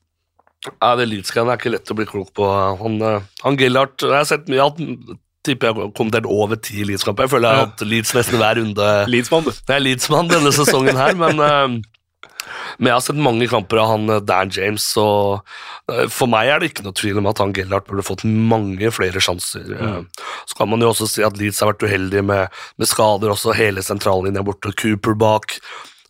ja, 0.68 0.94
det 1.00 1.08
Leeds-greiene 1.10 1.56
er 1.56 1.60
ikke 1.60 1.74
lett 1.74 1.92
å 1.92 1.98
bli 1.98 2.08
klok 2.10 2.34
på. 2.38 2.48
Han, 2.82 3.02
eh, 3.02 3.28
han 3.42 3.58
Gellert 3.58 4.04
Jeg 4.06 4.14
har 4.14 4.28
sett 4.30 4.50
mye 4.52 4.68
han 4.70 5.20
tipper 5.46 5.72
jeg 5.72 5.78
har 5.78 5.94
kommentert 5.98 6.30
over 6.30 6.60
ti 6.62 6.84
Leeds-kamper. 6.86 7.26
Jeg 7.26 7.34
føler 7.34 7.50
jeg 7.50 7.60
har 7.60 7.70
hatt 7.70 7.88
Leeds 7.88 8.14
nesten 8.18 8.42
hver 8.42 8.60
runde. 8.62 8.92
Leedsmann, 9.10 9.48
du. 9.48 9.52
Jeg 9.56 9.74
er 9.78 9.84
Leeds-mann 9.84 10.30
denne 10.30 10.54
sesongen 10.54 11.00
her, 11.00 11.18
men, 11.18 11.42
eh, 11.42 12.46
men 12.78 12.90
jeg 12.90 12.96
har 12.96 13.04
sett 13.06 13.22
mange 13.22 13.48
kamper 13.50 13.82
av 13.82 13.92
han 13.96 14.10
eh, 14.10 14.22
Dan 14.26 14.54
James, 14.54 14.86
og 15.02 15.42
eh, 15.90 16.06
for 16.14 16.30
meg 16.32 16.52
er 16.52 16.62
det 16.62 16.72
ikke 16.72 16.86
noe 16.86 16.98
tvil 16.98 17.22
om 17.24 17.30
at 17.32 17.42
han 17.42 17.56
Gellert 17.58 17.90
burde 17.90 18.06
fått 18.06 18.26
mange 18.28 18.94
flere 18.94 19.24
sjanser. 19.24 19.66
Mm. 19.66 20.06
Så 20.46 20.60
kan 20.60 20.70
man 20.70 20.86
jo 20.86 20.92
også 20.94 21.10
si 21.10 21.26
at 21.26 21.40
Leeds 21.42 21.64
har 21.64 21.74
vært 21.74 21.88
uheldige 21.90 22.26
med, 22.26 22.62
med 22.78 22.92
skader, 22.92 23.34
også 23.34 23.58
hele 23.58 23.86
sentrallinja 23.86 24.46
borte. 24.46 24.76
Cooper 24.78 25.18
bak, 25.18 25.58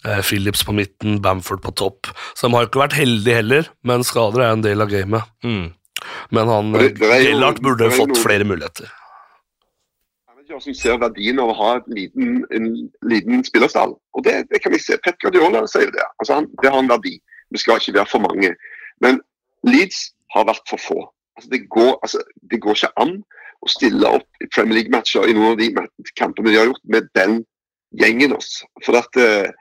Phillips 0.03 0.63
på 0.65 0.73
midten, 0.73 1.19
Bamford 1.21 1.61
på 1.61 1.73
topp. 1.77 2.09
Så 2.33 2.47
de 2.47 2.55
har 2.55 2.69
ikke 2.69 2.81
vært 2.81 2.97
heldige 2.97 3.41
heller, 3.41 3.69
men 3.85 4.05
skader 4.07 4.45
er 4.45 4.55
en 4.55 4.65
del 4.65 4.81
av 4.81 4.89
gamet. 4.91 5.29
Mm. 5.45 5.69
Men 6.33 6.49
han 6.49 6.73
er 6.79 6.89
Gellert 7.21 7.61
burde 7.61 7.91
fått 7.93 8.17
flere 8.17 8.47
muligheter. 8.47 8.89
manager 10.51 10.59
som 10.59 10.73
ser 10.73 10.97
verdien 10.99 11.39
av 11.39 11.49
å 11.49 11.53
ha 11.55 11.75
en 11.77 11.95
liten, 11.95 12.45
en 12.51 12.89
liten 13.07 13.43
spillerstall. 13.43 13.95
Og 14.13 14.23
det, 14.23 14.47
det 14.51 14.61
kan 14.61 14.71
vi 14.71 14.79
se. 14.79 14.97
Pet 14.97 15.17
Guardiola 15.21 15.65
sier 15.67 15.87
jo 15.87 15.95
det. 15.95 16.07
Altså 16.19 16.39
han, 16.39 16.49
det 16.61 16.71
har 16.71 16.79
en 16.79 16.89
verdi. 16.89 17.19
Vi 17.51 17.57
skal 17.57 17.79
ikke 17.79 17.99
være 17.99 18.11
for 18.11 18.21
mange. 18.21 18.53
Men 19.01 19.21
Leeds 19.67 20.11
har 20.33 20.47
vært 20.47 20.67
for 20.69 20.79
få. 20.79 20.99
Altså 21.37 21.49
det, 21.51 21.67
går, 21.69 21.97
altså 22.01 22.21
det 22.51 22.61
går 22.61 22.75
ikke 22.75 22.93
an 22.97 23.23
å 23.61 23.69
stille 23.69 24.07
opp 24.17 24.27
i 24.41 24.49
Premier 24.53 24.81
League-matcher 24.81 25.29
i 25.29 25.35
noen 25.37 25.53
av 25.53 25.59
de 25.61 25.69
kampene 26.17 26.51
de 26.51 26.57
har 26.57 26.69
gjort, 26.71 26.83
med 26.83 27.09
den 27.15 27.41
gjengen. 27.99 28.35
Også. 28.35 28.67
For 28.85 28.97
at 28.99 29.19
eh, 29.21 29.47
eh, 29.47 29.60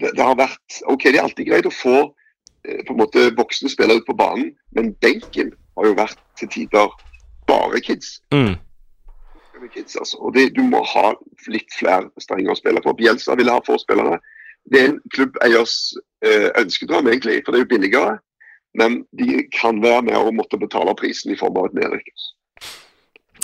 det, 0.00 0.12
det 0.16 0.24
har 0.24 0.36
vært 0.38 0.80
OK, 0.90 1.06
det 1.08 1.18
er 1.18 1.24
alltid 1.24 1.48
greit 1.48 1.68
å 1.68 1.74
få 1.74 1.96
eh, 2.66 2.80
på 2.86 2.94
en 2.94 3.00
måte 3.00 3.28
voksne 3.38 3.70
spillere 3.72 4.02
ut 4.02 4.08
på 4.08 4.16
banen, 4.18 4.52
men 4.74 4.92
benken 5.04 5.52
har 5.78 5.88
jo 5.88 5.96
vært 5.98 6.18
til 6.40 6.50
tider 6.50 6.92
bare 7.48 7.80
kids 7.84 8.20
Mm. 8.34 8.56
kids, 9.72 9.96
altså. 9.96 10.18
Og 10.20 10.34
det, 10.34 10.50
du 10.56 10.62
må 10.62 10.82
ha 10.84 11.14
litt 11.48 11.72
flere 11.72 12.10
strenger 12.20 12.52
å 12.52 12.58
spille 12.58 12.82
på. 12.84 12.92
Bjelsa 12.98 13.36
ville 13.38 13.52
ha 13.54 13.62
få 13.64 13.78
spillere. 13.80 14.18
Det 14.68 14.80
er 14.80 14.90
en 14.90 14.98
klubbeiers 15.14 15.94
eh, 16.24 16.50
ønskedrøm, 16.60 17.08
egentlig, 17.08 17.38
for 17.44 17.52
det 17.54 17.62
er 17.62 17.64
jo 17.64 17.70
billigere. 17.72 18.18
Men 18.76 18.98
de 19.16 19.44
kan 19.54 19.80
være 19.80 20.02
med 20.10 20.18
å 20.18 20.34
måtte 20.36 20.60
betale 20.60 20.92
prisen 20.98 21.32
i 21.32 21.38
form 21.40 21.56
av 21.62 21.70
et 21.70 21.78
nedrykk. 21.78 22.12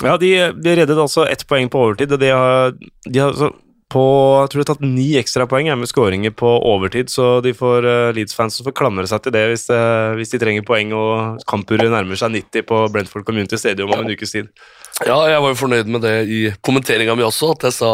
Ja, 0.03 0.17
de, 0.21 0.31
de 0.61 0.77
reddet 0.77 0.99
altså 0.99 1.25
ett 1.29 1.47
poeng 1.49 1.71
på 1.73 1.87
overtid. 1.87 2.13
og 2.13 2.21
De 2.21 2.31
har, 2.33 2.77
de 3.07 3.19
har 3.21 3.33
altså 3.33 3.53
på, 3.91 4.03
jeg 4.43 4.51
tror 4.53 4.61
de 4.61 4.65
har 4.65 4.69
tatt 4.71 4.85
ni 4.87 5.07
ekstrapoeng 5.21 5.71
med 5.81 5.91
skåringer 5.91 6.35
på 6.37 6.51
overtid, 6.71 7.11
så 7.13 7.41
de 7.45 7.53
får 7.57 7.87
uh, 7.87 8.11
Leeds-fansen 8.17 8.67
får 8.67 8.77
klamre 8.79 9.07
seg 9.11 9.25
til 9.25 9.35
det 9.35 9.47
hvis, 9.51 9.67
uh, 9.75 10.13
hvis 10.19 10.35
de 10.35 10.41
trenger 10.43 10.67
poeng 10.67 10.95
og 10.97 11.41
kampuret 11.51 11.91
nærmer 11.91 12.19
seg 12.19 12.37
90 12.39 12.69
på 12.71 12.85
Brentford 12.95 13.27
Community 13.27 13.59
Stadium 13.61 13.93
om 13.95 14.05
en 14.05 14.15
ukes 14.15 14.37
tid. 14.37 14.53
Ja, 15.07 15.17
jeg 15.31 15.41
var 15.41 15.49
jo 15.55 15.57
fornøyd 15.57 15.89
med 15.89 16.03
det 16.05 16.15
i 16.29 16.39
kommenteringa 16.67 17.15
mi 17.17 17.25
også. 17.25 17.55
At 17.55 17.63
jeg 17.69 17.73
sa 17.79 17.91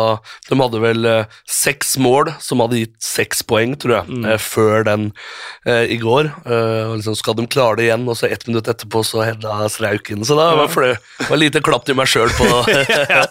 de 0.49 0.59
hadde 0.59 0.81
vel 0.83 1.07
eh, 1.07 1.37
seks 1.47 1.95
mål 2.03 2.33
som 2.43 2.63
hadde 2.65 2.81
gitt 2.83 2.97
seks 3.07 3.45
poeng, 3.47 3.77
tror 3.79 3.95
jeg, 4.01 4.11
Mm. 4.17 4.25
eh, 4.33 4.39
før 4.43 4.85
den 4.89 5.05
eh, 5.67 5.85
i 5.95 5.99
går. 6.03 6.33
Eh, 6.47 6.83
og 6.91 6.97
liksom 6.99 7.17
skal 7.19 7.35
de 7.39 7.47
klare 7.47 7.77
det 7.79 7.87
igjen, 7.89 8.09
og 8.11 8.17
så 8.19 8.27
ett 8.31 8.47
minutt 8.51 8.67
etterpå 8.73 9.05
så 9.07 9.23
hedda 9.27 9.69
Strauken. 9.71 10.25
Så 10.27 10.35
da 10.39 10.49
var 10.59 10.67
det 10.87 11.29
var 11.31 11.37
lite 11.41 11.63
klapp 11.63 11.85
til 11.87 11.95
meg 11.99 12.11
sjøl 12.11 12.31
på, 12.35 12.47
Ja, 13.11 13.27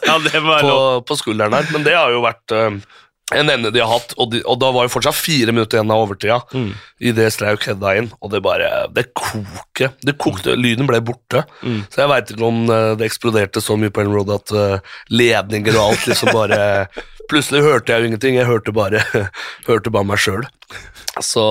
på, 0.61 0.77
på 1.07 1.17
skulderen 1.19 1.53
her. 1.59 1.67
Men 1.75 1.83
det 1.83 1.95
har 1.97 2.11
jo 2.15 2.23
vært 2.23 2.55
eh, 2.55 2.79
en 3.33 3.49
ende 3.49 3.71
de 3.73 3.79
har 3.81 3.89
hatt, 3.89 4.11
og, 4.21 4.29
de, 4.35 4.43
og 4.45 4.59
da 4.61 4.67
var 4.75 4.85
det 4.85 4.91
fortsatt 4.93 5.17
fire 5.17 5.49
minutter 5.55 5.79
igjen 5.79 5.89
av 5.95 6.03
overtida 6.03 6.35
Mm. 6.53 6.67
i 7.01 7.11
det 7.17 7.31
Strauk 7.33 7.63
hedda 7.65 7.95
inn, 7.97 8.11
og 8.21 8.29
det 8.31 8.41
bare 8.45 8.67
Det 8.93 9.07
koker. 9.17 9.95
Det 10.05 10.13
kokte, 10.21 10.53
lyden 10.55 10.85
ble 10.85 10.99
borte. 11.01 11.41
Mm. 11.63 11.79
Så 11.89 12.03
jeg 12.03 12.11
veit 12.11 12.29
ikke 12.35 12.45
om 12.45 12.59
eh, 12.69 12.91
det 12.99 13.07
eksploderte 13.09 13.63
så 13.65 13.77
mye 13.81 13.89
på 13.89 14.03
Ellen 14.03 14.13
Road 14.13 14.29
at 14.35 14.51
eh, 14.53 14.93
ledninger 15.09 15.73
og 15.79 15.87
alt 15.95 16.05
liksom 16.11 16.29
bare 16.35 16.61
Plutselig 17.31 17.63
hørte 17.65 17.89
jeg 17.89 18.03
jo 18.03 18.07
ingenting, 18.11 18.35
jeg 18.37 18.45
hørte 18.45 18.69
bare, 18.71 18.99
hørte 19.69 19.89
bare 19.89 20.05
meg 20.05 20.19
sjøl. 20.21 20.43
Så, 21.25 21.41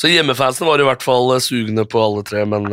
så 0.00 0.08
hjemmefansen 0.08 0.64
var 0.66 0.80
i 0.80 0.86
hvert 0.88 1.04
fall 1.04 1.34
eh, 1.34 1.42
sugne 1.44 1.84
på 1.84 2.00
alle 2.00 2.24
tre, 2.24 2.46
men 2.48 2.70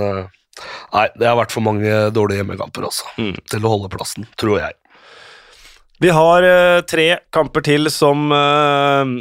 Nei, 0.93 1.07
det 1.17 1.25
har 1.27 1.35
vært 1.35 1.51
for 1.51 1.65
mange 1.65 1.89
dårlige 2.13 2.39
hjemmekamper, 2.43 2.85
også, 2.87 3.09
Mm. 3.17 3.33
Til 3.49 3.65
å 3.65 3.71
holde 3.73 3.89
plassen, 3.91 4.27
tror 4.39 4.59
jeg. 4.61 4.75
Vi 6.03 6.09
har 6.11 6.43
eh, 6.43 6.81
tre 6.83 7.05
kamper 7.31 7.63
til 7.63 7.87
som 7.87 8.27
eh, 8.35 9.11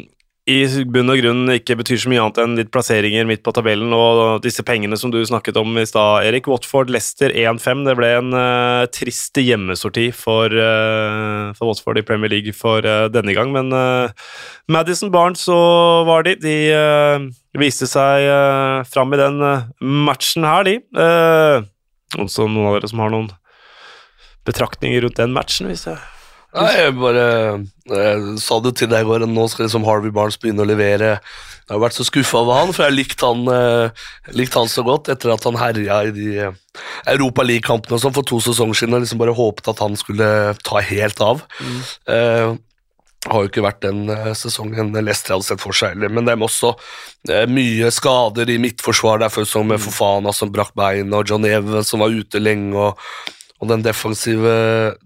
i 0.50 0.56
bunn 0.90 1.12
og 1.12 1.20
grunn 1.20 1.52
ikke 1.54 1.76
betyr 1.78 2.00
så 2.02 2.10
mye 2.10 2.18
annet 2.18 2.38
enn 2.42 2.56
litt 2.58 2.72
plasseringer 2.74 3.28
midt 3.28 3.44
på 3.46 3.52
tabellen 3.54 3.92
og 3.94 4.40
disse 4.42 4.64
pengene 4.66 4.96
som 4.98 5.12
du 5.12 5.20
snakket 5.22 5.60
om 5.60 5.76
i 5.78 5.84
stad, 5.86 6.26
Erik. 6.26 6.48
Watford 6.50 6.90
Leicester 6.90 7.30
1-5. 7.30 7.84
Det 7.86 7.94
ble 8.00 8.08
en 8.16 8.34
uh, 8.34 8.82
trist 8.90 9.38
hjemmesorti 9.38 10.08
for, 10.10 10.50
uh, 10.50 11.52
for 11.54 11.70
Watford 11.70 12.00
i 12.00 12.04
Premier 12.08 12.32
League 12.32 12.56
for 12.58 12.82
uh, 12.82 13.06
denne 13.14 13.36
gang, 13.36 13.52
men 13.54 13.70
Madison 14.66 15.12
Barnes 15.14 15.44
og 15.54 16.08
var 16.08 16.26
de. 16.26 16.34
De 16.42 16.56
viste 17.62 17.86
seg 17.86 18.26
uh, 18.26 18.82
fram 18.90 19.14
i 19.14 19.20
den 19.20 19.38
matchen 19.78 20.48
her, 20.48 20.66
de. 20.66 20.80
Noen 22.18 22.58
av 22.66 22.80
dere 22.80 22.90
som 22.90 23.04
har 23.04 23.14
noen 23.14 23.30
betraktninger 24.50 25.06
rundt 25.06 25.22
den 25.22 25.38
matchen? 25.38 25.70
hvis 25.70 25.86
jeg... 25.86 26.02
Nei, 26.52 26.72
jeg 26.76 26.94
bare 26.98 27.26
jeg 27.88 28.36
sa 28.42 28.58
det 28.62 28.74
til 28.78 28.90
deg 28.92 29.04
i 29.04 29.08
går, 29.08 29.24
at 29.24 29.32
nå 29.32 29.46
skal 29.50 29.66
liksom 29.66 29.86
Harvey 29.88 30.12
Barnes 30.14 30.38
begynne 30.40 30.64
å 30.64 30.68
levere. 30.68 31.14
Jeg 31.62 31.72
har 31.72 31.80
vært 31.82 31.96
så 31.96 32.04
skuffa 32.06 32.42
over 32.42 32.58
han, 32.58 32.72
for 32.74 32.84
jeg 32.84 32.90
har 32.90 32.96
likt 32.96 33.24
han, 33.24 33.46
eh, 33.48 34.02
likte 34.36 34.60
han 34.60 34.68
så 34.70 34.84
godt 34.86 35.08
etter 35.12 35.32
at 35.32 35.46
han 35.48 35.56
herja 35.56 36.02
i 36.08 36.12
de 36.14 36.26
eh, 36.48 36.58
Europa 37.14 37.46
League-kampene 37.46 37.96
og 37.96 38.02
sånn 38.04 38.14
for 38.16 38.28
to 38.28 38.40
sesonger 38.44 38.78
siden 38.78 38.98
og 38.98 39.04
liksom 39.04 39.22
bare 39.22 39.36
håpet 39.38 39.72
at 39.72 39.80
han 39.82 39.96
skulle 39.96 40.28
ta 40.62 40.82
helt 40.84 41.24
av. 41.24 41.42
Eh, 42.12 42.52
har 43.30 43.44
jo 43.44 43.50
ikke 43.50 43.62
vært 43.62 43.84
den 43.84 44.08
eh, 44.10 44.32
sesongen 44.34 44.90
Leicester 44.98 45.36
hadde 45.36 45.46
sett 45.46 45.62
for 45.62 45.76
seg 45.76 45.94
heller, 45.94 46.10
men 46.10 46.26
det 46.26 46.34
er 46.34 46.42
også 46.42 46.72
eh, 47.30 47.46
mye 47.50 47.90
skader 47.94 48.50
i 48.50 48.58
midtforsvar 48.62 49.22
derfor, 49.22 49.46
som 49.46 49.70
med 49.70 49.82
Fofana 49.82 50.34
som 50.34 50.50
brakk 50.52 50.74
bein, 50.78 51.12
og 51.14 51.30
John 51.30 51.46
Even 51.46 51.86
som 51.86 52.02
var 52.02 52.14
ute 52.14 52.42
lenge. 52.42 52.74
og 52.74 52.98
og 53.62 53.68
den 53.70 53.84
defensive 53.86 54.52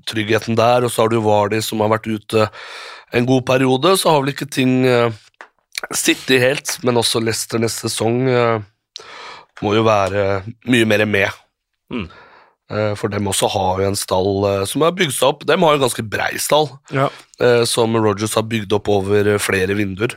tryggheten 0.09 0.57
der, 0.57 0.86
og 0.86 0.90
så 0.92 1.04
har 1.04 1.12
du 1.12 1.18
Vardy 1.20 1.61
som 1.62 1.82
har 1.84 1.90
vært 1.92 2.09
ute 2.09 2.46
en 3.14 3.26
god 3.28 3.44
periode, 3.46 3.92
så 4.00 4.14
har 4.14 4.22
vel 4.24 4.32
ikke 4.32 4.48
ting 4.48 4.78
uh, 4.88 5.12
sittet 5.92 6.40
helt, 6.40 6.78
men 6.88 6.96
også 6.96 7.20
Leicester 7.20 7.61
neste 7.61 7.90
sesong 7.90 8.22
eh, 8.32 8.64
må 9.61 9.74
jo 9.76 9.82
være 9.84 10.22
mye 10.72 10.86
mer 10.88 11.04
med. 11.07 11.36
Mm. 11.92 12.07
Eh, 12.72 12.94
for 12.98 13.12
dem 13.12 13.28
også 13.28 13.46
har 13.52 13.82
jo 13.84 13.90
en 13.92 13.98
stall 14.00 14.30
eh, 14.48 14.64
som 14.66 14.82
har 14.86 14.96
bygd 14.96 15.12
seg 15.14 15.28
opp. 15.28 15.44
De 15.46 15.52
har 15.52 15.76
jo 15.76 15.78
en 15.78 15.84
ganske 15.84 16.07
brei 16.09 16.32
stall, 16.40 16.70
Ja. 16.96 17.11
eh, 17.44 17.62
som 17.68 17.92
Rogers 17.94 18.34
har 18.40 18.48
bygd 18.48 18.72
opp 18.72 18.88
over 18.88 19.34
eh, 19.36 19.38
flere 19.38 19.76
vinduer. 19.76 20.16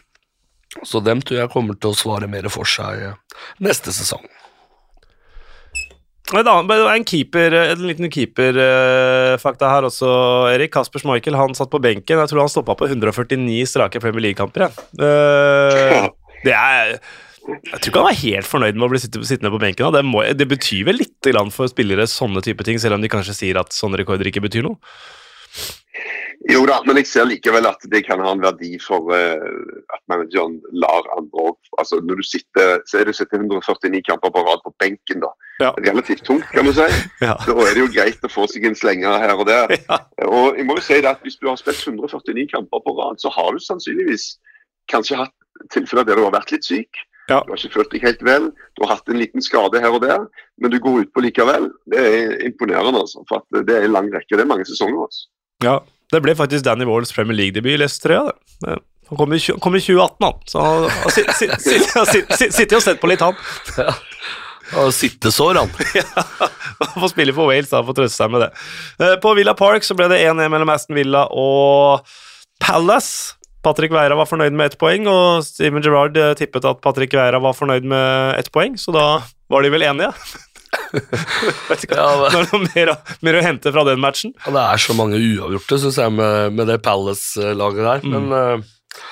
Så 0.88 1.04
dem 1.04 1.20
tror 1.22 1.42
jeg 1.44 1.52
kommer 1.52 1.76
til 1.76 1.92
å 1.92 1.98
svare 2.00 2.28
mer 2.32 2.48
for 2.50 2.64
seg 2.64 3.04
eh, 3.12 3.14
neste 3.60 3.92
sesong. 3.92 4.24
Et 5.76 5.78
annet, 5.78 5.84
det 5.84 6.19
var 6.19 6.19
en 6.34 7.06
keeper, 7.08 7.56
en 7.72 7.86
liten 7.88 8.12
keeperfakta 8.14 9.70
her 9.72 9.88
også, 9.88 10.10
Erik. 10.54 10.72
Kasper 10.76 11.02
Schmeichel 11.02 11.38
han 11.38 11.56
satt 11.58 11.72
på 11.72 11.82
benken. 11.82 12.20
Jeg 12.22 12.30
tror 12.30 12.44
han 12.44 12.52
stoppa 12.52 12.76
på 12.78 12.86
149 12.86 13.66
strake 13.66 14.02
Premier 14.04 14.28
League-kamper. 14.28 14.70
Eh, 14.70 16.06
det 16.46 16.54
er 16.54 17.00
Jeg 17.50 17.80
tror 17.80 17.90
ikke 17.90 18.04
han 18.04 18.10
var 18.12 18.22
helt 18.22 18.46
fornøyd 18.50 18.78
med 18.78 18.86
å 18.86 18.92
bli 18.94 19.02
sittende 19.02 19.50
på 19.50 19.62
benken. 19.62 19.90
Det, 19.96 20.04
må, 20.06 20.22
det 20.38 20.46
betyr 20.52 20.86
vel 20.92 21.02
litt 21.02 21.32
for 21.56 21.72
spillere 21.72 22.06
sånne 22.06 22.44
type 22.46 22.64
ting, 22.68 22.78
selv 22.78 23.00
om 23.00 23.02
de 23.02 23.10
kanskje 23.10 23.34
sier 23.34 23.58
at 23.58 23.74
sånne 23.74 23.98
rekorder 24.04 24.30
ikke 24.30 24.46
betyr 24.46 24.68
noe? 24.70 24.78
Jo 26.48 26.62
da, 26.64 26.78
men 26.88 26.96
jeg 27.02 27.08
ser 27.10 27.26
likevel 27.28 27.68
at 27.68 27.82
det 27.92 28.00
kan 28.08 28.22
ha 28.24 28.30
en 28.32 28.40
verdi 28.40 28.78
for 28.80 29.12
uh, 29.12 29.82
at 29.92 30.00
manageren 30.12 30.56
lar 30.72 31.08
andre 31.18 31.50
opp. 31.52 31.60
altså 31.82 32.00
Når 32.00 32.22
du 32.22 32.24
sitter 32.24 32.80
så 32.88 33.02
er 33.02 33.10
det 33.10 33.18
149 33.20 34.00
kamper 34.08 34.32
på 34.32 34.44
rad 34.48 34.64
på 34.64 34.72
benken, 34.80 35.20
da. 35.26 35.34
Ja. 35.60 35.74
Relativt 35.84 36.24
tungt, 36.24 36.48
kan 36.54 36.70
du 36.70 36.72
si. 36.78 36.88
Ja. 37.28 37.36
Da 37.44 37.58
er 37.66 37.76
det 37.76 37.84
jo 37.84 37.92
greit 37.92 38.24
å 38.24 38.32
få 38.32 38.48
seg 38.48 38.70
en 38.70 38.80
slenger 38.80 39.20
her 39.20 39.36
og 39.36 39.50
der. 39.52 39.76
Ja. 39.90 40.00
Og 40.30 40.56
jeg 40.56 40.70
må 40.70 40.80
jo 40.80 40.86
si 40.86 41.02
det 41.04 41.12
at 41.12 41.28
Hvis 41.28 41.36
du 41.42 41.50
har 41.50 41.60
spilt 41.60 41.84
149 41.84 42.48
kamper 42.54 42.88
på 42.88 42.96
rad, 43.02 43.20
så 43.20 43.34
har 43.36 43.52
du 43.52 43.60
sannsynligvis 43.60 44.32
kanskje 44.90 45.20
hatt 45.20 45.36
tilfeller 45.76 46.08
der 46.08 46.16
du 46.16 46.24
har 46.30 46.36
vært 46.40 46.56
litt 46.56 46.64
syk. 46.64 47.04
Ja. 47.28 47.44
Du 47.44 47.52
har 47.52 47.60
ikke 47.60 47.76
følt 47.76 47.92
deg 47.92 48.08
helt 48.08 48.24
vel, 48.26 48.50
du 48.56 48.86
har 48.86 48.96
hatt 48.96 49.12
en 49.12 49.20
liten 49.20 49.44
skade 49.44 49.84
her 49.84 49.92
og 49.94 50.02
der, 50.02 50.24
men 50.58 50.72
du 50.72 50.80
går 50.82 51.04
utpå 51.04 51.22
likevel. 51.28 51.68
Det 51.92 52.00
er 52.00 52.40
imponerende, 52.48 53.04
altså. 53.04 53.22
For 53.30 53.44
det 53.68 53.76
er 53.76 53.86
en 53.86 53.98
lang 54.00 54.08
rekke. 54.16 54.34
Det 54.34 54.48
er 54.48 54.50
mange 54.50 54.66
sesonger. 54.66 55.04
altså. 55.04 55.28
Ja, 55.62 55.76
det 56.12 56.22
ble 56.26 56.34
faktisk 56.36 56.64
Danny 56.66 56.86
Walls 56.90 57.12
Premier 57.16 57.38
League-debut 57.38 57.74
i 57.76 57.78
Leicester, 57.82 58.16
ja. 58.16 58.24
det. 58.66 58.80
Han 59.10 59.18
kom 59.18 59.32
i, 59.34 59.40
kom 59.42 59.76
i 59.76 59.82
2018, 59.82 60.26
han. 60.26 60.42
Så 60.46 60.62
han 60.62 60.84
har 60.90 61.10
sitt- 61.16 61.32
sitt- 61.38 61.62
sitt- 61.62 61.90
sitt- 62.12 62.34
sitt- 62.38 62.54
sittet 62.54 62.78
og 62.78 62.84
sett 62.86 63.00
på 63.02 63.10
litt, 63.10 63.22
han. 63.26 63.34
Og 64.78 64.92
sittesår, 64.94 65.58
han. 65.64 65.72
Han 66.80 67.02
får 67.04 67.10
spille 67.12 67.34
for 67.36 67.50
Wales, 67.50 67.68
da, 67.74 67.82
får 67.84 67.96
trøste 67.98 68.16
seg 68.22 68.30
med 68.32 68.40
det. 68.46 68.50
Eh, 69.04 69.16
På 69.20 69.34
Villa 69.36 69.52
Park 69.58 69.84
så 69.84 69.96
ble 69.98 70.06
det 70.12 70.22
1-1 70.24 70.46
mellom 70.54 70.70
Aston 70.72 70.96
Villa 70.96 71.26
og 71.28 72.06
Palace. 72.64 73.34
Patrick 73.66 73.92
Veira 73.92 74.16
var 74.16 74.30
fornøyd 74.30 74.56
med 74.56 74.70
ett 74.72 74.78
poeng, 74.80 75.04
og 75.12 75.42
Steven 75.44 75.84
Gerrard 75.84 76.16
eh, 76.16 76.32
tippet 76.40 76.64
at 76.70 76.80
Patrick 76.86 77.12
Veira 77.18 77.42
var 77.44 77.58
fornøyd 77.58 77.84
med 77.92 78.38
ett 78.40 78.48
poeng, 78.56 78.78
så 78.80 78.94
da 78.96 79.04
var 79.52 79.66
de 79.66 79.74
vel 79.74 79.84
enige. 79.90 80.14
Vet 81.70 81.86
ikke, 81.86 81.98
Ja, 81.98 82.10
det 82.24 82.30
er 82.32 82.50
noe 82.50 82.62
mer, 82.66 82.92
mer 83.26 83.40
å 83.40 83.46
hente 83.46 83.74
fra 83.76 83.86
den 83.88 84.02
matchen. 84.04 84.34
Ja, 84.46 84.54
det 84.56 84.66
er 84.66 84.84
så 84.84 84.96
mange 84.98 85.20
uavgjorte, 85.20 85.80
syns 85.84 86.00
jeg, 86.02 86.16
med, 86.18 86.58
med 86.58 86.70
det 86.72 86.80
Palace-laget 86.86 87.86
der. 87.86 88.06
Mm. 88.06 88.16
Men 88.16 88.36
uh, 88.36 89.06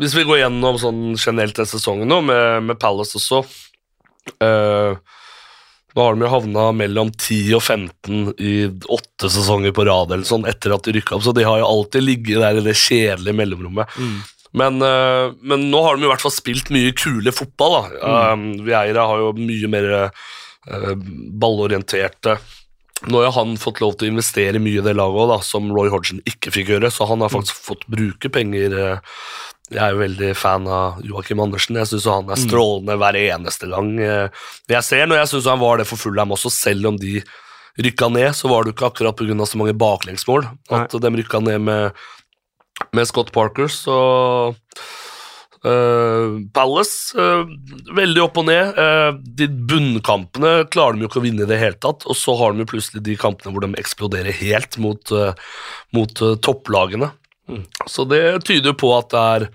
hvis 0.00 0.14
vi 0.18 0.26
går 0.26 0.42
gjennom 0.42 0.78
sånn 0.80 1.02
generelt 1.14 1.58
den 1.58 1.70
sesongen 1.70 2.10
nå, 2.10 2.20
med, 2.26 2.64
med 2.70 2.80
Palace 2.82 3.18
også 3.20 3.44
uh, 4.42 4.96
Nå 5.94 6.02
har 6.02 6.16
de 6.16 6.24
jo 6.24 6.30
havna 6.32 6.68
mellom 6.74 7.12
10 7.14 7.52
og 7.54 7.62
15 7.62 8.32
i 8.42 8.54
åtte 8.66 9.30
sesonger 9.30 9.74
på 9.76 9.84
rad 9.86 10.10
eller 10.10 10.26
sånn 10.26 10.46
etter 10.50 10.74
at 10.74 10.88
de 10.88 10.96
rykka 10.96 11.14
opp, 11.14 11.22
så 11.22 11.34
de 11.36 11.44
har 11.46 11.60
jo 11.60 11.68
alltid 11.68 12.02
ligget 12.02 12.42
der 12.42 12.58
i 12.58 12.64
det 12.64 12.74
kjedelige 12.74 13.38
mellomrommet. 13.38 13.92
Men, 14.58 14.82
eh, 14.82 15.28
men 15.38 15.68
nå 15.70 15.82
har 15.84 15.94
de 15.94 16.06
i 16.06 16.10
hvert 16.10 16.24
fall 16.24 16.34
spilt 16.34 16.72
mye 16.74 16.90
kule 16.98 17.30
fotball. 17.34 17.76
da. 17.76 18.10
Um, 18.32 18.44
Vieira 18.66 19.06
har 19.06 19.22
jo 19.22 19.30
mye 19.38 19.70
mer 19.70 19.88
ballorienterte 21.40 22.38
Nå 23.10 23.20
har 23.20 23.32
han 23.36 23.56
fått 23.60 23.82
lov 23.82 23.98
til 23.98 24.06
å 24.08 24.12
investere 24.14 24.60
mye 24.62 24.78
i 24.80 24.84
det 24.84 24.94
laget 24.96 25.18
også, 25.18 25.28
da, 25.34 25.36
som 25.44 25.66
Roy 25.76 25.90
Hodgson 25.92 26.22
ikke 26.24 26.52
fikk 26.54 26.70
gjøre, 26.72 26.88
så 26.94 27.04
han 27.10 27.20
har 27.20 27.28
faktisk 27.28 27.58
fått 27.66 27.82
bruke 27.90 28.30
penger. 28.32 28.72
eh. 28.72 29.16
Jeg 29.74 29.80
er 29.82 29.92
jo 29.92 29.98
veldig 29.98 30.30
fan 30.36 30.64
av 30.70 31.02
Joakim 31.04 31.40
Andersen. 31.42 31.76
Jeg 31.76 31.90
syns 31.90 32.06
han 32.08 32.30
er 32.32 32.40
strålende 32.40 32.96
hver 32.96 33.18
eneste 33.18 33.68
gang. 33.68 33.90
eh, 34.00 34.28
Jeg 34.72 34.82
ser 34.86 35.06
når 35.10 35.20
jeg 35.20 35.28
syns 35.34 35.50
han 35.50 35.60
var 35.60 35.78
det 35.82 35.86
for 35.90 36.00
Fulham 36.00 36.32
også, 36.32 36.48
selv 36.54 36.86
om 36.86 36.96
de 36.96 37.20
rykka 37.76 38.08
ned, 38.08 38.30
så 38.32 38.48
var 38.48 38.64
det 38.64 38.72
ikke 38.72 38.88
akkurat 38.88 39.16
pga. 39.16 39.44
så 39.44 39.58
mange 39.58 39.74
baklengsmål 39.76 40.48
at 40.70 40.90
de 40.90 41.10
rykka 41.10 41.42
ned 41.42 41.60
med, 41.60 41.92
med 42.94 43.06
Scott 43.06 43.32
Parker, 43.32 43.66
så 43.68 44.54
eh, 45.68 46.36
Palace, 46.56 47.16
uh, 47.18 47.44
veldig 47.96 48.22
opp 48.24 48.40
og 48.42 48.48
ned. 48.48 48.78
Uh, 48.78 49.18
de 49.40 49.48
bunnkampene 49.48 50.54
klarer 50.72 50.98
de 50.98 51.06
jo 51.06 51.10
ikke 51.10 51.22
å 51.22 51.26
vinne 51.26 51.44
i 51.46 51.50
det 51.50 51.60
hele 51.60 51.78
tatt, 51.80 52.06
og 52.06 52.18
så 52.18 52.36
har 52.40 52.54
de 52.54 52.64
jo 52.64 52.70
plutselig 52.74 53.04
de 53.06 53.18
kampene 53.20 53.54
hvor 53.54 53.66
de 53.66 53.80
eksploderer 53.80 54.36
helt 54.44 54.78
mot, 54.82 55.14
mot 55.96 56.24
topplagene. 56.44 57.12
Så 57.90 58.06
det 58.08 58.24
tyder 58.48 58.72
jo 58.72 58.80
på 58.80 58.92
at 58.96 59.12
det 59.12 59.24
er 59.36 59.48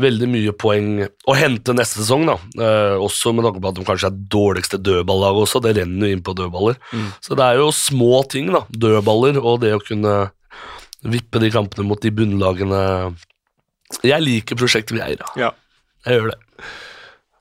veldig 0.00 0.28
mye 0.28 0.52
poeng 0.56 0.88
å 1.04 1.36
hente 1.36 1.74
neste 1.76 2.02
sesong, 2.02 2.26
da. 2.28 2.36
Eh, 2.60 2.96
også 3.00 3.32
med 3.34 3.46
tanke 3.46 3.62
på 3.62 3.70
at 3.70 3.78
de 3.78 3.86
kanskje 3.88 4.10
er 4.10 4.18
dårligste 4.32 4.80
dødballaget 4.84 5.46
også, 5.46 5.62
det 5.64 5.76
renner 5.78 6.10
jo 6.10 6.16
inn 6.16 6.24
på 6.26 6.36
dødballer. 6.36 6.76
Så 7.24 7.38
det 7.38 7.46
er 7.46 7.62
jo 7.62 7.70
små 7.74 8.20
ting, 8.32 8.52
da. 8.52 8.66
Dødballer 8.68 9.40
og 9.40 9.62
det 9.64 9.72
å 9.76 9.82
kunne 9.82 10.16
vippe 11.06 11.40
de 11.40 11.52
kampene 11.54 11.86
mot 11.88 12.02
de 12.02 12.12
bunnlagene. 12.12 12.82
Jeg 14.02 14.22
liker 14.22 14.58
prosjektet 14.58 14.98
eier. 14.98 15.22
Ja. 15.38 15.52
Jeg 16.06 16.20
gjør 16.20 16.32
det. 16.32 16.40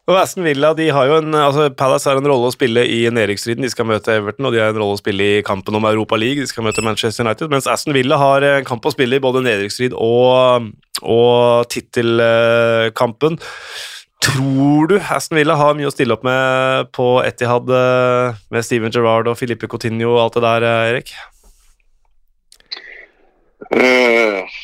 Og 0.06 0.20
Aston 0.20 0.46
Villa 0.46 0.70
de 0.78 0.86
har 0.94 1.08
jo 1.10 1.16
en, 1.18 1.34
altså 1.34 1.66
Palace 1.74 2.06
har 2.06 2.20
en 2.20 2.28
rolle 2.30 2.52
å 2.52 2.54
spille 2.54 2.84
i 2.86 3.00
nedrykksstriden. 3.10 3.66
De 3.66 3.72
skal 3.74 3.88
møte 3.90 4.14
Everton, 4.14 4.46
og 4.46 4.54
de 4.54 4.62
har 4.62 4.70
en 4.70 4.78
rolle 4.78 4.98
å 4.98 5.02
spille 5.02 5.30
i 5.40 5.46
kampen 5.46 5.78
om 5.78 5.88
Europa 5.90 6.20
League. 6.22 6.44
De 6.44 6.50
skal 6.50 6.68
møte 6.68 6.84
Manchester 6.86 7.26
United, 7.26 7.50
mens 7.50 7.66
Aston 7.70 7.96
Villa 7.98 8.20
har 8.22 8.46
en 8.46 8.68
kamp 8.68 8.86
å 8.86 8.94
spille 8.94 9.18
i 9.18 9.24
både 9.24 9.42
nedrykksstrid 9.48 9.98
og, 9.98 10.70
og 11.02 11.66
tittelkampen. 11.74 13.42
Tror 14.26 14.92
du 14.94 14.96
Aston 15.00 15.40
Villa 15.40 15.58
har 15.58 15.74
mye 15.78 15.90
å 15.90 15.94
stille 15.94 16.14
opp 16.14 16.24
med 16.26 16.92
på 16.96 17.08
Etihad 17.26 17.70
eh, 17.70 18.38
med 18.54 18.66
Steven 18.66 18.94
Gerrard 18.94 19.30
og 19.30 19.38
Filippe 19.42 19.70
Coutinho 19.70 20.14
og 20.14 20.22
alt 20.22 20.38
det 20.38 20.46
der, 20.46 20.68
eh, 20.70 20.90
Erik? 20.94 21.16
Eh, 23.74 24.62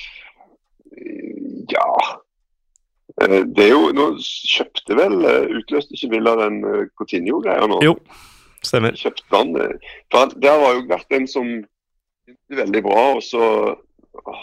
ja 1.70 2.22
Eh, 3.20 3.44
Det 3.46 3.66
er 3.66 3.74
jo 3.74 3.92
Nå 3.96 4.08
kjøpte 4.24 4.98
vel 4.98 5.26
eh, 5.28 5.56
Utløste 5.60 5.96
ikke 5.98 6.12
Villa 6.16 6.36
den 6.40 6.62
eh, 6.68 6.84
Coutinho-greia 7.00 7.68
nå? 7.70 7.82
Jo, 7.86 7.96
stemmer. 8.64 8.96
Kjøpte 8.98 9.36
han 9.36 9.56
For 9.58 10.20
han- 10.20 10.36
Det 10.38 10.52
har 10.52 10.76
jo 10.78 10.86
vært 10.90 11.18
en 11.18 11.28
som 11.28 11.50
begynte 11.52 12.62
veldig 12.62 12.84
bra, 12.86 13.02
og 13.18 13.24
så 13.24 13.76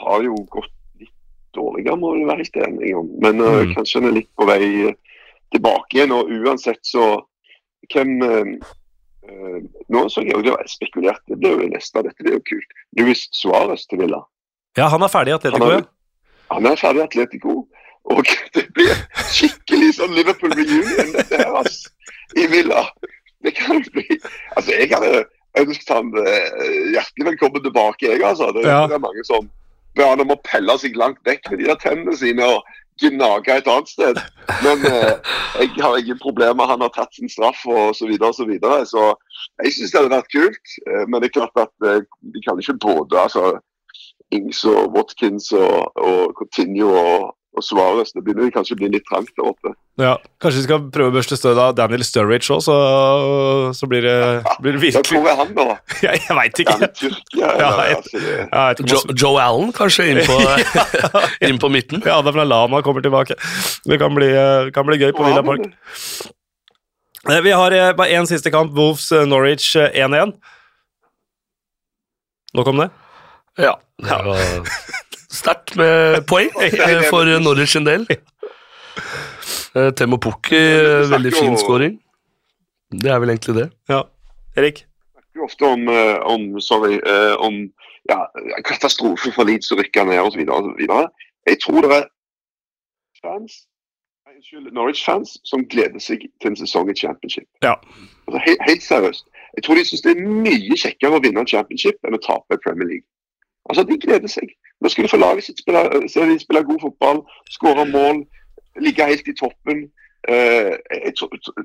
har 0.03 0.23
jo 0.25 0.35
gått 0.51 0.73
litt 0.99 1.15
dårligere, 1.55 1.97
må 1.97 2.15
vi 2.17 2.25
være 2.27 2.97
om. 2.99 3.09
Men 3.21 3.39
mm. 3.39 3.45
uh, 3.45 3.75
kanskje 3.75 4.01
han 4.01 4.09
er 4.09 4.17
litt 4.17 4.31
på 4.37 4.47
vei 4.49 4.95
tilbake 5.53 5.97
igjen, 5.97 6.13
og 6.13 6.29
uansett 6.29 6.85
så 6.85 7.23
Hvem 7.89 8.21
eh, 8.21 9.61
Nå 9.89 10.09
så 10.11 10.25
jeg 10.25 10.35
jo 10.35 10.43
det 10.43 10.51
var 10.51 10.67
spekulert, 10.69 11.23
det 11.29 11.39
blir 11.39 11.63
jo 11.63 11.69
neste, 11.71 12.03
dette 12.03 12.17
det 12.19 12.25
blir 12.25 12.37
jo 12.37 12.43
kult. 12.49 12.75
Luis 12.99 13.29
Suárez 13.33 13.87
til 13.89 14.03
Villa. 14.03 14.19
Ja, 14.77 14.89
han 14.89 15.03
er 15.03 15.13
ferdig 15.13 15.33
i 15.33 15.37
Atletico, 15.37 15.71
ja. 15.73 15.85
Han 16.51 16.67
er 16.67 16.81
ferdig 16.81 17.03
Atletico. 17.05 17.67
Og 18.09 18.25
det 18.57 18.67
blir 18.77 18.95
skikkelig 19.35 19.95
sånn 19.99 20.15
Liverpool 20.17 20.55
reunion 20.57 21.13
der, 21.29 21.49
altså, 21.61 21.91
i 22.37 22.47
Villa. 22.51 22.87
Det 23.45 23.53
kan 23.59 23.83
bli 23.95 24.07
Altså, 24.57 24.73
jeg 24.73 24.89
hadde 24.91 25.27
ønsket 25.59 25.93
han 25.93 26.11
eh, 26.23 26.67
hjertelig 26.95 27.29
velkommen 27.33 27.65
tilbake, 27.65 28.09
jeg, 28.09 28.23
altså. 28.25 28.51
Det, 28.57 28.65
Ja. 28.67 28.87
det 28.89 28.97
er 28.99 29.05
mange 29.05 29.25
som 29.29 29.49
ber 29.99 30.13
han 30.13 30.23
om 30.23 30.35
å 30.35 30.41
pelle 30.47 30.77
seg 30.79 30.97
langt 30.97 31.19
vekk 31.27 31.51
med 31.51 31.61
de 31.63 31.69
der 31.71 31.81
tennene 31.83 32.15
sine 32.17 32.45
og 32.47 32.63
gnage 32.99 33.55
et 33.55 33.69
annet 33.71 33.91
sted. 33.91 34.19
Men 34.65 34.83
eh, 34.89 35.15
jeg 35.63 35.71
har 35.83 35.99
ingen 35.99 36.19
problemer. 36.23 36.67
Han 36.71 36.83
har 36.83 36.93
tatt 36.95 37.15
sin 37.15 37.31
straff 37.31 37.61
og 37.67 37.95
så 37.99 38.09
videre 38.11 38.33
og 38.33 38.39
så 38.39 38.47
videre. 38.49 38.83
Så 38.91 39.05
jeg 39.63 39.75
syns 39.77 39.93
det 39.93 40.01
hadde 40.01 40.15
vært 40.17 40.33
kult. 40.35 40.75
Eh, 40.87 41.05
men 41.07 41.21
det 41.23 41.31
er 41.31 41.37
klart 41.41 41.63
at 41.63 41.87
eh, 41.87 42.01
de 42.35 42.43
kan 42.47 42.59
ikke 42.63 42.79
både 42.83 43.21
altså 43.27 43.53
Ings 44.35 44.65
og 44.69 44.93
Watkins 44.97 45.51
og, 45.57 45.93
og 45.97 46.35
Coutinho 46.37 46.91
og, 46.93 47.35
og 47.57 47.65
Suárez. 47.65 48.11
Det 48.15 48.21
begynner 48.27 48.51
kanskje 48.55 48.75
å 48.77 48.81
bli 48.83 48.91
litt 48.93 49.07
trangt 49.09 49.31
der 49.39 49.47
oppe. 49.49 49.73
ja. 49.99 50.13
Kanskje 50.39 50.61
vi 50.61 50.65
skal 50.69 50.83
prøve 50.95 51.11
å 51.11 51.15
børste 51.17 51.39
støv 51.41 51.59
av 51.59 51.73
Daniel 51.79 52.05
Sturridge 52.07 52.53
òg, 52.55 52.61
så, 52.63 52.75
så 53.75 53.89
blir, 53.91 54.05
det, 54.07 54.19
blir 54.63 54.77
det 54.77 54.83
virkelig 54.85 55.19
hvor 55.19 55.31
er 55.33 55.39
han 55.41 55.55
da? 55.57 55.65
Jeg, 56.07 56.21
jeg 56.29 56.37
veit 56.39 56.61
Er 56.61 56.67
ikke. 56.69 56.91
Tyrkia? 57.01 57.49
Ja, 57.59 58.67
det, 58.79 59.17
Joe, 59.19 59.41
Allen 59.43 59.73
kanskje 59.75 60.07
inn 60.13 60.21
på, 60.29 60.37
inn 61.49 61.59
på 61.59 61.73
midten. 61.73 62.05
Ja, 62.07 62.21
Adam 62.21 62.39
Lallana 62.39 62.83
kommer 62.87 63.03
tilbake. 63.03 63.35
Det 63.89 63.99
kan 63.99 64.15
bli, 64.15 64.29
eh, 64.31 64.69
kan 64.77 64.87
bli 64.87 65.01
gøy 65.01 65.11
på 65.17 65.25
er 65.25 65.33
Villa? 65.33 65.43
Park. 65.49 65.73
Eh, 67.33 67.41
Vi 67.49 67.57
har 67.57 67.75
eh, 67.75 67.91
bare 67.99 68.15
én 68.21 68.29
siste 68.31 68.53
kamp. 68.55 68.77
Wolves-Norwich 68.79 69.73
1-1. 69.89 70.37
Nå 72.55 72.65
kom 72.65 72.79
det. 72.81 72.89
Ja, 73.59 73.75
det 74.03 74.19
var 74.25 74.43
sterkt 75.41 75.77
med 75.77 76.25
poeng 76.31 76.51
eh, 76.63 77.03
for 77.11 77.29
Norwich 77.43 77.75
sin 77.75 77.87
del. 77.89 78.07
Eh, 79.75 79.91
Temo 79.95 80.19
Pukki, 80.19 80.57
eh, 80.57 81.11
veldig 81.11 81.33
fin 81.35 81.59
scoring. 81.59 81.99
Det 82.91 83.11
er 83.11 83.19
vel 83.21 83.35
egentlig 83.35 83.57
det. 83.57 83.71
Ja. 83.89 84.05
Erik? 84.57 84.85
snakker 85.13 85.41
jo 85.41 85.45
ofte 85.45 85.65
om, 85.65 85.89
om, 86.35 86.61
sorry, 86.61 87.01
eh, 87.07 87.35
om 87.37 87.73
ja, 88.09 88.27
katastrofe 88.65 89.33
for 89.35 89.45
Leeds 89.45 89.73
å 89.73 89.79
rykke 89.79 90.05
ned 90.09 90.21
osv. 90.23 90.41
Jeg 91.49 91.61
tror 91.63 91.83
det 91.83 91.99
er 91.99 92.07
fans 93.23 93.65
Norwich-fans 94.73 95.39
som 95.45 95.65
gleder 95.67 95.99
seg 95.99 96.29
til 96.41 96.53
en 96.53 96.57
sesong 96.57 96.91
i 96.91 96.95
championship. 96.95 97.49
Ja. 97.63 97.75
Altså, 98.29 98.41
helt, 98.47 98.61
helt 98.69 98.83
seriøst. 98.83 99.27
Jeg 99.57 99.65
tror 99.65 99.75
de 99.75 99.85
syns 99.85 100.05
det 100.05 100.13
er 100.15 100.27
mye 100.29 100.77
kjekkere 100.79 101.19
å 101.19 101.23
vinne 101.25 101.43
en 101.43 101.51
championship 101.51 101.99
enn 102.07 102.15
å 102.15 102.23
tape 102.23 102.61
Premier 102.63 102.89
League. 102.89 103.07
Altså, 103.69 103.85
De 103.85 103.99
gleder 104.01 104.31
seg. 104.33 104.55
Nå 104.81 104.91
skal 104.93 105.05
de 105.05 105.13
få 105.13 105.21
laget 105.21 105.45
sitt 105.45 105.61
spille, 105.63 105.85
de 106.01 106.39
spille 106.41 106.65
god 106.65 106.81
fotball, 106.81 107.23
skåre 107.51 107.85
mål, 107.91 108.23
ligge 108.81 109.07
helt 109.07 109.29
i 109.29 109.35
toppen. 109.39 109.89
Eh, 110.29 110.75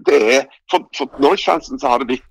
det 0.08 0.20
er, 0.36 0.48
For, 0.72 0.88
for 0.98 1.22
Norwich-fansen 1.22 1.80
så 1.80 1.94
har 1.94 2.02
det 2.02 2.10
blitt 2.14 2.30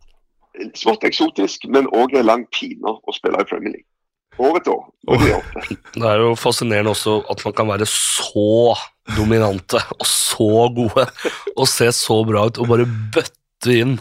smått 0.79 1.07
eksotisk, 1.09 1.67
men 1.73 1.89
òg 1.97 2.15
en 2.17 2.29
lang 2.29 2.45
pine 2.55 2.93
å 2.93 3.15
spille 3.17 3.41
i 3.41 3.49
Premier 3.49 3.77
League. 3.77 3.89
År 4.41 4.59
etter 4.59 4.73
år. 4.73 4.85
Og 5.13 5.21
de 5.21 5.33
er. 5.35 5.73
Det 5.99 6.09
er 6.09 6.23
jo 6.23 6.33
fascinerende 6.41 6.95
også 6.95 7.19
at 7.31 7.43
man 7.45 7.57
kan 7.57 7.69
være 7.69 7.89
så 7.89 8.75
dominante 9.17 9.81
og 9.99 10.07
så 10.09 10.69
gode 10.73 11.05
og 11.57 11.67
se 11.69 11.91
så 11.93 12.17
bra 12.25 12.47
ut 12.49 12.61
og 12.63 12.71
bare 12.71 12.87
bøtte 12.87 13.75
inn, 13.77 13.99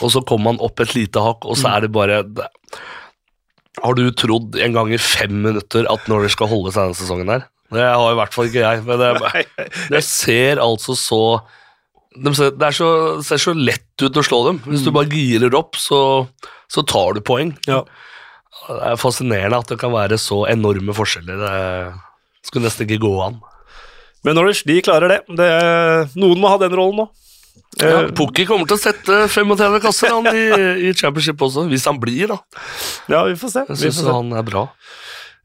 og 0.00 0.12
så 0.12 0.24
kommer 0.26 0.50
man 0.50 0.64
opp 0.64 0.80
et 0.82 0.96
lite 0.96 1.22
hakk, 1.22 1.46
og 1.46 1.58
så 1.60 1.70
er 1.74 1.86
det 1.86 1.92
bare 1.94 2.22
det. 2.26 2.48
Har 3.78 3.94
du 3.94 4.02
trodd 4.18 4.58
en 4.58 4.74
gang 4.74 4.90
i 4.92 4.98
fem 4.98 5.32
minutter 5.44 5.86
at 5.90 6.10
Norwich 6.10 6.34
skal 6.34 6.50
holde 6.50 6.72
seg 6.74 6.88
denne 6.88 6.98
sesongen 6.98 7.30
her? 7.30 7.46
Det 7.70 7.86
har 7.86 8.10
i 8.10 8.18
hvert 8.18 8.34
fall 8.34 8.48
ikke 8.50 8.64
jeg. 8.64 8.82
Men 8.86 8.98
det, 8.98 9.44
det 9.92 10.02
ser 10.06 10.58
altså 10.62 10.96
så 10.98 11.22
de 12.10 12.32
ser, 12.34 12.56
Det 12.58 12.66
er 12.66 12.74
så, 12.74 12.88
ser 13.22 13.38
så 13.38 13.52
lett 13.54 14.02
ut 14.02 14.16
å 14.18 14.24
slå 14.26 14.40
dem. 14.48 14.58
Hvis 14.66 14.82
du 14.82 14.90
bare 14.90 15.06
girer 15.12 15.54
opp, 15.54 15.78
så, 15.78 16.00
så 16.66 16.82
tar 16.82 17.14
du 17.14 17.22
poeng. 17.22 17.52
Ja. 17.70 17.84
Det 18.66 18.80
er 18.90 18.98
fascinerende 18.98 19.60
at 19.62 19.70
det 19.70 19.78
kan 19.80 19.94
være 19.94 20.18
så 20.18 20.42
enorme 20.50 20.94
forskjeller. 20.96 21.38
Det 21.38 22.50
skulle 22.50 22.66
nesten 22.66 22.88
ikke 22.88 23.04
gå 23.06 23.14
an. 23.22 23.38
Men 24.26 24.36
Norwich 24.36 24.64
de 24.68 24.80
klarer 24.84 25.14
det. 25.14 25.20
det 25.38 25.50
noen 26.18 26.42
må 26.42 26.50
ha 26.50 26.58
den 26.60 26.74
rollen 26.76 27.04
nå. 27.04 27.06
Ja, 27.78 28.00
Eh, 28.00 28.08
Pukki 28.18 28.44
kommer 28.48 28.66
til 28.66 28.74
å 28.74 28.82
sette 28.82 29.20
35 29.30 29.76
kasser 29.84 30.10
han, 30.10 30.26
i, 30.34 30.88
i 30.88 30.94
championship 30.98 31.38
også, 31.46 31.68
hvis 31.70 31.84
han 31.86 32.00
blir. 32.02 32.26
da. 32.32 32.38
ja, 33.08 33.20
vi 33.28 33.36
får 33.38 33.52
se. 33.52 33.62
Jeg 33.68 33.78
syns 33.94 34.02
han 34.10 34.32
er 34.34 34.42
bra. 34.42 34.64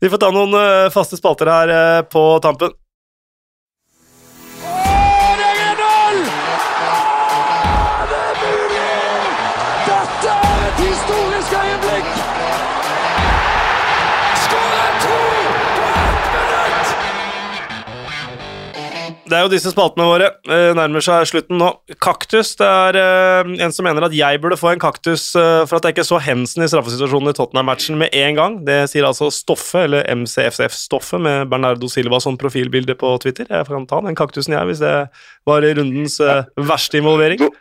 vi 0.02 0.10
får 0.10 0.24
ta 0.24 0.32
noen 0.34 0.58
eh, 0.58 0.88
faste 0.94 1.20
spalter 1.20 1.52
her 1.54 1.70
eh, 1.76 2.02
på 2.10 2.24
tampen. 2.42 2.74
Det 19.36 19.42
er 19.42 19.50
jo 19.50 19.52
disse 19.52 19.72
spaltene 19.74 20.06
våre. 20.08 20.28
eh, 20.48 20.70
nærmer 20.78 21.04
seg 21.04 21.26
slutten 21.28 21.58
nå. 21.60 21.68
Kaktus. 22.00 22.54
Det 22.56 22.64
er 22.66 22.96
eh, 22.96 23.50
en 23.66 23.74
som 23.76 23.84
mener 23.84 24.06
at 24.08 24.14
jeg 24.16 24.40
burde 24.40 24.56
få 24.56 24.70
en 24.72 24.80
kaktus 24.80 25.26
eh, 25.36 25.66
for 25.68 25.76
at 25.76 25.84
jeg 25.90 25.98
ikke 25.98 26.06
så 26.08 26.22
Hensen 26.24 26.64
i 26.64 26.68
straffesituasjonen 26.72 27.34
i 27.34 27.36
Tottenham-matchen 27.36 28.00
med 28.00 28.16
en 28.16 28.40
gang. 28.40 28.56
Det 28.64 28.78
sier 28.88 29.04
altså 29.04 29.28
Stoffe, 29.36 29.82
eller 29.90 30.08
MCFCF-Stoffe, 30.08 31.20
med 31.20 31.50
Bernardo 31.52 31.90
Silva 31.92 32.22
som 32.24 32.38
profilbilde 32.40 32.96
på 32.96 33.12
Twitter. 33.26 33.50
Jeg 33.50 33.68
kan 33.68 33.90
ta 33.90 34.00
den 34.06 34.16
kaktusen, 34.16 34.56
jeg, 34.56 34.70
hvis 34.72 34.86
det 34.86 34.94
var 35.52 35.68
rundens 35.82 36.16
verste 36.56 37.02
involvering. 37.04 37.44
Da, 37.44 37.52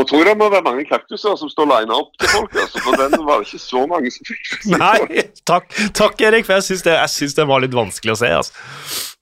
da 0.00 0.06
tror 0.10 0.24
jeg 0.24 0.32
det 0.32 0.42
må 0.42 0.50
være 0.56 0.66
mange 0.66 0.88
kaktuser 0.90 1.38
som 1.38 1.54
står 1.54 1.70
lina 1.70 2.00
opp 2.00 2.18
til 2.18 2.34
folk. 2.34 2.58
Altså, 2.64 2.82
for 2.82 2.98
den 2.98 3.16
var 3.30 3.46
det 3.46 3.52
ikke 3.52 3.62
så 3.68 3.86
mange 3.94 4.10
som 4.10 4.26
fikk. 4.32 4.50
Nei, 4.74 5.22
takk, 5.46 5.70
takk 6.02 6.26
Erik, 6.32 6.50
for 6.50 6.58
jeg 6.58 6.66
syns 6.72 6.84
det, 6.90 7.38
det 7.38 7.48
var 7.54 7.62
litt 7.62 7.78
vanskelig 7.78 8.18
å 8.18 8.20
se. 8.24 8.34
Altså. 8.42 8.68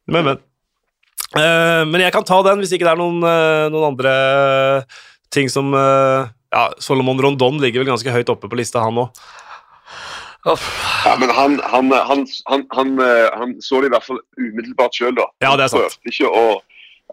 Men, 0.09 0.33
men. 0.33 0.45
Eh, 1.35 1.83
men 1.91 2.05
jeg 2.05 2.15
kan 2.15 2.27
ta 2.27 2.41
den 2.47 2.61
hvis 2.63 2.75
ikke 2.77 2.87
det 2.87 2.95
er 2.95 3.01
noen, 3.01 3.23
eh, 3.27 3.67
noen 3.75 3.89
andre 3.93 4.13
ting 5.35 5.51
som 5.51 5.73
eh, 5.75 6.29
Ja, 6.55 6.69
Solomon 6.79 7.19
Rondon 7.19 7.59
ligger 7.63 7.83
vel 7.83 7.91
ganske 7.91 8.13
høyt 8.15 8.31
oppe 8.31 8.51
på 8.51 8.59
lista, 8.61 8.85
han 8.85 9.01
òg. 9.03 9.25
Ja, 10.45 11.17
men 11.19 11.31
han, 11.33 11.57
han, 11.65 11.91
han, 11.93 12.27
han, 12.45 12.67
han, 12.77 12.99
eh, 13.01 13.31
han 13.33 13.57
så 13.65 13.81
det 13.81 13.89
i 13.89 13.95
hvert 13.95 14.05
fall 14.07 14.21
umiddelbart 14.37 14.95
sjøl, 14.95 15.17
da. 15.17 15.27
Ja, 15.43 15.55
det 15.57 15.67
er 15.67 15.73
sant. 15.73 15.89
Han 15.89 15.97
prøvde 15.97 16.15
ikke 16.15 16.31
å 16.31 16.47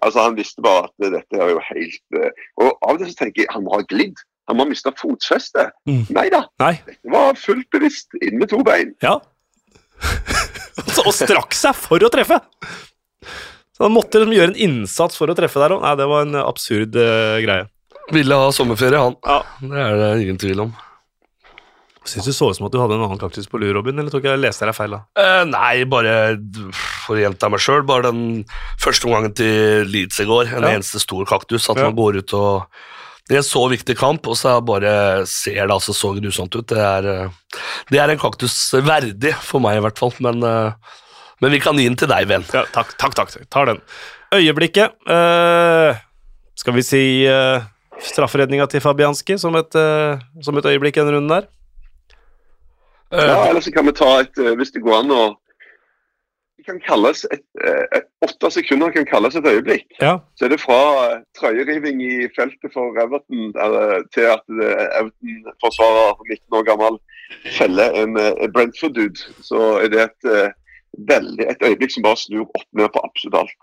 Altså, 0.01 0.23
Han 0.23 0.37
visste 0.37 0.63
bare 0.65 0.87
at 0.87 1.03
eh, 1.05 1.11
dette 1.13 1.37
er 1.37 1.51
jo 1.51 1.59
helt 1.61 2.17
eh, 2.17 2.45
Og 2.57 2.69
av 2.71 2.95
og 2.95 3.01
til 3.01 3.11
så 3.11 3.17
tenker 3.19 3.43
jeg 3.43 3.51
han 3.53 3.65
må 3.65 3.75
ha 3.75 3.83
glidd. 3.85 4.17
Han 4.49 4.57
må 4.57 4.65
ha 4.65 4.71
mista 4.71 4.93
fotfestet. 4.97 5.75
Mm. 5.87 6.05
Nei 6.15 6.27
da, 6.33 6.45
Nei. 6.63 6.73
det 6.87 7.11
var 7.13 7.37
fullt 7.39 7.67
bevisst 7.75 8.17
inn 8.23 8.39
med 8.41 8.49
to 8.51 8.63
bein. 8.65 8.95
Ja. 9.03 9.19
Og 11.05 11.13
strakk 11.15 11.53
seg 11.55 11.77
for 11.77 12.03
å 12.03 12.09
treffe! 12.11 12.39
Han 13.81 13.95
måtte 13.95 14.21
liksom 14.21 14.35
gjøre 14.35 14.51
en 14.53 14.61
innsats 14.67 15.17
for 15.17 15.31
å 15.31 15.35
treffe 15.37 15.61
der 15.61 15.75
òg. 15.75 15.81
Nei, 15.83 15.95
det 15.99 16.07
var 16.11 16.27
en 16.27 16.39
absurd 16.43 16.95
uh, 16.95 17.39
greie. 17.43 17.67
Ville 18.11 18.37
ha 18.37 18.51
sommerferie, 18.55 18.99
han. 18.99 19.15
Ja. 19.25 19.41
Det 19.61 19.83
er 19.85 19.99
det 20.01 20.09
ingen 20.25 20.39
tvil 20.41 20.63
om. 20.67 20.73
Syns 22.01 22.25
du 22.25 22.33
så 22.33 22.47
ut 22.49 22.57
som 22.57 22.65
at 22.65 22.73
du 22.73 22.79
hadde 22.81 22.95
en 22.97 23.03
annen 23.05 23.19
kaktus 23.21 23.45
på 23.49 23.59
lur, 23.61 23.75
Robin, 23.77 23.99
eller 24.01 24.09
tok 24.09 24.25
jeg 24.25 24.39
leste 24.41 24.65
deg 24.65 24.73
feil 24.73 24.95
da? 24.95 25.01
Eh, 25.21 25.43
nei, 25.51 25.83
bare 25.89 26.15
for 27.05 27.13
å 27.13 27.21
gjenta 27.21 27.49
meg 27.53 27.61
sjøl. 27.61 27.83
Bare 27.85 28.09
den 28.09 28.41
første 28.81 29.05
omgangen 29.05 29.35
til 29.37 29.85
Leeds 29.85 30.17
i 30.23 30.25
går. 30.25 30.49
En 30.57 30.65
Ja. 30.65 30.73
eneste 30.79 30.99
stor 31.03 31.25
kaktus. 31.29 31.69
At 31.69 31.77
Ja. 31.77 31.83
man 31.89 31.95
går 31.95 32.17
ut 32.23 32.33
og 32.33 32.65
det 33.29 33.35
er 33.35 33.43
en 33.45 33.47
så 33.47 33.69
viktig 33.69 33.95
kamp, 33.95 34.27
og 34.27 34.35
så 34.35 34.57
bare 34.65 35.25
ser 35.25 35.67
det 35.67 35.71
altså 35.71 35.93
så 35.93 36.09
grusomt 36.19 36.55
ut. 36.55 36.65
Det 36.67 36.77
er, 36.77 37.05
eh, 37.07 37.29
det 37.89 37.99
er 37.99 38.09
en 38.09 38.19
kaktus 38.19 38.73
verdig, 38.73 39.35
for 39.35 39.61
meg 39.61 39.77
i 39.77 39.79
hvert 39.85 39.97
fall. 39.97 40.11
Men, 40.19 40.43
eh, 40.43 40.73
men 41.41 41.51
vi 41.51 41.59
kan 41.59 41.77
gi 41.79 41.87
den 41.89 41.97
til 41.97 42.09
deg, 42.11 42.27
venn. 42.29 42.45
Ja, 42.53 42.63
takk, 42.69 42.93
takk, 43.01 43.15
takk. 43.17 43.33
Tar 43.49 43.71
den. 43.71 43.81
Øyeblikket. 44.33 44.93
uh, 45.09 45.97
skal 46.55 46.75
vi 46.77 46.83
si 46.85 47.03
uh, 47.27 47.63
strafferedninga 47.99 48.67
til 48.69 48.83
Fabianski 48.83 49.37
som 49.41 49.57
et, 49.57 49.75
uh, 49.75 50.21
som 50.45 50.57
et 50.57 50.69
øyeblikk 50.69 50.97
i 50.97 51.01
den 51.01 51.15
runden 51.17 51.33
der? 51.33 51.49
Ja, 53.11 53.49
Eller 53.49 53.59
så 53.59 53.71
kan 53.75 53.85
vi 53.85 53.91
ta 53.91 54.21
et 54.21 54.37
Hvis 54.55 54.69
det 54.71 54.85
går 54.85 55.01
an 55.01 55.09
å 55.11 55.23
det 56.61 56.63
kan 56.69 56.77
kalles 56.85 57.25
et, 57.33 57.41
et, 57.91 58.05
Åtte 58.23 58.51
sekunder 58.53 58.91
kan 58.93 59.03
kalles 59.09 59.35
et 59.35 59.47
øyeblikk. 59.49 59.87
Ja. 59.99 60.19
Så 60.37 60.45
er 60.45 60.51
det 60.53 60.59
fra 60.61 60.77
trøyeriving 61.33 61.99
i 62.05 62.27
feltet 62.35 62.69
for 62.71 62.93
Everton 63.01 63.49
til 64.13 64.27
at 64.29 64.45
Everton-forsvarer 64.45 66.21
19 66.21 66.59
år 66.59 66.67
gammel 66.69 66.99
feller 67.57 67.97
en 68.03 68.13
Brentford-dude. 68.53 69.25
Så 69.41 69.81
er 69.81 69.89
det 69.89 70.05
et, 70.05 70.29
veldig, 70.97 71.47
et 71.49 71.67
øyeblikk 71.67 71.93
som 71.93 72.05
bare 72.05 72.19
snur 72.19 72.47
opp 72.47 72.67
ned 72.77 72.91
på 72.93 73.03
absolutt 73.05 73.43
alt. 73.43 73.59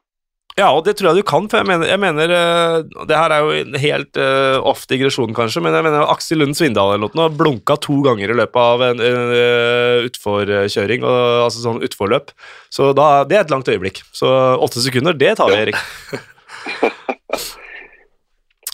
Ja, 0.59 0.73
og 0.75 0.83
det 0.89 0.97
tror 0.99 1.13
jeg 1.13 1.23
du 1.23 1.29
kan, 1.29 1.45
for 1.47 1.61
jeg 1.61 1.69
mener, 1.69 1.87
jeg 1.87 2.01
mener 2.03 2.33
eh, 2.35 2.77
Det 3.07 3.15
her 3.15 3.31
er 3.31 3.45
jo 3.45 3.51
en 3.61 3.77
helt 3.79 4.19
uh, 4.19 4.57
off 4.67 4.89
digresjon, 4.91 5.31
kanskje, 5.37 5.63
men 5.63 5.77
jeg 5.77 5.87
mener 5.87 6.11
Aksel 6.11 6.43
Lund 6.43 6.59
Svindal 6.59 6.97
eller 6.97 7.15
noe 7.15 7.29
blunka 7.31 7.77
to 7.85 8.01
ganger 8.03 8.33
i 8.33 8.39
løpet 8.41 8.59
av 8.59 8.83
en 8.89 9.03
uh, 9.05 10.09
utforkjøring, 10.09 11.07
og, 11.07 11.21
altså 11.45 11.63
sånn 11.63 11.85
utforløp. 11.87 12.35
Så 12.75 12.91
da, 12.99 13.23
det 13.29 13.39
er 13.39 13.47
et 13.47 13.55
langt 13.55 13.71
øyeblikk. 13.71 14.03
Så 14.11 14.27
åtte 14.59 14.83
sekunder, 14.83 15.15
det 15.15 15.37
tar 15.39 15.53
vi, 15.53 15.63
Erik. 15.63 15.79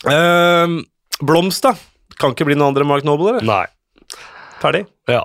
uh, 0.09 0.81
Blomst, 1.29 1.69
da? 1.69 1.75
Kan 2.17 2.33
ikke 2.33 2.49
bli 2.49 2.57
noen 2.57 2.71
andre 2.73 2.87
Mark 2.87 3.05
Noble, 3.05 3.35
eller? 3.35 3.45
Nei. 3.45 4.17
Ferdig? 4.63 4.87
Ja. 5.11 5.21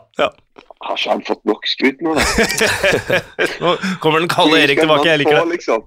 Har 0.81 0.97
ikke 0.97 1.13
han 1.13 1.23
fått 1.27 1.43
nok 1.49 1.67
skryt 1.69 2.01
nå, 2.01 2.15
da? 2.17 2.25
Nå 3.63 3.75
kommer 4.01 4.23
den 4.23 4.31
kalde 4.33 4.63
Erik 4.63 4.81
tilbake, 4.81 5.11
jeg 5.11 5.21
liker 5.21 5.43
det. 5.43 5.51
Liksom. 5.53 5.85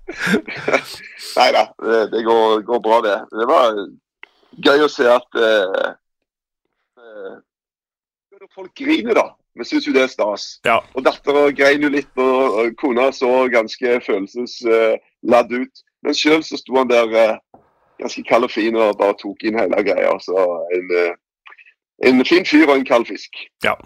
Nei 1.38 1.48
da, 1.56 1.64
det, 2.12 2.22
går, 2.26 2.60
går 2.68 2.82
bra, 2.84 3.00
det. 3.06 3.16
Det 3.32 3.48
var 3.48 3.78
gøy 4.68 4.84
å 4.84 4.90
se 4.92 5.06
at 5.08 5.40
uh, 5.40 5.92
uh, 7.00 7.36
folk 8.52 8.74
griner, 8.76 9.16
da. 9.16 9.30
Vi 9.58 9.66
syns 9.66 9.86
jo 9.88 9.94
det 9.94 10.04
er 10.06 10.12
stas. 10.12 10.44
Ja. 10.66 10.78
Og 10.94 11.04
dattera 11.04 11.48
grein 11.56 11.82
jo 11.84 11.90
litt, 11.92 12.10
og, 12.20 12.74
kona 12.80 13.10
så 13.14 13.48
ganske 13.52 13.98
følelsesladd 14.06 15.56
ut. 15.56 15.82
Men 16.06 16.16
sjøl 16.16 16.44
så 16.46 16.58
sto 16.60 16.78
han 16.78 16.90
der 16.90 17.16
eh, 17.18 17.64
ganske 18.00 18.22
kald 18.28 18.46
og 18.46 18.54
fin 18.54 18.78
og 18.78 18.96
bare 19.00 19.18
tok 19.20 19.42
inn 19.44 19.58
hele 19.60 19.82
greia. 19.84 20.14
Så 20.22 20.36
en, 20.76 20.94
eh, 20.96 21.18
en 22.06 22.24
fin 22.28 22.46
fyr 22.48 22.66
og 22.68 22.78
en 22.78 22.86
kald 22.88 23.06
fisk. 23.10 23.42
Ja, 23.64 23.76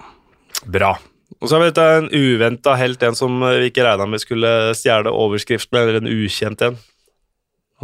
bra. 0.70 0.94
Og 1.40 1.50
så 1.50 1.58
har 1.58 1.64
vi 1.64 1.72
en 1.82 2.08
uventa 2.14 2.76
helt, 2.78 3.02
en 3.02 3.16
som 3.18 3.42
eh, 3.42 3.58
vi 3.62 3.70
ikke 3.72 3.84
regna 3.86 4.06
med 4.08 4.22
skulle 4.22 4.50
stjele 4.78 5.12
overskriften, 5.12 5.80
eller 5.80 6.00
en 6.00 6.10
ukjent 6.10 6.62
en. 6.64 6.78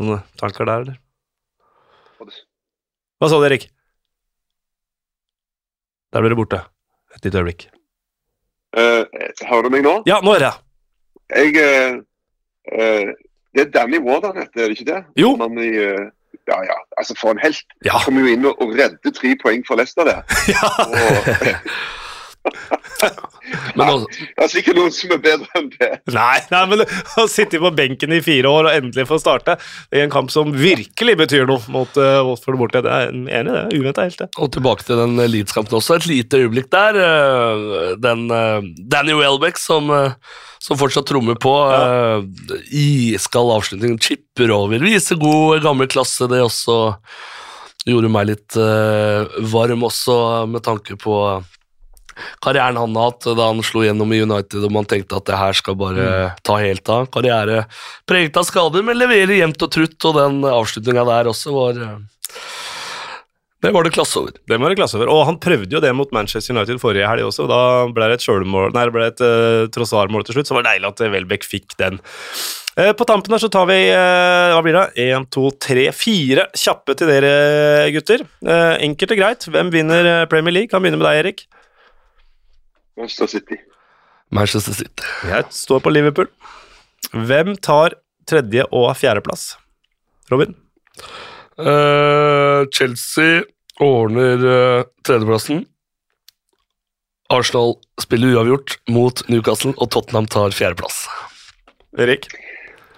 Noen 0.01 0.23
tanker 0.41 0.69
der, 0.69 0.87
eller? 0.87 1.01
Hva 3.21 3.29
sa 3.29 3.37
du, 3.37 3.45
Erik? 3.45 3.67
Der 6.11 6.23
ble 6.23 6.31
det 6.33 6.39
borte. 6.39 6.63
Et 7.17 7.27
lite 7.27 7.43
øyeblikk. 7.43 7.67
Uh, 8.71 9.03
hører 9.49 9.67
du 9.67 9.75
meg 9.75 9.83
nå? 9.83 9.97
Ja, 10.07 10.21
nå 10.23 10.37
er 10.37 10.45
det! 10.45 10.51
Jeg 11.35 11.57
uh, 11.59 11.97
uh, 12.71 13.11
Det 13.51 13.65
er 13.65 13.73
Danny 13.75 13.99
Ward 14.05 14.29
han 14.29 14.39
heter, 14.39 14.63
er 14.63 14.71
det 14.71 14.77
ikke 14.79 14.89
det? 14.93 15.01
Jo. 15.19 15.33
Han 15.41 15.59
i, 15.59 15.73
eh, 15.75 16.05
ja, 16.51 16.59
ja, 16.71 16.79
altså 16.99 17.15
For 17.21 17.35
en 17.35 17.43
helt. 17.43 17.65
Ja. 17.87 18.01
Kom 18.05 18.19
jo 18.19 18.27
inn 18.31 18.47
og, 18.51 18.63
redde 18.81 19.15
tre 19.17 19.35
poeng 19.43 19.63
for 19.69 19.81
Leicester 19.81 20.05
der. 20.09 20.21
ja. 20.55 20.71
Og, 20.87 21.31
Men 23.75 23.87
altså, 23.87 24.07
Det 24.11 24.45
er 24.45 24.51
sikkert 24.53 24.77
noen 24.79 24.93
som 24.95 25.13
er 25.15 25.21
bedre 25.25 25.47
enn 25.59 25.69
det. 25.73 25.89
Nei, 26.15 26.37
nei, 26.53 26.61
men 26.71 26.83
å 27.19 27.25
sitte 27.31 27.61
på 27.63 27.71
benken 27.77 28.13
i 28.15 28.21
fire 28.25 28.51
år 28.51 28.69
og 28.69 28.75
endelig 28.77 29.07
få 29.09 29.19
starte 29.23 29.57
i 29.97 30.03
en 30.05 30.13
kamp 30.13 30.31
som 30.33 30.53
virkelig 30.55 31.17
betyr 31.23 31.49
noe 31.49 31.63
mot 31.73 31.99
uh, 31.99 32.21
Watford 32.29 32.61
borte, 32.61 32.83
det 32.85 32.93
er 32.93 33.11
enig 33.15 33.55
det 33.57 33.81
Uventa 33.81 34.05
helt, 34.07 34.21
det. 34.21 34.29
Og 34.39 34.53
tilbake 34.55 34.87
til 34.87 35.01
den 35.01 35.17
Leeds-kampen 35.33 35.79
også. 35.81 35.97
Et 35.99 36.09
lite 36.11 36.43
øyeblikk 36.45 36.71
der. 36.75 37.01
eh, 37.01 37.97
Den 38.05 38.27
uh, 38.31 38.61
Danny 38.93 39.17
Welbeck 39.19 39.59
som, 39.61 39.91
uh, 39.91 40.15
som 40.63 40.79
fortsatt 40.81 41.09
trommer 41.09 41.39
på. 41.41 41.55
eh, 41.75 42.59
Iskald 43.17 43.55
avslutning, 43.57 43.97
chipper 44.03 44.53
over. 44.55 44.83
Viser 44.85 45.19
god 45.21 45.65
gammel 45.65 45.89
klasse, 45.91 46.29
det 46.31 46.43
også. 46.45 46.77
Gjorde 47.89 48.11
meg 48.13 48.29
litt 48.29 48.57
eh, 48.61 49.41
varm 49.55 49.87
også, 49.89 50.19
med 50.53 50.61
tanke 50.67 50.99
på 51.01 51.15
karrieren 52.45 52.79
han 52.81 52.97
har 52.97 53.13
hatt 53.13 53.29
da 53.39 53.51
han 53.51 53.63
slo 53.67 53.85
gjennom 53.85 54.13
i 54.15 54.23
United 54.25 54.65
og 54.67 54.75
man 54.75 54.89
tenkte 54.89 55.19
at 55.19 55.29
det 55.29 55.39
her 55.41 55.57
skal 55.57 55.79
bare 55.81 56.09
ta 56.47 56.59
helt 56.61 56.89
av. 56.93 57.09
Karriere 57.13 57.65
preget 58.09 58.37
av 58.41 58.47
skader, 58.49 58.85
men 58.87 58.99
leverer 58.99 59.37
jevnt 59.39 59.67
og 59.67 59.73
trutt, 59.75 59.99
og 60.09 60.19
den 60.19 60.43
avslutninga 60.49 61.07
der 61.09 61.31
også 61.31 61.55
var 61.55 61.81
eh, 61.85 61.97
Det 63.61 63.73
var 63.75 63.85
det 63.85 63.93
klasse 63.95 64.21
over. 64.21 64.37
Det 64.49 64.59
var 64.61 64.73
det 64.73 64.79
klasse 64.81 64.97
over. 64.99 65.11
Og 65.13 65.27
han 65.29 65.41
prøvde 65.43 65.77
jo 65.77 65.83
det 65.85 65.93
mot 65.97 66.13
Manchester 66.17 66.57
United 66.57 66.81
forrige 66.83 67.09
helg 67.09 67.27
også. 67.27 67.49
Da 67.51 67.61
ble 67.93 68.09
det 68.09 68.21
et 68.21 68.25
sjølmål 68.25 68.73
Nei, 68.77 68.87
det 68.89 68.95
ble 68.95 69.11
et 69.11 69.21
uh, 69.25 69.69
Trossard-mål 69.75 70.25
til 70.27 70.39
slutt, 70.39 70.49
så 70.49 70.57
var 70.57 70.65
det 70.65 70.75
deilig 70.75 70.91
at 70.93 71.05
Welbeck 71.13 71.45
fikk 71.49 71.77
den. 71.81 72.01
Uh, 72.79 72.93
på 72.97 73.05
tampen 73.05 73.35
her 73.35 73.43
så 73.43 73.51
tar 73.53 73.67
vi 73.69 73.79
uh, 73.91 74.55
hva 74.55 74.63
blir 74.65 74.79
det? 74.79 74.87
Én, 75.05 75.27
to, 75.33 75.51
tre, 75.61 75.91
fire 75.97 76.47
kjappe 76.57 76.97
til 76.97 77.11
dere, 77.11 77.33
gutter. 77.97 78.25
Uh, 78.47 78.79
enkelt 78.87 79.17
og 79.17 79.21
greit. 79.21 79.49
Hvem 79.51 79.73
vinner 79.75 80.07
eh, 80.07 80.27
Premier 80.31 80.55
League? 80.55 80.73
Kan 80.73 80.85
begynne 80.85 81.01
med 81.01 81.11
deg, 81.11 81.25
Erik. 81.25 81.49
Manchester 83.01 83.31
City. 83.33 83.57
Manchester 84.31 84.77
City. 84.77 85.07
Jeg 85.27 85.49
står 85.57 85.81
på 85.83 85.93
Liverpool. 85.93 86.29
Hvem 87.11 87.55
tar 87.65 87.97
tredje- 88.29 88.67
og 88.71 88.93
fjerdeplass? 89.01 89.55
Robin? 90.31 90.53
Uh, 91.59 92.69
Chelsea 92.77 93.41
ordner 93.81 94.45
uh, 94.45 94.85
tredjeplassen. 95.07 95.65
Arsenal 97.31 97.77
spiller 98.03 98.35
uavgjort 98.35 98.77
mot 98.91 99.23
Newcastle, 99.31 99.73
og 99.79 99.91
Tottenham 99.95 100.29
tar 100.31 100.55
fjerdeplass. 100.55 101.05
Erik? 101.99 102.29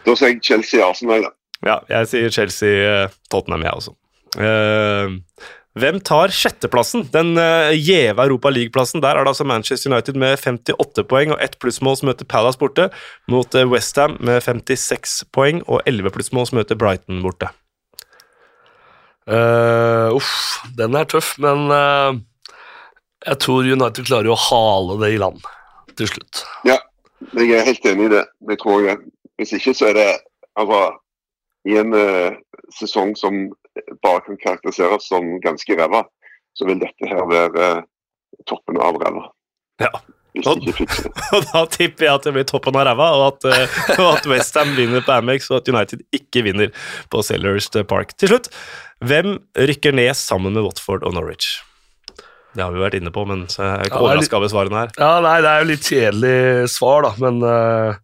Da 0.07 0.14
sier 0.18 0.32
jeg 0.32 0.42
Chelsea-Arsenal. 0.46 1.28
Ja, 1.62 1.78
jeg 1.92 2.09
sier 2.11 2.32
Chelsea-Tottenham, 2.34 3.66
jeg 3.68 3.76
også. 3.78 3.94
Eh, 4.40 5.18
hvem 5.79 6.03
tar 6.05 6.29
sjetteplassen? 6.37 7.07
Den 7.14 7.33
uh, 7.39 7.73
Europa 7.73 8.51
League-plassen. 8.53 9.01
Der 9.01 9.16
er 9.16 9.25
det 9.25 9.33
altså 9.33 9.45
Manchester 9.45 9.93
United 9.93 10.16
med 10.20 10.37
58 10.37 11.05
poeng 11.09 11.33
og 11.33 11.41
ett 11.41 11.59
plussmål 11.59 11.97
som 11.97 12.11
møter 12.11 12.29
Palace 12.29 12.61
borte, 12.61 12.91
mot 13.29 13.55
uh, 13.55 13.64
Westham 13.70 14.18
med 14.20 14.43
56 14.43 15.25
poeng 15.33 15.62
og 15.66 15.81
11 15.87 16.12
plussmål 16.12 16.51
som 16.51 16.61
møter 16.61 16.77
Brighton 16.77 17.23
borte. 17.25 17.49
Uh, 19.25 20.12
uff, 20.12 20.61
den 20.77 20.99
er 20.99 21.09
tøff, 21.09 21.37
men 21.41 21.70
uh, 21.70 22.12
jeg 23.25 23.39
tror 23.41 23.64
United 23.64 24.05
klarer 24.05 24.33
å 24.35 24.41
hale 24.49 24.99
det 25.01 25.12
i 25.14 25.20
land 25.23 25.41
til 25.97 26.11
slutt. 26.11 26.43
Ja, 26.68 26.77
jeg 27.39 27.55
er 27.55 27.64
helt 27.64 27.87
enig 27.87 28.11
i 28.11 28.14
det. 28.16 28.27
Det 28.51 28.59
tror 28.61 28.85
jeg. 28.85 29.01
Hvis 29.41 29.55
ikke 29.57 29.73
så 29.79 29.89
er 29.89 29.97
det 29.97 30.09
altså, 30.59 30.83
i 31.70 31.79
en 31.81 31.97
uh, 31.97 32.37
sesong 32.77 33.16
som 33.16 33.47
bare 34.05 34.25
kan 34.27 34.41
karakteriseres 34.41 35.09
som 35.09 35.29
ganske 35.45 35.77
ræva, 35.79 36.05
så 36.59 36.68
vil 36.68 36.83
dette 36.83 37.09
her 37.09 37.23
være 37.31 37.68
eh, 37.79 38.43
toppen 38.49 38.81
av 38.83 38.99
ræva. 39.03 39.29
Ja. 39.83 39.93
Og 40.43 40.62
da 40.64 41.62
tipper 41.68 42.07
jeg 42.07 42.12
at 42.12 42.25
det 42.25 42.33
blir 42.33 42.47
toppen 42.49 42.77
av 42.81 42.87
ræva, 42.89 43.11
og 43.18 43.25
at, 43.27 43.45
uh, 43.45 43.75
og 43.99 44.07
at 44.14 44.29
Westham 44.31 44.70
vinner 44.79 45.05
på 45.05 45.12
Amex, 45.12 45.51
og 45.51 45.59
at 45.59 45.68
United 45.68 46.01
ikke 46.16 46.47
vinner 46.47 46.70
på 47.12 47.20
Sellers 47.27 47.68
Park. 47.91 48.14
Til 48.16 48.33
slutt, 48.33 48.49
hvem 49.05 49.37
rykker 49.61 49.93
ned 49.93 50.16
sammen 50.16 50.57
med 50.57 50.64
Watford 50.64 51.05
og 51.05 51.12
Norwich? 51.18 51.59
Det 52.53 52.64
har 52.64 52.73
vi 52.73 52.81
vært 52.81 52.97
inne 52.97 53.12
på, 53.12 53.25
men 53.29 53.45
så 53.53 53.64
er 53.64 53.87
ikke 53.87 53.97
Ja, 53.97 54.01
er 54.01 54.07
overraska 54.09 54.39
over 54.39 54.53
svarene 54.53 54.81
her. 54.83 54.97
Ja, 55.01 55.12
nei, 55.25 55.37
det 55.45 55.53
er 55.53 55.62
jo 55.62 55.68
litt 55.70 55.89
kjedelig 55.89 56.73
svar, 56.73 57.07
da, 57.07 57.12
men, 57.20 57.45
eh, 57.49 58.01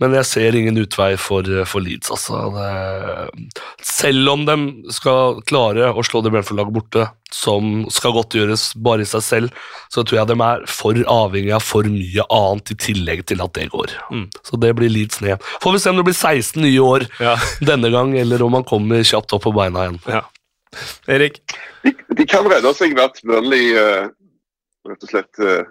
men 0.00 0.14
jeg 0.16 0.24
ser 0.24 0.56
ingen 0.56 0.78
utvei 0.80 1.10
for, 1.20 1.46
for 1.68 1.84
Leeds, 1.84 2.08
altså. 2.14 2.38
Det, 2.54 3.62
selv 3.84 4.30
om 4.32 4.44
de 4.48 4.56
skal 4.94 5.42
klare 5.48 5.90
å 5.92 6.04
slå 6.06 6.22
det 6.24 6.32
Brenford-laget 6.32 6.74
borte, 6.74 7.04
som 7.32 7.84
skal 7.92 8.14
godt 8.16 8.36
gjøres 8.38 8.64
bare 8.84 9.04
i 9.04 9.08
seg 9.08 9.24
selv, 9.26 9.60
så 9.92 10.04
tror 10.04 10.22
jeg 10.22 10.30
de 10.32 10.36
er 10.46 10.64
for 10.70 10.96
avhengig 11.12 11.52
av 11.56 11.64
for 11.64 11.88
mye 11.88 12.24
annet 12.32 12.72
i 12.72 12.78
tillegg 12.88 13.24
til 13.28 13.44
at 13.44 13.54
det 13.58 13.68
går. 13.74 13.92
Mm. 14.12 14.26
Så 14.48 14.60
det 14.64 14.72
blir 14.80 14.92
Leeds 14.92 15.20
ned. 15.24 15.44
Får 15.64 15.76
vi 15.76 15.82
se 15.84 15.92
om 15.92 16.00
det 16.00 16.06
blir 16.08 16.16
16 16.18 16.62
nye 16.64 16.86
år 16.86 17.06
Ja. 17.20 17.36
denne 17.72 17.92
gang, 17.92 18.16
eller 18.18 18.42
om 18.46 18.56
han 18.58 18.66
kommer 18.68 19.04
kjapt 19.04 19.36
opp 19.36 19.44
på 19.44 19.54
beina 19.56 19.86
igjen. 19.88 20.00
ja. 20.08 20.24
Erik? 21.04 21.42
De, 21.84 21.92
de 22.16 22.24
kan 22.24 22.46
redde 22.48 22.70
seg 22.78 22.94
ved 22.96 23.04
at 23.04 23.18
Burnley 23.28 23.74
uh, 23.76 24.06
rett 24.88 25.04
og 25.04 25.10
slett 25.10 25.42
uh, 25.44 25.66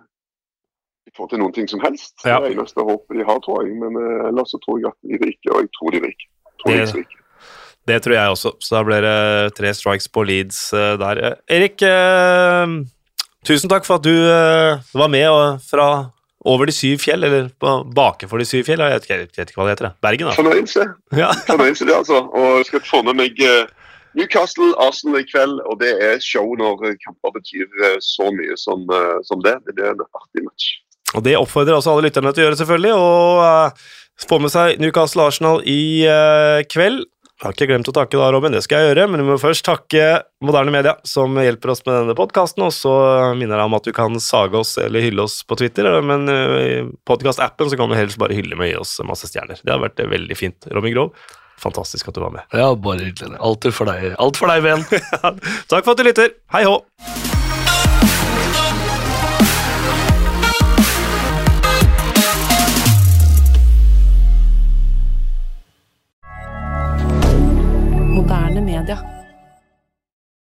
får 1.18 1.30
til 1.34 1.40
noen 1.42 1.54
ting 1.56 1.68
som 1.68 1.82
helst. 1.84 2.14
Ja. 2.24 2.38
Det 2.40 2.52
er 2.52 2.60
eneste 2.60 2.84
håpet 2.86 3.18
de 3.18 3.26
har, 3.28 3.40
tror 3.44 3.66
jeg. 3.66 3.74
Men 3.82 3.98
uh, 3.98 4.30
ellers 4.30 4.54
så 4.54 4.60
tror 4.64 4.80
jeg 4.80 4.92
at 4.94 5.00
de 5.10 5.18
ryker, 5.26 5.52
og 5.56 5.66
jeg 5.66 5.72
tror 5.78 5.92
de 5.96 6.00
ryker. 6.06 6.28
Tror 6.62 6.72
Det- 6.78 6.86
de 6.94 7.00
ryker. 7.02 7.18
Det 7.90 7.96
tror 8.06 8.14
jeg 8.14 8.30
også, 8.30 8.52
så 8.62 8.76
da 8.78 8.84
blir 8.86 9.02
det 9.02 9.56
tre 9.58 9.72
strikes 9.74 10.06
på 10.14 10.22
Leeds 10.30 10.58
uh, 10.78 10.94
der. 11.02 11.18
Eh, 11.18 11.56
Erik, 11.58 11.82
uh, 11.82 12.86
tusen 13.44 13.72
takk 13.72 13.88
for 13.88 13.98
at 13.98 14.06
du 14.06 14.14
var 14.94 15.10
med 15.10 15.26
og, 15.34 15.58
fra 15.66 15.88
over 16.46 16.70
de 16.70 16.76
syv 16.78 17.02
fjell, 17.02 17.24
eller 17.26 17.50
på 17.58 17.74
bakenfor 17.98 18.38
de 18.38 18.46
syv 18.46 18.64
fjell, 18.70 18.80
jeg 18.86 18.94
vet, 18.94 19.04
ikke- 19.10 19.18
jeg 19.18 19.30
vet 19.42 19.50
ikke 19.50 19.58
hva 19.62 19.66
det 19.66 19.74
heter. 19.74 19.90
det. 19.90 19.94
Bergen, 20.06 20.30
da. 20.30 20.36
Fornøyelse. 20.38 20.86
Ja. 21.24 21.32
Fornøyelse 21.50 21.86
det, 21.90 21.96
altså. 21.98 22.22
Og 22.30 22.58
jeg 22.62 22.66
skal 22.70 22.86
få 22.86 23.02
med 23.10 23.18
meg 23.18 23.42
Newcastle, 24.14 24.74
Arsenal 24.78 25.22
i 25.22 25.26
kveld, 25.26 25.58
og 25.66 25.80
det 25.82 25.92
er 26.04 26.20
show 26.22 26.54
når 26.60 26.82
kamper 27.02 27.32
betyr 27.38 27.66
så 28.04 28.30
mye 28.36 28.58
som, 28.60 28.86
som 29.26 29.42
det. 29.42 29.58
Det 29.66 29.74
blir 29.78 29.90
en 29.94 30.02
artig 30.18 30.44
match. 30.46 30.81
Og 31.18 31.26
det 31.26 31.38
oppfordrer 31.40 31.78
også 31.78 31.96
alle 31.96 32.08
lytterne 32.08 32.32
til 32.34 32.44
å 32.44 32.50
gjøre, 32.50 32.60
selvfølgelig, 32.62 32.94
og 32.96 33.42
eh, 33.46 33.90
få 34.28 34.40
med 34.44 34.54
seg 34.54 34.82
Newcastle 34.82 35.26
Arsenal 35.28 35.64
i 35.68 35.82
eh, 36.08 36.62
kveld. 36.72 37.04
Jeg 37.42 37.48
har 37.48 37.56
ikke 37.56 37.66
glemt 37.72 37.88
å 37.90 37.94
takke 37.96 38.20
da, 38.20 38.28
Robin, 38.30 38.54
det 38.54 38.62
skal 38.62 38.84
jeg 38.84 38.92
gjøre, 38.92 39.08
men 39.10 39.24
vi 39.24 39.32
må 39.32 39.36
først 39.42 39.66
takke 39.66 40.04
Moderne 40.46 40.70
Media, 40.76 40.92
som 41.10 41.34
hjelper 41.42 41.72
oss 41.74 41.82
med 41.88 41.96
denne 41.98 42.16
podkasten, 42.18 42.62
og 42.68 42.70
så 42.76 42.94
minner 43.34 43.58
jeg 43.58 43.72
om 43.72 43.78
at 43.80 43.90
du 43.90 43.90
kan 43.98 44.20
sage 44.22 44.62
oss 44.62 44.76
eller 44.78 45.02
hylle 45.02 45.26
oss 45.26 45.40
på 45.50 45.58
Twitter, 45.58 45.90
men 46.06 46.30
uh, 46.30 46.60
i 46.62 46.78
podkastappen 47.10 47.74
så 47.74 47.82
kan 47.82 47.90
du 47.90 47.98
helst 47.98 48.22
bare 48.22 48.38
hylle 48.38 48.54
med 48.54 48.68
å 48.68 48.70
gi 48.70 48.78
oss 48.84 48.94
masse 49.10 49.32
stjerner. 49.32 49.58
Det 49.66 49.74
har 49.74 49.82
vært 49.82 50.06
eh, 50.06 50.12
veldig 50.14 50.38
fint. 50.38 50.70
Robin 50.70 50.94
Grov, 50.94 51.18
fantastisk 51.66 52.14
at 52.14 52.22
du 52.22 52.22
var 52.28 52.38
med. 52.38 52.46
Ja, 52.54 52.70
bare 52.78 53.10
hyggelig. 53.10 53.42
Alt 53.42 53.72
for 53.74 53.90
deg. 53.90 54.12
Alt 54.22 54.38
for 54.38 54.54
deg, 54.54 54.62
venn. 54.70 54.86
Takk 55.74 55.82
for 55.82 55.96
at 55.96 55.98
du 55.98 56.06
lytter. 56.12 56.36
Hei 56.54 56.68
hå! 56.70 56.78